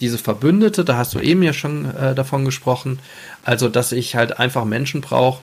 [0.00, 2.98] diese Verbündete, da hast du eben ja schon äh, davon gesprochen.
[3.44, 5.42] Also, dass ich halt einfach Menschen brauche,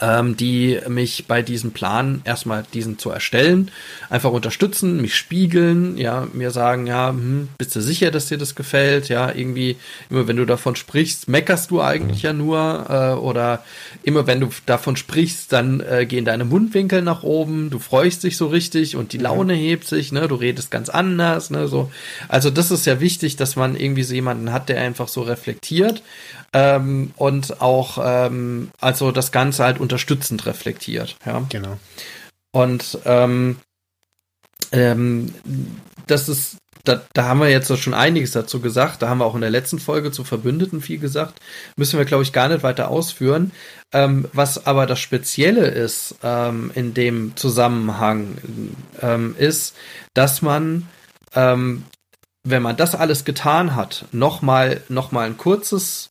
[0.00, 3.70] ähm, die mich bei diesem Plan erstmal diesen zu erstellen,
[4.08, 8.54] einfach unterstützen, mich spiegeln, ja, mir sagen, ja, hm, bist du sicher, dass dir das
[8.54, 9.08] gefällt?
[9.08, 9.76] Ja, irgendwie,
[10.08, 13.64] immer wenn du davon sprichst, meckerst du eigentlich ja nur, äh, oder
[14.02, 18.36] immer wenn du davon sprichst, dann äh, gehen deine Mundwinkel nach oben, du freust dich
[18.36, 19.24] so richtig und die mhm.
[19.24, 21.90] Laune hebt sich, ne, du redest ganz anders, ne, so.
[22.28, 26.02] Also das ist ja wichtig, dass man irgendwie so jemanden hat, der einfach so reflektiert
[26.52, 31.16] ähm, und auch ähm, also das Ganze halt unterstützend reflektiert.
[31.24, 31.78] Ja, genau.
[32.52, 33.58] Und ähm,
[34.72, 35.34] ähm,
[36.06, 39.02] das ist da, da haben wir jetzt schon einiges dazu gesagt.
[39.02, 41.38] Da haben wir auch in der letzten Folge zu Verbündeten viel gesagt.
[41.76, 43.52] Müssen wir, glaube ich, gar nicht weiter ausführen.
[43.92, 48.38] Ähm, was aber das Spezielle ist ähm, in dem Zusammenhang,
[49.00, 49.76] ähm, ist,
[50.14, 50.88] dass man,
[51.34, 51.84] ähm,
[52.44, 56.10] wenn man das alles getan hat, nochmal noch mal ein kurzes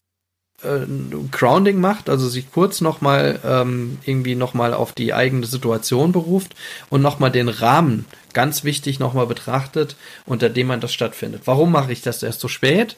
[0.63, 0.85] äh,
[1.31, 6.55] Grounding macht, also sich kurz nochmal ähm, irgendwie nochmal auf die eigene Situation beruft
[6.89, 9.95] und nochmal den Rahmen ganz wichtig nochmal betrachtet,
[10.25, 11.43] unter dem man das stattfindet.
[11.45, 12.97] Warum mache ich das erst so spät?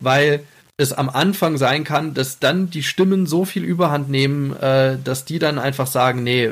[0.00, 0.44] Weil
[0.76, 5.24] es am Anfang sein kann, dass dann die Stimmen so viel Überhand nehmen, äh, dass
[5.24, 6.50] die dann einfach sagen, nee,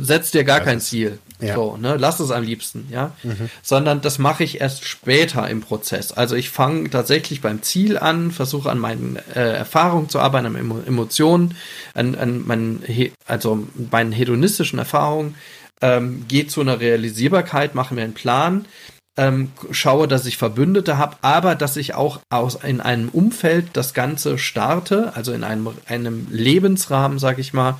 [0.00, 1.18] setz dir gar das kein Ziel.
[1.42, 1.54] Ja.
[1.54, 3.12] So, ne, lass es am liebsten, ja.
[3.22, 3.50] Mhm.
[3.62, 6.12] Sondern das mache ich erst später im Prozess.
[6.12, 10.56] Also ich fange tatsächlich beim Ziel an, versuche an meinen äh, Erfahrungen zu arbeiten, an
[10.56, 11.56] Emo Emotionen,
[11.94, 12.82] an, an meinen,
[13.26, 15.34] also meinen hedonistischen Erfahrungen,
[15.80, 18.66] ähm, gehe zu einer Realisierbarkeit, mache mir einen Plan,
[19.16, 23.92] ähm, schaue, dass ich Verbündete habe, aber dass ich auch aus in einem Umfeld das
[23.92, 27.78] Ganze starte, also in einem, einem Lebensrahmen, sag ich mal,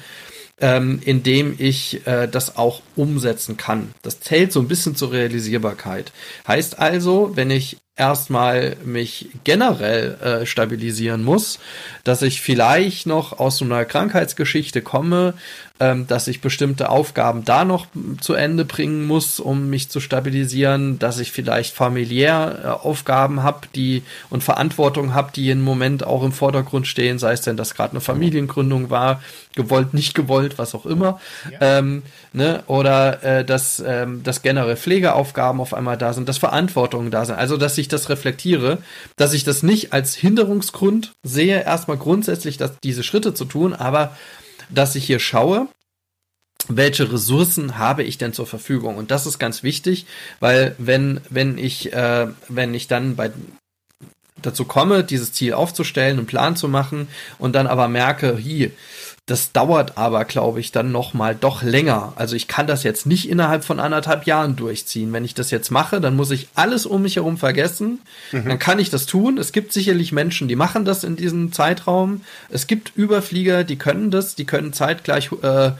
[0.60, 3.92] ähm, in dem ich äh, das auch umsetzen kann.
[4.02, 6.12] Das zählt so ein bisschen zur Realisierbarkeit.
[6.46, 11.58] Heißt also, wenn ich erstmal mich generell äh, stabilisieren muss,
[12.02, 15.34] dass ich vielleicht noch aus so einer Krankheitsgeschichte komme,
[15.80, 17.86] ähm, dass ich bestimmte Aufgaben da noch
[18.20, 23.66] zu Ende bringen muss, um mich zu stabilisieren, dass ich vielleicht familiär äh, Aufgaben habe,
[23.74, 27.74] die und Verantwortung habe, die im Moment auch im Vordergrund stehen, sei es denn, dass
[27.74, 29.22] gerade eine Familiengründung war,
[29.56, 31.18] gewollt, nicht gewollt, was auch immer,
[31.50, 31.78] ja.
[31.78, 32.02] ähm,
[32.32, 32.62] ne?
[32.66, 37.36] oder äh, dass, ähm, dass generell Pflegeaufgaben auf einmal da sind, dass Verantwortungen da sind,
[37.36, 38.78] also dass ich das reflektiere,
[39.16, 44.12] dass ich das nicht als Hinderungsgrund sehe, erstmal grundsätzlich dass diese Schritte zu tun, aber
[44.72, 45.68] dass ich hier schaue,
[46.68, 48.96] welche Ressourcen habe ich denn zur Verfügung?
[48.96, 50.06] Und das ist ganz wichtig,
[50.38, 53.32] weil wenn, wenn ich, äh, wenn ich dann bei
[54.42, 57.08] dazu komme, dieses Ziel aufzustellen, einen Plan zu machen
[57.38, 58.70] und dann aber merke, hier,
[59.30, 62.14] das dauert aber, glaube ich, dann noch mal doch länger.
[62.16, 65.12] Also ich kann das jetzt nicht innerhalb von anderthalb Jahren durchziehen.
[65.12, 68.00] Wenn ich das jetzt mache, dann muss ich alles um mich herum vergessen.
[68.32, 68.48] Mhm.
[68.48, 69.38] Dann kann ich das tun.
[69.38, 72.22] Es gibt sicherlich Menschen, die machen das in diesem Zeitraum.
[72.48, 75.70] Es gibt Überflieger, die können das, die können zeitgleich äh,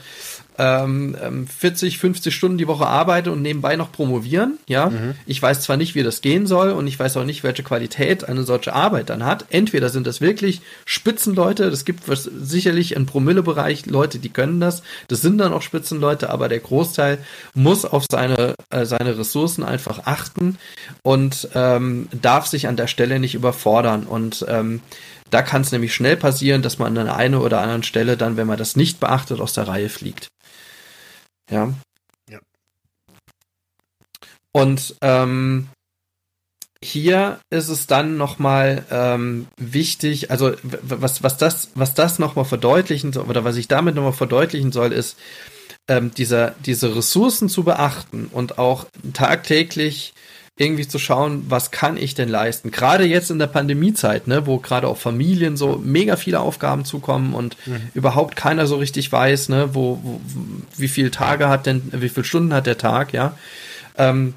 [0.57, 4.89] ähm, 40, ähm, 50 Stunden die Woche arbeite und nebenbei noch promovieren, ja.
[4.89, 5.15] Mhm.
[5.25, 8.27] Ich weiß zwar nicht, wie das gehen soll und ich weiß auch nicht, welche Qualität
[8.27, 9.45] eine solche Arbeit dann hat.
[9.49, 14.83] Entweder sind das wirklich Spitzenleute, es gibt sicherlich im Promillebereich Leute, die können das.
[15.07, 17.19] Das sind dann auch Spitzenleute, aber der Großteil
[17.53, 20.57] muss auf seine, äh, seine Ressourcen einfach achten
[21.03, 24.03] und ähm, darf sich an der Stelle nicht überfordern.
[24.03, 24.81] Und ähm,
[25.29, 28.37] da kann es nämlich schnell passieren, dass man an der einen oder anderen Stelle dann,
[28.37, 30.27] wenn man das nicht beachtet, aus der Reihe fliegt.
[31.51, 31.73] Ja.
[32.29, 32.39] Ja.
[34.53, 35.69] Und ähm,
[36.83, 43.13] hier ist es dann nochmal ähm, wichtig, also was, was das, was das nochmal verdeutlichen
[43.13, 45.17] soll, oder was ich damit nochmal verdeutlichen soll, ist,
[45.87, 50.13] ähm, dieser, diese Ressourcen zu beachten und auch tagtäglich
[50.61, 52.71] irgendwie zu schauen, was kann ich denn leisten?
[52.71, 57.33] Gerade jetzt in der Pandemiezeit, ne, wo gerade auch Familien so mega viele Aufgaben zukommen
[57.33, 57.89] und mhm.
[57.93, 60.21] überhaupt keiner so richtig weiß, ne, wo, wo,
[60.77, 63.35] wie viele Tage hat denn, wie viele Stunden hat der Tag, ja.
[63.97, 64.35] Ähm,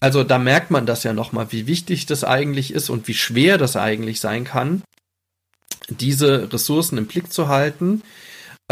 [0.00, 3.56] also da merkt man das ja nochmal, wie wichtig das eigentlich ist und wie schwer
[3.56, 4.82] das eigentlich sein kann,
[5.88, 8.02] diese Ressourcen im Blick zu halten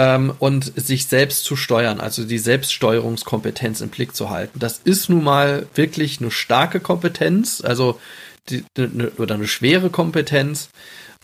[0.00, 4.58] ähm, und sich selbst zu steuern, also die Selbststeuerungskompetenz im Blick zu halten.
[4.58, 8.00] Das ist nun mal wirklich eine starke Kompetenz, also
[8.48, 10.70] die, eine, oder eine schwere Kompetenz,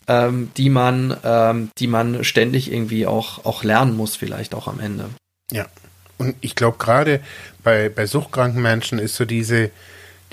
[0.09, 4.79] ähm, die man, ähm, die man ständig irgendwie auch, auch lernen muss, vielleicht auch am
[4.79, 5.09] Ende.
[5.51, 5.65] Ja.
[6.19, 7.21] Und ich glaube, gerade
[7.65, 9.71] bei, bei suchtkranken Menschen ist so diese,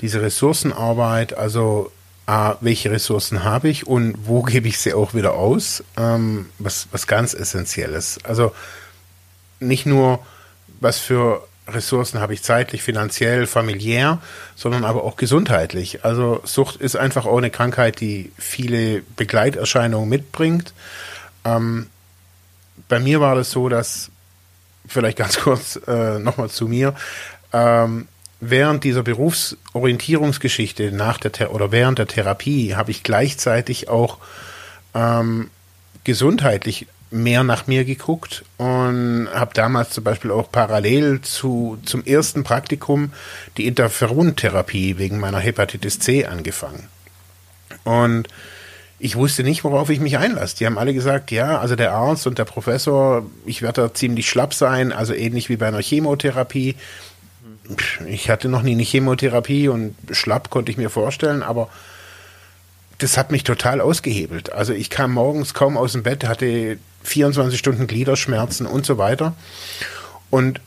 [0.02, 1.90] diese Ressourcenarbeit, also
[2.26, 6.88] A, welche Ressourcen habe ich und wo gebe ich sie auch wieder aus, ähm, was,
[6.90, 8.18] was ganz Essentielles.
[8.24, 8.54] Also
[9.60, 10.24] nicht nur,
[10.80, 14.20] was für Ressourcen habe ich zeitlich, finanziell, familiär,
[14.54, 16.04] sondern aber auch gesundheitlich.
[16.04, 20.74] Also Sucht ist einfach auch eine Krankheit, die viele Begleiterscheinungen mitbringt.
[21.44, 21.88] Ähm,
[22.88, 24.10] bei mir war das so, dass,
[24.86, 26.94] vielleicht ganz kurz äh, nochmal zu mir,
[27.52, 28.08] ähm,
[28.40, 34.18] während dieser Berufsorientierungsgeschichte nach der oder während der Therapie habe ich gleichzeitig auch
[34.94, 35.50] ähm,
[36.04, 42.42] gesundheitlich mehr nach mir geguckt und habe damals zum Beispiel auch parallel zu, zum ersten
[42.42, 43.12] Praktikum
[43.56, 46.88] die Interferontherapie wegen meiner Hepatitis C angefangen.
[47.84, 48.28] Und
[48.98, 50.56] ich wusste nicht, worauf ich mich einlasse.
[50.56, 54.28] Die haben alle gesagt, ja, also der Arzt und der Professor, ich werde da ziemlich
[54.28, 56.76] schlapp sein, also ähnlich wie bei einer Chemotherapie
[58.06, 61.68] ich hatte noch nie eine Chemotherapie und schlapp konnte ich mir vorstellen, aber
[62.98, 64.52] das hat mich total ausgehebelt.
[64.52, 69.34] Also ich kam morgens kaum aus dem Bett, hatte 24 Stunden Gliederschmerzen und so weiter.
[70.30, 70.60] Und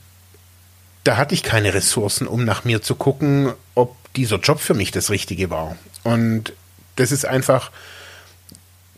[1.04, 4.90] da hatte ich keine Ressourcen, um nach mir zu gucken, ob dieser Job für mich
[4.90, 5.76] das Richtige war.
[6.04, 6.52] Und
[6.96, 7.70] das ist einfach,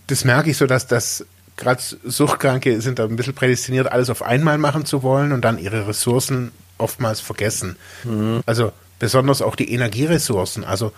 [0.06, 1.24] das merke ich so, dass das
[1.56, 5.58] gerade Suchtkranke sind da ein bisschen prädestiniert, alles auf einmal machen zu wollen und dann
[5.58, 7.76] ihre Ressourcen oftmals vergessen.
[8.04, 8.42] Mhm.
[8.46, 10.64] Also besonders auch die Energieressourcen.
[10.64, 10.92] Also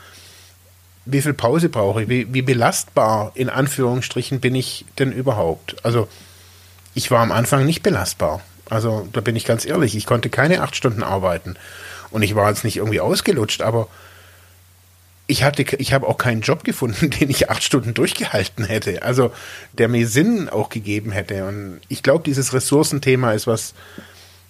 [1.05, 2.09] wie viel Pause brauche ich?
[2.09, 5.77] Wie, wie belastbar in Anführungsstrichen bin ich denn überhaupt?
[5.85, 6.09] Also
[6.95, 8.41] ich war am Anfang nicht belastbar.
[8.71, 11.57] Also da bin ich ganz ehrlich, ich konnte keine acht Stunden arbeiten.
[12.11, 13.89] Und ich war jetzt nicht irgendwie ausgelutscht, aber
[15.27, 19.03] ich hatte, ich habe auch keinen Job gefunden, den ich acht Stunden durchgehalten hätte.
[19.03, 19.33] Also
[19.73, 21.47] der mir Sinn auch gegeben hätte.
[21.47, 23.75] Und ich glaube, dieses Ressourcenthema ist was,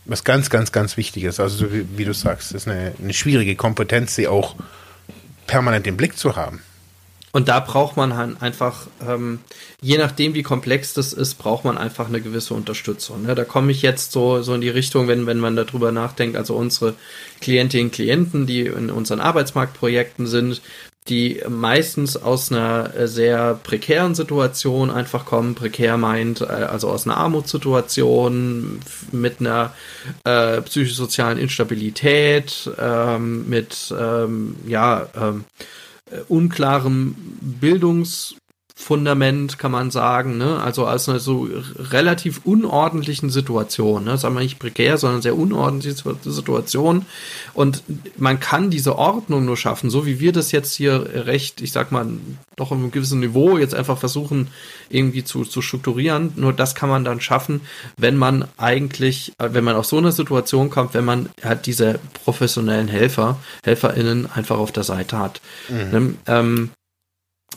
[0.04, 1.40] was ganz, ganz, ganz wichtig ist.
[1.40, 4.56] Also wie, wie du sagst, ist eine, eine schwierige Kompetenz, sie auch
[5.46, 6.60] permanent im Blick zu haben.
[7.34, 9.38] Und da braucht man halt einfach, ähm,
[9.80, 13.22] je nachdem wie komplex das ist, braucht man einfach eine gewisse Unterstützung.
[13.22, 13.34] Ne?
[13.34, 16.54] Da komme ich jetzt so, so in die Richtung, wenn, wenn man darüber nachdenkt, also
[16.54, 16.94] unsere
[17.40, 20.60] Klientinnen und Klienten, die in unseren Arbeitsmarktprojekten sind,
[21.08, 25.54] die meistens aus einer äh, sehr prekären Situation einfach kommen.
[25.54, 28.80] Prekär meint, äh, also aus einer Armutssituation,
[29.10, 29.74] mit einer
[30.24, 35.44] äh, psychosozialen Instabilität, ähm, mit ähm, ja, ähm,
[36.10, 38.36] äh, unklarem Bildungs-
[38.74, 40.60] Fundament, kann man sagen, ne?
[40.60, 44.16] Also aus einer so relativ unordentlichen Situation, ne?
[44.16, 47.04] Sagen wir nicht prekär, sondern sehr unordentliche Situation.
[47.54, 47.82] Und
[48.16, 51.92] man kann diese Ordnung nur schaffen, so wie wir das jetzt hier recht, ich sag
[51.92, 52.06] mal,
[52.56, 54.48] doch auf einem gewissen Niveau jetzt einfach versuchen,
[54.88, 56.32] irgendwie zu, zu strukturieren.
[56.36, 57.60] Nur das kann man dann schaffen,
[57.96, 62.00] wenn man eigentlich, äh, wenn man auf so eine Situation kommt, wenn man halt diese
[62.24, 65.40] professionellen Helfer, HelferInnen einfach auf der Seite hat.
[65.68, 65.90] Mhm.
[65.90, 66.14] Ne?
[66.26, 66.70] Ähm,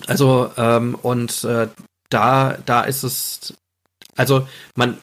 [0.07, 1.67] also, ähm, und äh,
[2.09, 3.53] da, da ist es,
[4.15, 4.97] also man,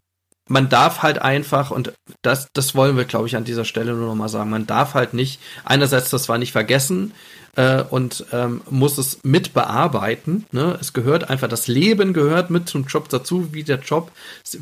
[0.48, 1.93] man darf halt einfach, und
[2.23, 5.14] das, das wollen wir, glaube ich, an dieser Stelle nur nochmal sagen, man darf halt
[5.14, 7.12] nicht, einerseits das war nicht vergessen,
[7.55, 10.47] äh, und ähm, muss es mit bearbeiten.
[10.53, 10.79] Ne?
[10.81, 14.11] Es gehört einfach, das Leben gehört mit zum Job dazu, wie der Job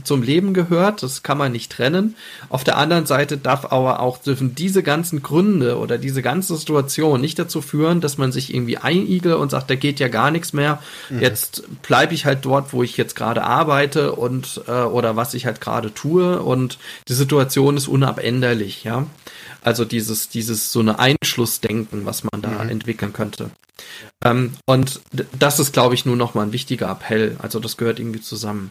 [0.03, 1.05] zum Leben gehört.
[1.05, 2.17] Das kann man nicht trennen.
[2.49, 7.21] Auf der anderen Seite darf aber auch dürfen diese ganzen Gründe oder diese ganze Situation
[7.21, 10.53] nicht dazu führen, dass man sich irgendwie einigelt und sagt, da geht ja gar nichts
[10.53, 10.83] mehr.
[11.11, 11.21] Mhm.
[11.21, 15.47] Jetzt bleibe ich halt dort, wo ich jetzt gerade arbeite und äh, oder was ich
[15.47, 19.07] halt gerade tue und die Situation ist unabänderlich, ja.
[19.63, 22.71] Also dieses, dieses so eine Einschlussdenken, was man da mhm.
[22.71, 23.51] entwickeln könnte.
[24.25, 25.01] Ähm, und
[25.39, 27.37] das ist, glaube ich, nur noch mal ein wichtiger Appell.
[27.41, 28.71] Also das gehört irgendwie zusammen.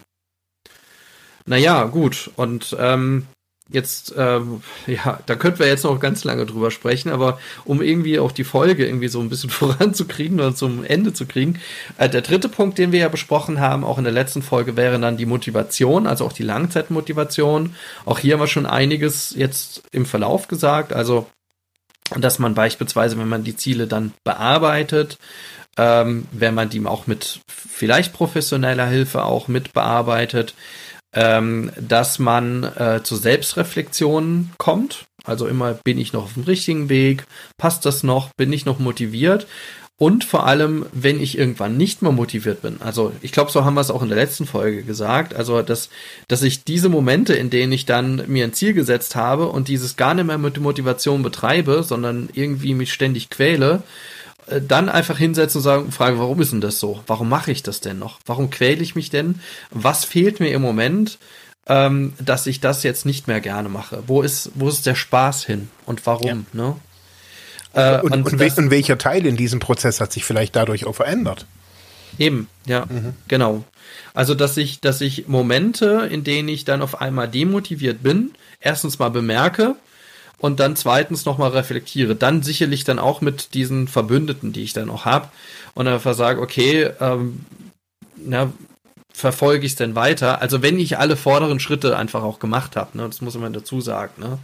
[1.46, 2.30] Naja, gut.
[2.36, 3.26] Und ähm,
[3.72, 8.18] jetzt, ähm, ja, da könnten wir jetzt noch ganz lange drüber sprechen, aber um irgendwie
[8.18, 11.60] auch die Folge irgendwie so ein bisschen voranzukriegen oder zum Ende zu kriegen,
[11.98, 14.98] äh, der dritte Punkt, den wir ja besprochen haben, auch in der letzten Folge, wäre
[14.98, 17.74] dann die Motivation, also auch die Langzeitmotivation.
[18.04, 21.26] Auch hier haben wir schon einiges jetzt im Verlauf gesagt, also
[22.18, 25.16] dass man beispielsweise, wenn man die Ziele dann bearbeitet,
[25.76, 30.54] ähm, wenn man die auch mit vielleicht professioneller Hilfe auch mit bearbeitet,
[31.12, 35.04] ähm, dass man äh, zu Selbstreflexionen kommt.
[35.24, 37.24] Also immer, bin ich noch auf dem richtigen Weg?
[37.58, 38.30] Passt das noch?
[38.36, 39.46] Bin ich noch motiviert?
[40.00, 42.80] Und vor allem, wenn ich irgendwann nicht mehr motiviert bin.
[42.80, 45.34] Also ich glaube, so haben wir es auch in der letzten Folge gesagt.
[45.34, 45.90] Also, dass,
[46.26, 49.96] dass ich diese Momente, in denen ich dann mir ein Ziel gesetzt habe und dieses
[49.96, 53.82] gar nicht mehr mit Motivation betreibe, sondern irgendwie mich ständig quäle,
[54.60, 57.00] dann einfach hinsetzen und sagen, frage, warum ist denn das so?
[57.06, 58.18] Warum mache ich das denn noch?
[58.26, 59.40] Warum quäle ich mich denn?
[59.70, 61.18] Was fehlt mir im Moment,
[61.66, 64.02] ähm, dass ich das jetzt nicht mehr gerne mache?
[64.06, 66.46] Wo ist, wo ist der Spaß hin und warum?
[66.52, 66.60] Ja.
[66.64, 66.76] Ne?
[67.72, 70.86] Äh, und, und, und, das, und, welcher Teil in diesem Prozess hat sich vielleicht dadurch
[70.86, 71.46] auch verändert?
[72.18, 73.14] Eben, ja, mhm.
[73.28, 73.64] genau.
[74.14, 78.98] Also, dass ich, dass ich Momente, in denen ich dann auf einmal demotiviert bin, erstens
[78.98, 79.76] mal bemerke,
[80.40, 82.16] und dann zweitens nochmal reflektiere.
[82.16, 85.28] Dann sicherlich dann auch mit diesen Verbündeten, die ich dann auch habe
[85.74, 87.44] und einfach sage, okay, ähm,
[88.16, 88.52] na,
[89.12, 90.40] verfolge ich es denn weiter?
[90.40, 93.80] Also wenn ich alle vorderen Schritte einfach auch gemacht habe, ne, das muss man dazu
[93.80, 94.38] sagen, ne?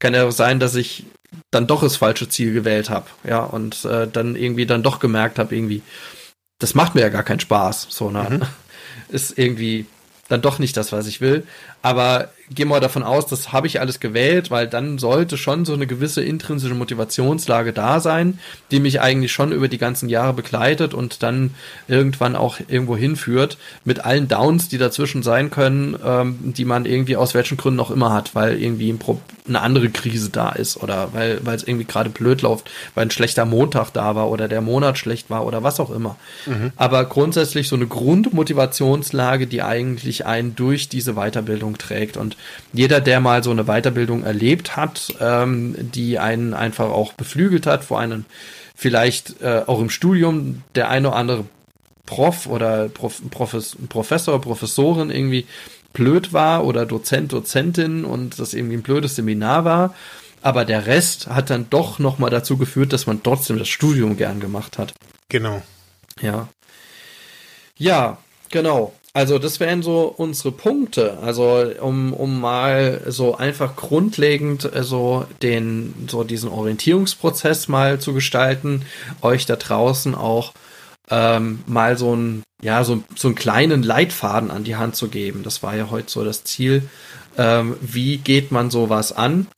[0.00, 1.06] Kann ja auch sein, dass ich
[1.50, 5.38] dann doch das falsche Ziel gewählt habe, ja, und äh, dann irgendwie dann doch gemerkt
[5.38, 5.82] habe, irgendwie,
[6.58, 8.26] das macht mir ja gar keinen Spaß, so, ne?
[8.28, 8.42] Mhm.
[9.14, 9.86] Ist irgendwie
[10.28, 11.46] dann doch nicht das, was ich will.
[11.82, 15.74] Aber gehen wir davon aus, das habe ich alles gewählt, weil dann sollte schon so
[15.74, 18.38] eine gewisse intrinsische Motivationslage da sein,
[18.70, 21.54] die mich eigentlich schon über die ganzen Jahre begleitet und dann
[21.88, 27.16] irgendwann auch irgendwo hinführt, mit allen Downs, die dazwischen sein können, ähm, die man irgendwie
[27.16, 28.98] aus welchen Gründen auch immer hat, weil irgendwie ein
[29.48, 33.10] eine andere Krise da ist oder weil weil es irgendwie gerade blöd läuft, weil ein
[33.10, 36.16] schlechter Montag da war oder der Monat schlecht war oder was auch immer.
[36.44, 36.72] Mhm.
[36.76, 42.36] Aber grundsätzlich so eine Grundmotivationslage, die eigentlich einen durch diese Weiterbildung trägt und
[42.72, 47.88] jeder, der mal so eine Weiterbildung erlebt hat, ähm, die einen einfach auch beflügelt hat,
[47.90, 48.26] wo einen
[48.74, 51.44] vielleicht äh, auch im Studium der eine oder andere
[52.06, 55.46] Prof oder Prof, Profes, Professor, Professorin irgendwie
[55.92, 59.94] blöd war oder Dozent, Dozentin und das irgendwie ein blödes Seminar war.
[60.40, 64.40] Aber der Rest hat dann doch nochmal dazu geführt, dass man trotzdem das Studium gern
[64.40, 64.94] gemacht hat.
[65.28, 65.62] Genau.
[66.20, 66.48] Ja.
[67.76, 68.18] Ja,
[68.50, 68.92] genau.
[69.18, 71.18] Also das wären so unsere Punkte.
[71.18, 78.14] Also um, um mal so einfach grundlegend äh, so den so diesen Orientierungsprozess mal zu
[78.14, 78.84] gestalten,
[79.20, 80.52] euch da draußen auch
[81.10, 85.42] ähm, mal so ein ja so, so einen kleinen Leitfaden an die Hand zu geben.
[85.42, 86.88] Das war ja heute so das Ziel.
[87.36, 89.48] Ähm, wie geht man sowas an?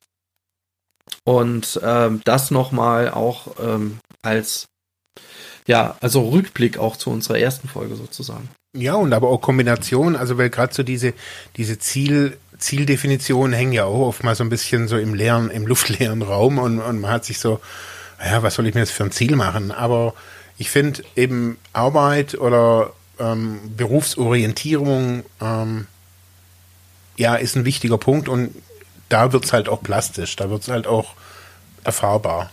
[1.24, 4.68] Und ähm, das nochmal auch ähm, als
[5.66, 8.48] ja, also Rückblick auch zu unserer ersten Folge sozusagen.
[8.72, 11.12] Ja, und aber auch Kombination, also weil gerade so diese,
[11.56, 15.66] diese Ziel, Zieldefinitionen hängen ja auch oft mal so ein bisschen so im leeren, im
[15.66, 17.60] luftleeren Raum und, und man hat sich so,
[18.24, 19.72] ja, was soll ich mir jetzt für ein Ziel machen?
[19.72, 20.14] Aber
[20.56, 25.86] ich finde eben Arbeit oder ähm, Berufsorientierung ähm,
[27.16, 28.54] ja ist ein wichtiger Punkt und
[29.08, 31.14] da wird's halt auch plastisch, da wird's halt auch
[31.82, 32.52] erfahrbar.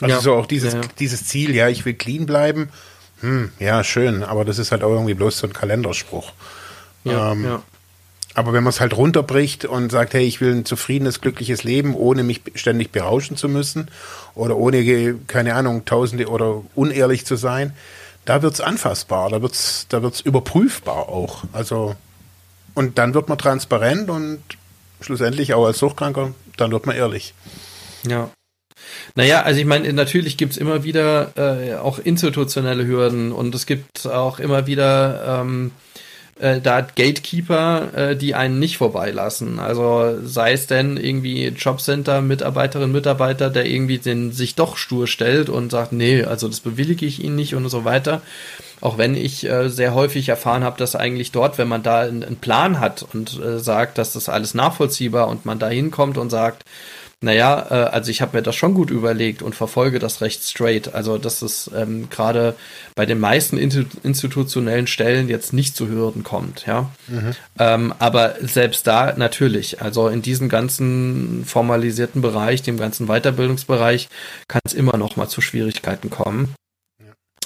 [0.00, 0.80] Also ja, so auch dieses, ja.
[0.98, 2.70] dieses Ziel, ja, ich will clean bleiben
[3.22, 6.32] hm, ja, schön, aber das ist halt auch irgendwie bloß so ein Kalenderspruch.
[7.04, 7.62] Ja, ähm, ja.
[8.34, 11.94] Aber wenn man es halt runterbricht und sagt, hey, ich will ein zufriedenes, glückliches Leben,
[11.94, 13.90] ohne mich ständig berauschen zu müssen
[14.34, 17.74] oder ohne, keine Ahnung, Tausende oder unehrlich zu sein,
[18.24, 21.44] da wird es anfassbar, da wird es da wird's überprüfbar auch.
[21.52, 21.94] Also,
[22.74, 24.42] und dann wird man transparent und
[25.00, 27.34] schlussendlich auch als Suchtkranker, dann wird man ehrlich.
[28.06, 28.30] Ja.
[29.14, 34.06] Naja, also ich meine, natürlich gibt's immer wieder äh, auch institutionelle Hürden und es gibt
[34.06, 35.72] auch immer wieder ähm,
[36.42, 39.58] äh, da Gatekeeper, äh, die einen nicht vorbeilassen.
[39.58, 45.48] Also sei es denn irgendwie Jobcenter, Mitarbeiterin, Mitarbeiter, der irgendwie den sich doch stur stellt
[45.48, 48.22] und sagt, nee, also das bewillige ich Ihnen nicht und so weiter.
[48.80, 52.24] Auch wenn ich äh, sehr häufig erfahren habe, dass eigentlich dort, wenn man da einen,
[52.24, 56.30] einen Plan hat und äh, sagt, dass das alles nachvollziehbar und man da hinkommt und
[56.30, 56.64] sagt,
[57.22, 60.94] naja, äh, also ich habe mir das schon gut überlegt und verfolge das recht straight.
[60.94, 62.54] Also dass es ähm, gerade
[62.94, 66.90] bei den meisten institutionellen Stellen jetzt nicht zu Hürden kommt, ja.
[67.08, 67.32] Mhm.
[67.58, 74.08] Ähm, aber selbst da natürlich, also in diesem ganzen formalisierten Bereich, dem ganzen Weiterbildungsbereich,
[74.48, 76.54] kann es immer noch mal zu Schwierigkeiten kommen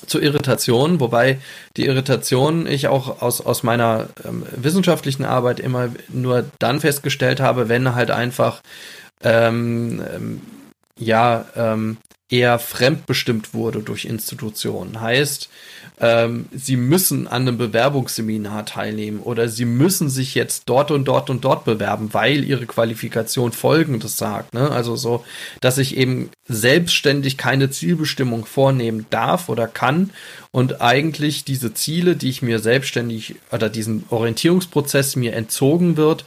[0.06, 1.38] zu Irritationen, wobei
[1.76, 7.68] die Irritation ich auch aus, aus meiner ähm, wissenschaftlichen Arbeit immer nur dann festgestellt habe,
[7.68, 8.60] wenn halt einfach
[9.22, 10.40] ähm, ähm,
[10.98, 11.98] ja ähm,
[12.28, 15.00] eher fremdbestimmt wurde durch Institutionen.
[15.00, 15.48] Heißt,
[16.00, 21.30] ähm, sie müssen an einem Bewerbungsseminar teilnehmen oder sie müssen sich jetzt dort und dort
[21.30, 24.54] und dort bewerben, weil ihre Qualifikation Folgendes sagt.
[24.54, 24.70] Ne?
[24.70, 25.24] Also so,
[25.60, 30.10] dass ich eben selbstständig keine Zielbestimmung vornehmen darf oder kann
[30.50, 36.24] und eigentlich diese Ziele, die ich mir selbstständig oder diesen Orientierungsprozess mir entzogen wird,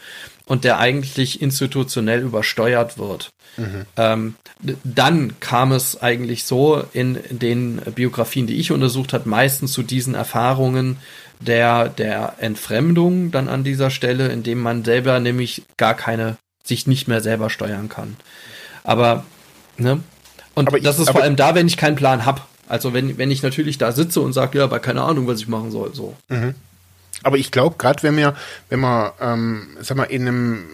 [0.50, 3.30] und der eigentlich institutionell übersteuert wird.
[3.56, 3.86] Mhm.
[3.98, 4.36] Ähm,
[4.84, 10.16] dann kam es eigentlich so in den Biografien, die ich untersucht habe, meistens zu diesen
[10.16, 10.98] Erfahrungen
[11.40, 17.08] der, der Entfremdung dann an dieser Stelle, indem man selber nämlich gar keine, sich nicht
[17.08, 18.18] mehr selber steuern kann.
[18.84, 19.26] Aber,
[19.78, 20.02] ne?
[20.56, 22.42] Und aber das ich, ist vor allem da, wenn ich keinen Plan habe.
[22.68, 25.48] Also wenn, wenn ich natürlich da sitze und sage, ja, aber keine Ahnung, was ich
[25.48, 26.16] machen soll, so.
[26.28, 26.56] Mhm.
[27.24, 28.36] Aber ich glaube, gerade wenn wir,
[28.70, 30.66] wenn wir, ähm, sag mal, in einem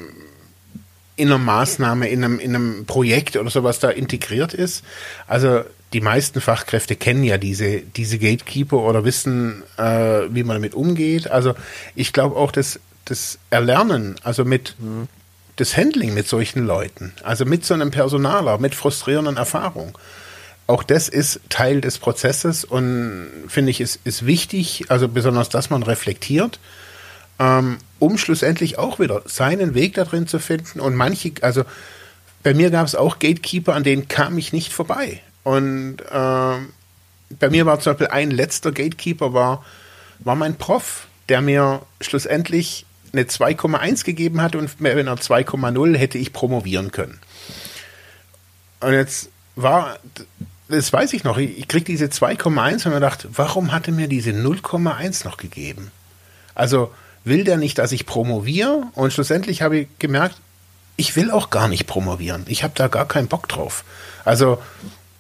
[1.18, 4.84] in einer Maßnahme, in einem, in einem Projekt oder sowas da integriert ist.
[5.28, 5.64] Also
[5.94, 9.84] die meisten Fachkräfte kennen ja diese, diese Gatekeeper oder wissen, äh,
[10.30, 11.32] wie man damit umgeht.
[11.32, 11.56] Also
[11.96, 15.08] ich glaube auch, dass das Erlernen, also mit mhm.
[15.56, 19.94] das Handling mit solchen Leuten, also mit so einem Personaler, mit frustrierenden Erfahrungen,
[20.68, 25.70] auch das ist Teil des Prozesses und finde ich, ist, ist wichtig, also besonders, dass
[25.70, 26.60] man reflektiert,
[27.40, 30.80] ähm, um schlussendlich auch wieder seinen Weg da drin zu finden.
[30.80, 31.64] Und manche, also
[32.42, 35.22] bei mir gab es auch Gatekeeper, an denen kam ich nicht vorbei.
[35.44, 36.74] Und ähm,
[37.40, 39.64] bei mir war zum Beispiel ein letzter Gatekeeper, war,
[40.20, 46.18] war mein Prof, der mir schlussendlich eine 2,1 gegeben hat und mit einer 2,0 hätte
[46.18, 47.20] ich promovieren können.
[48.80, 49.98] Und jetzt war
[50.68, 54.08] das weiß ich noch, ich krieg diese 2,1 und mir gedacht, warum hat er mir
[54.08, 55.92] diese 0,1 noch gegeben?
[56.56, 56.92] Also
[57.24, 58.88] will der nicht, dass ich promoviere?
[58.94, 60.38] Und schlussendlich habe ich gemerkt,
[60.98, 62.46] ich will auch gar nicht promovieren.
[62.48, 63.84] Ich habe da gar keinen Bock drauf.
[64.24, 64.62] Also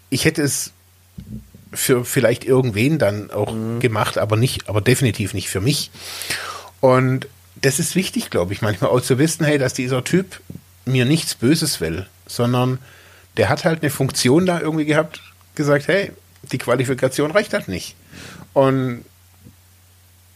[0.09, 0.71] ich hätte es
[1.73, 3.79] für vielleicht irgendwen dann auch mhm.
[3.79, 5.91] gemacht, aber nicht, aber definitiv nicht für mich.
[6.79, 10.41] Und das ist wichtig, glaube ich, manchmal auch zu wissen, hey, dass dieser Typ
[10.85, 12.79] mir nichts Böses will, sondern
[13.37, 15.21] der hat halt eine Funktion da irgendwie gehabt,
[15.55, 16.11] gesagt, hey,
[16.51, 17.95] die Qualifikation reicht halt nicht.
[18.53, 19.03] Und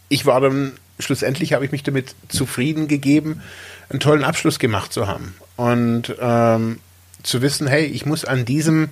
[0.10, 3.42] ich war dann, schlussendlich habe ich mich damit zufrieden gegeben,
[3.90, 5.36] einen tollen Abschluss gemacht zu haben.
[5.56, 6.80] Und ähm,
[7.24, 8.90] zu wissen, hey, ich muss an diesem,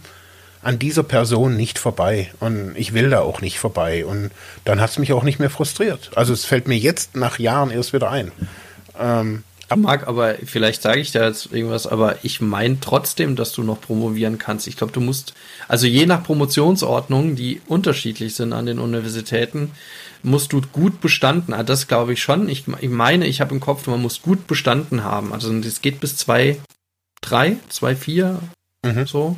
[0.62, 4.06] an dieser Person nicht vorbei und ich will da auch nicht vorbei.
[4.06, 4.32] Und
[4.66, 6.12] dann hat es mich auch nicht mehr frustriert.
[6.16, 8.32] Also es fällt mir jetzt nach Jahren erst wieder ein.
[9.00, 9.44] Ähm,
[9.76, 13.82] Mag, aber vielleicht sage ich da jetzt irgendwas, aber ich meine trotzdem, dass du noch
[13.82, 14.68] promovieren kannst.
[14.68, 15.34] Ich glaube, du musst,
[15.68, 19.72] also je nach Promotionsordnung, die unterschiedlich sind an den Universitäten,
[20.24, 21.54] musst du gut bestanden.
[21.54, 22.48] Also das glaube ich schon.
[22.48, 25.34] Ich, ich meine, ich habe im Kopf, man muss gut bestanden haben.
[25.34, 26.60] Also es geht bis zwei,
[27.22, 28.40] drei, zwei, vier,
[28.86, 29.06] mhm.
[29.06, 29.36] so.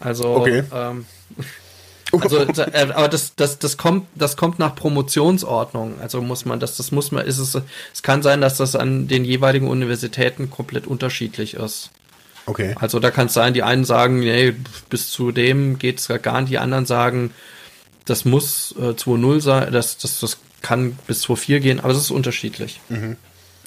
[0.00, 0.64] Also okay.
[0.72, 1.04] ähm,
[2.12, 2.38] also,
[2.72, 6.00] äh, aber das, das, das kommt, das kommt nach Promotionsordnung.
[6.00, 7.58] Also muss man, das, das muss man, ist es,
[7.92, 11.90] es kann sein, dass das an den jeweiligen Universitäten komplett unterschiedlich ist.
[12.46, 12.74] Okay.
[12.80, 14.54] Also da kann es sein, die einen sagen, nee,
[14.90, 17.32] bis zu dem geht es gar nicht, die anderen sagen,
[18.04, 22.10] das muss äh, 2.0 sein, das, das, das kann bis 2.4 gehen, aber es ist
[22.10, 22.80] unterschiedlich.
[22.88, 23.16] Mhm.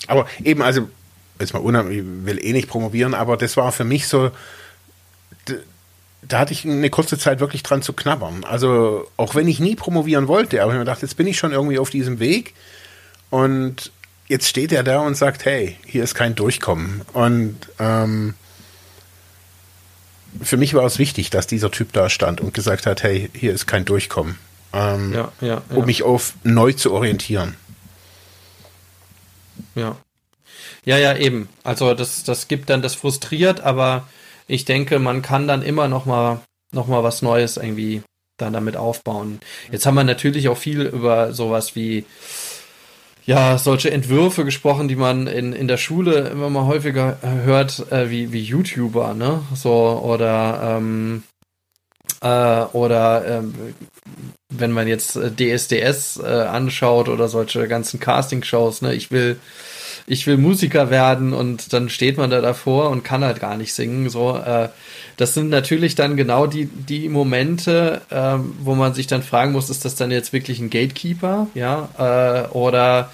[0.08, 0.90] Aber eben, also,
[1.40, 4.32] jetzt mal unheimlich, ich will eh nicht promovieren, aber das war für mich so,
[6.28, 8.44] da hatte ich eine kurze Zeit wirklich dran zu knabbern.
[8.44, 11.52] Also auch wenn ich nie promovieren wollte, aber ich mir dachte, jetzt bin ich schon
[11.52, 12.54] irgendwie auf diesem Weg
[13.30, 13.92] und
[14.28, 17.02] jetzt steht er da und sagt, hey, hier ist kein Durchkommen.
[17.14, 18.34] Und ähm,
[20.42, 23.54] für mich war es wichtig, dass dieser Typ da stand und gesagt hat, hey, hier
[23.54, 24.38] ist kein Durchkommen.
[24.74, 25.62] Ähm, ja, ja, ja.
[25.76, 27.56] Um mich auf neu zu orientieren.
[29.76, 29.96] Ja.
[30.84, 31.50] Ja, ja, eben.
[31.64, 34.08] Also das, das gibt dann, das frustriert, aber
[34.48, 36.42] ich denke, man kann dann immer noch mal,
[36.72, 38.02] noch mal was Neues irgendwie
[38.38, 39.40] dann damit aufbauen.
[39.72, 42.06] Jetzt haben wir natürlich auch viel über sowas wie
[43.26, 48.10] ja, solche Entwürfe gesprochen, die man in, in der Schule immer mal häufiger hört, äh,
[48.12, 49.42] wie, wie YouTuber, ne?
[49.56, 49.72] So,
[50.04, 51.24] oder, ähm,
[52.22, 53.74] äh, oder ähm,
[54.54, 58.94] wenn man jetzt DSDS äh, anschaut oder solche ganzen Casting-Shows, ne?
[58.94, 59.40] Ich will,
[60.08, 63.74] ich will Musiker werden und dann steht man da davor und kann halt gar nicht
[63.74, 64.70] singen, so, äh,
[65.18, 69.70] das sind natürlich dann genau die, die Momente, ähm, wo man sich dann fragen muss,
[69.70, 73.12] ist das dann jetzt wirklich ein Gatekeeper, ja, äh, oder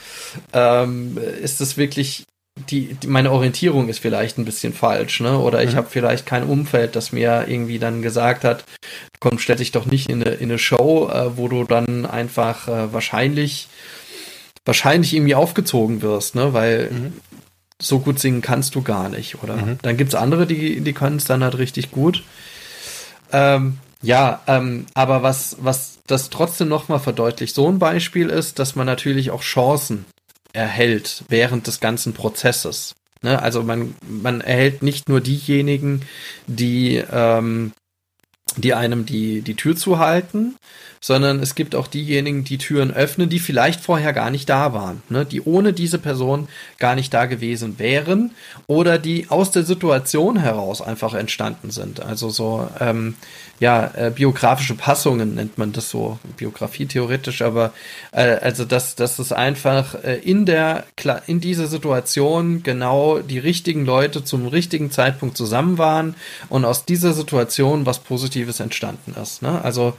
[0.54, 2.26] ähm, ist das wirklich
[2.70, 5.40] die, die, meine Orientierung ist vielleicht ein bisschen falsch, ne?
[5.40, 5.78] Oder ich mhm.
[5.78, 8.66] habe vielleicht kein Umfeld, das mir irgendwie dann gesagt hat,
[9.20, 12.68] komm, stell dich doch nicht in eine, in eine Show, äh, wo du dann einfach
[12.68, 13.68] äh, wahrscheinlich
[14.66, 16.54] wahrscheinlich irgendwie aufgezogen wirst, ne?
[16.54, 17.14] Weil mhm
[17.82, 19.58] so gut singen kannst du gar nicht, oder?
[19.58, 19.80] Mhm.
[19.82, 22.24] Dann gibt's andere, die, die können es dann halt richtig gut.
[23.32, 28.76] Ähm, ja, ähm, aber was, was das trotzdem nochmal verdeutlicht, so ein Beispiel ist, dass
[28.76, 30.06] man natürlich auch Chancen
[30.54, 32.96] erhält während des ganzen Prozesses.
[33.22, 33.42] Ne?
[33.42, 36.02] Also man, man erhält nicht nur diejenigen,
[36.48, 37.74] die, ähm,
[38.57, 40.56] die einem die, die Tür zuhalten,
[40.99, 45.02] sondern es gibt auch diejenigen, die Türen öffnen, die vielleicht vorher gar nicht da waren,
[45.10, 45.26] ne?
[45.26, 46.48] die ohne diese Person
[46.78, 48.32] gar nicht da gewesen wären
[48.68, 52.02] oder die aus der Situation heraus einfach entstanden sind.
[52.02, 53.15] Also so, ähm,
[53.62, 57.74] ja, äh, biografische Passungen nennt man das so, Biografie theoretisch, aber
[58.12, 60.86] äh, also dass, dass es einfach äh, in der,
[61.28, 66.16] in dieser Situation genau die richtigen Leute zum richtigen Zeitpunkt zusammen waren
[66.50, 69.44] und aus dieser Situation was Positives entstanden ist.
[69.44, 69.64] Ne?
[69.64, 69.94] Also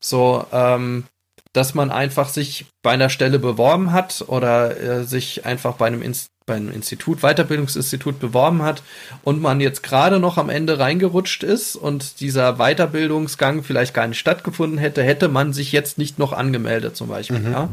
[0.00, 1.04] so, ähm,
[1.52, 6.02] dass man einfach sich bei einer Stelle beworben hat oder äh, sich einfach bei einem,
[6.02, 8.82] Inst bei einem Institut, Weiterbildungsinstitut beworben hat
[9.22, 14.18] und man jetzt gerade noch am Ende reingerutscht ist und dieser Weiterbildungsgang vielleicht gar nicht
[14.18, 17.38] stattgefunden hätte, hätte man sich jetzt nicht noch angemeldet zum Beispiel.
[17.38, 17.52] Mhm.
[17.52, 17.68] Ja?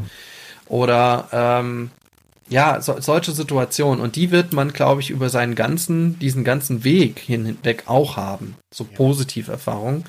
[0.67, 1.91] Oder ähm,
[2.51, 4.01] ja, so, solche Situationen.
[4.01, 8.55] Und die wird man, glaube ich, über seinen ganzen, diesen ganzen Weg hinweg auch haben.
[8.71, 8.97] So ja.
[8.97, 10.03] Positiverfahrungen,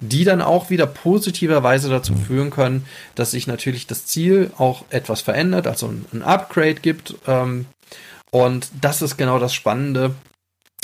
[0.00, 2.22] die dann auch wieder positiverweise dazu mhm.
[2.22, 2.84] führen können,
[3.16, 7.14] dass sich natürlich das Ziel auch etwas verändert, also ein, ein Upgrade gibt.
[7.26, 7.66] Ähm,
[8.30, 10.14] und das ist genau das Spannende,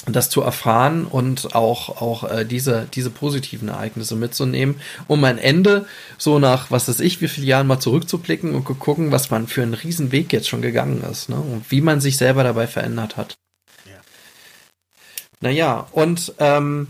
[0.07, 5.87] das zu erfahren und auch, auch äh, diese, diese positiven Ereignisse mitzunehmen, um am Ende
[6.19, 9.63] so nach, was weiß ich, wie viele Jahren mal zurückzublicken und gucken, was man für
[9.63, 11.37] einen riesen Weg jetzt schon gegangen ist ne?
[11.37, 13.35] und wie man sich selber dabei verändert hat.
[13.87, 14.01] Ja.
[15.41, 16.89] Naja, und ähm,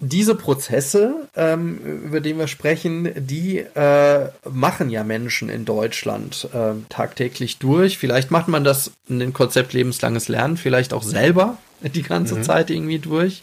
[0.00, 6.72] diese Prozesse, ähm, über die wir sprechen, die äh, machen ja Menschen in Deutschland äh,
[6.88, 7.98] tagtäglich durch.
[7.98, 12.42] Vielleicht macht man das in dem Konzept lebenslanges Lernen vielleicht auch selber die ganze mhm.
[12.42, 13.42] Zeit irgendwie durch,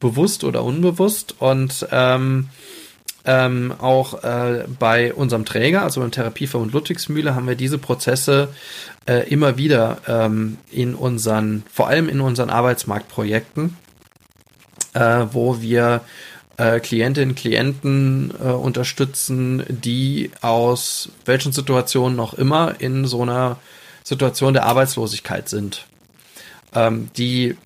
[0.00, 1.36] bewusst oder unbewusst.
[1.38, 2.48] Und ähm,
[3.24, 8.48] ähm, auch äh, bei unserem Träger, also beim Therapieverbund Ludwigsmühle, haben wir diese Prozesse
[9.06, 13.76] äh, immer wieder ähm, in unseren, vor allem in unseren Arbeitsmarktprojekten
[14.96, 16.00] äh, wo wir
[16.56, 23.58] äh, Klientinnen, Klienten äh, unterstützen, die aus welchen Situationen noch immer in so einer
[24.02, 25.86] Situation der Arbeitslosigkeit sind,
[26.74, 27.56] ähm, die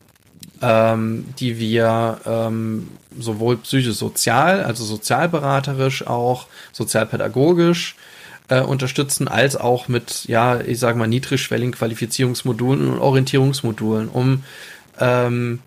[0.63, 2.89] ähm, die wir ähm,
[3.19, 7.97] sowohl psychosozial, also sozialberaterisch auch, sozialpädagogisch
[8.49, 14.45] äh, unterstützen, als auch mit, ja, ich sage mal, niedrigschwelligen Qualifizierungsmodulen und Orientierungsmodulen, um
[14.99, 15.61] ähm,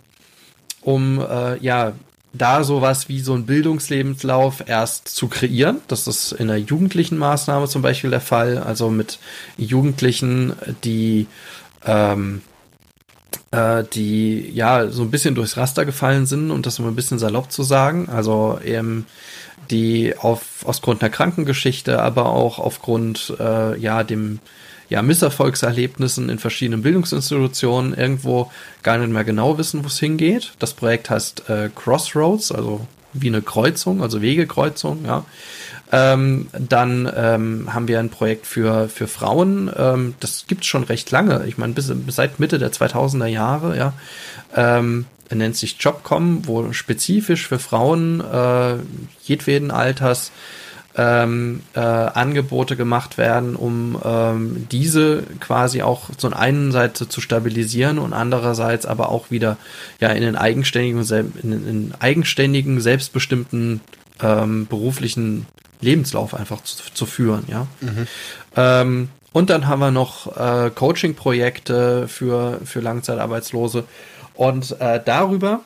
[0.83, 1.93] um äh, ja
[2.33, 5.81] da sowas wie so ein Bildungslebenslauf erst zu kreieren.
[5.87, 8.57] Das ist in der jugendlichen Maßnahme zum Beispiel der Fall.
[8.57, 9.19] Also mit
[9.57, 10.53] Jugendlichen,
[10.83, 11.27] die
[11.85, 12.41] ähm,
[13.51, 17.19] äh, die ja so ein bisschen durchs Raster gefallen sind, um das mal ein bisschen
[17.19, 18.09] salopp zu sagen.
[18.09, 19.05] Also eben
[19.69, 24.39] die auf aus Grund einer Krankengeschichte, aber auch aufgrund äh, ja dem
[24.89, 28.51] ja, Misserfolgserlebnissen in verschiedenen Bildungsinstitutionen irgendwo
[28.83, 30.53] gar nicht mehr genau wissen, wo es hingeht.
[30.59, 35.25] Das Projekt heißt äh, Crossroads, also wie eine Kreuzung, also Wegekreuzung, ja.
[35.91, 40.83] Ähm, dann ähm, haben wir ein Projekt für, für Frauen, ähm, das gibt es schon
[40.83, 43.93] recht lange, ich meine bis, seit Mitte der 2000er Jahre, ja.
[44.55, 48.75] Ähm, nennt sich Jobcom, wo spezifisch für Frauen äh,
[49.23, 50.31] jedweden Alters
[50.95, 57.99] ähm, äh, Angebote gemacht werden, um ähm, diese quasi auch zu einen Seite zu stabilisieren
[57.99, 59.57] und andererseits aber auch wieder
[59.99, 61.01] ja in den eigenständigen,
[61.41, 63.81] in den eigenständigen, selbstbestimmten
[64.21, 65.47] ähm, beruflichen
[65.81, 67.67] Lebenslauf einfach zu, zu führen, ja.
[67.81, 68.07] Mhm.
[68.55, 73.83] Ähm, und dann haben wir noch äh, Coaching-Projekte für, für Langzeitarbeitslose.
[74.35, 75.61] Und äh, darüber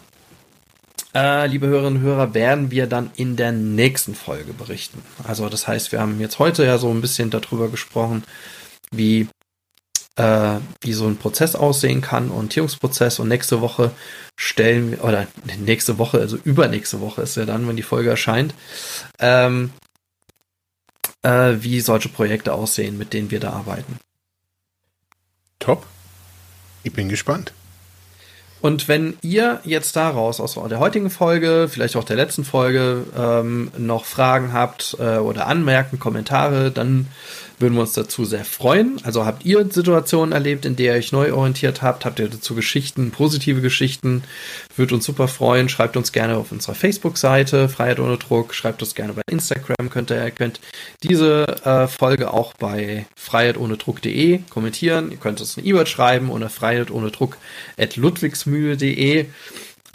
[1.15, 5.01] äh, liebe Hörerinnen und Hörer, werden wir dann in der nächsten Folge berichten.
[5.23, 8.23] Also das heißt, wir haben jetzt heute ja so ein bisschen darüber gesprochen,
[8.91, 9.27] wie
[10.17, 13.19] äh, wie so ein Prozess aussehen kann, Orientierungsprozess.
[13.19, 13.91] Und nächste Woche
[14.35, 15.27] stellen wir, oder
[15.59, 18.53] nächste Woche, also übernächste Woche ist ja dann, wenn die Folge erscheint,
[19.19, 19.71] ähm,
[21.21, 23.99] äh, wie solche Projekte aussehen, mit denen wir da arbeiten.
[25.59, 25.85] Top.
[26.83, 27.53] Ich bin gespannt.
[28.59, 33.71] Und wenn ihr jetzt daraus aus der heutigen Folge, vielleicht auch der letzten Folge, ähm,
[33.77, 37.07] noch Fragen habt äh, oder Anmerken, Kommentare, dann
[37.59, 38.99] würden wir uns dazu sehr freuen.
[39.03, 42.05] Also habt ihr Situationen erlebt, in der ihr euch neu orientiert habt?
[42.05, 44.23] Habt ihr dazu Geschichten, positive Geschichten?
[44.75, 45.67] Würde uns super freuen.
[45.67, 48.53] Schreibt uns gerne auf unserer Facebook-Seite, Freiheit ohne Druck.
[48.53, 49.89] Schreibt uns gerne bei Instagram.
[49.89, 50.59] Könnt ihr, könnt
[51.03, 55.11] diese äh, Folge auch bei freiheitohnedruck.de kommentieren.
[55.11, 56.91] Ihr könnt uns eine E-Mail schreiben oder freiheit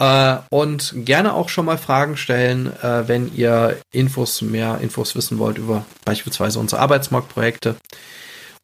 [0.03, 5.39] Äh, und gerne auch schon mal Fragen stellen, äh, wenn ihr Infos, mehr Infos wissen
[5.39, 7.77] wollt über beispielsweise unsere Arbeitsmarktprojekte.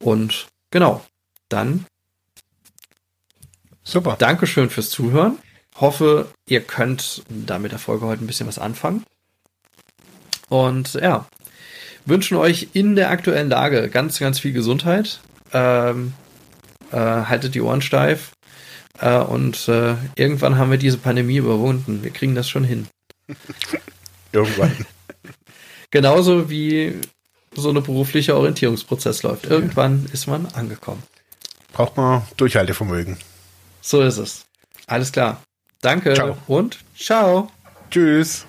[0.04, 1.02] Und genau,
[1.48, 1.86] dann
[3.84, 4.18] super.
[4.20, 5.38] Dankeschön fürs Zuhören.
[5.80, 9.06] Hoffe, ihr könnt da mit der Folge heute ein bisschen was anfangen.
[10.50, 11.26] Und ja,
[12.06, 15.22] wünschen euch in der aktuellen Lage ganz, ganz viel Gesundheit.
[15.54, 16.14] Ähm,
[16.92, 18.32] äh, haltet die Ohren steif
[19.02, 22.04] äh, und äh, irgendwann haben wir diese Pandemie überwunden.
[22.04, 22.88] Wir kriegen das schon hin.
[24.32, 24.76] irgendwann.
[25.92, 27.00] Genauso wie
[27.56, 29.46] so ein beruflicher Orientierungsprozess läuft.
[29.46, 30.14] Irgendwann ja.
[30.14, 31.04] ist man angekommen.
[31.74, 33.18] Braucht man Durchhaltevermögen.
[33.82, 34.46] So ist es.
[34.88, 35.42] Alles klar.
[35.82, 36.38] Danke ciao.
[36.48, 37.52] und ciao.
[37.90, 38.46] Tschüss.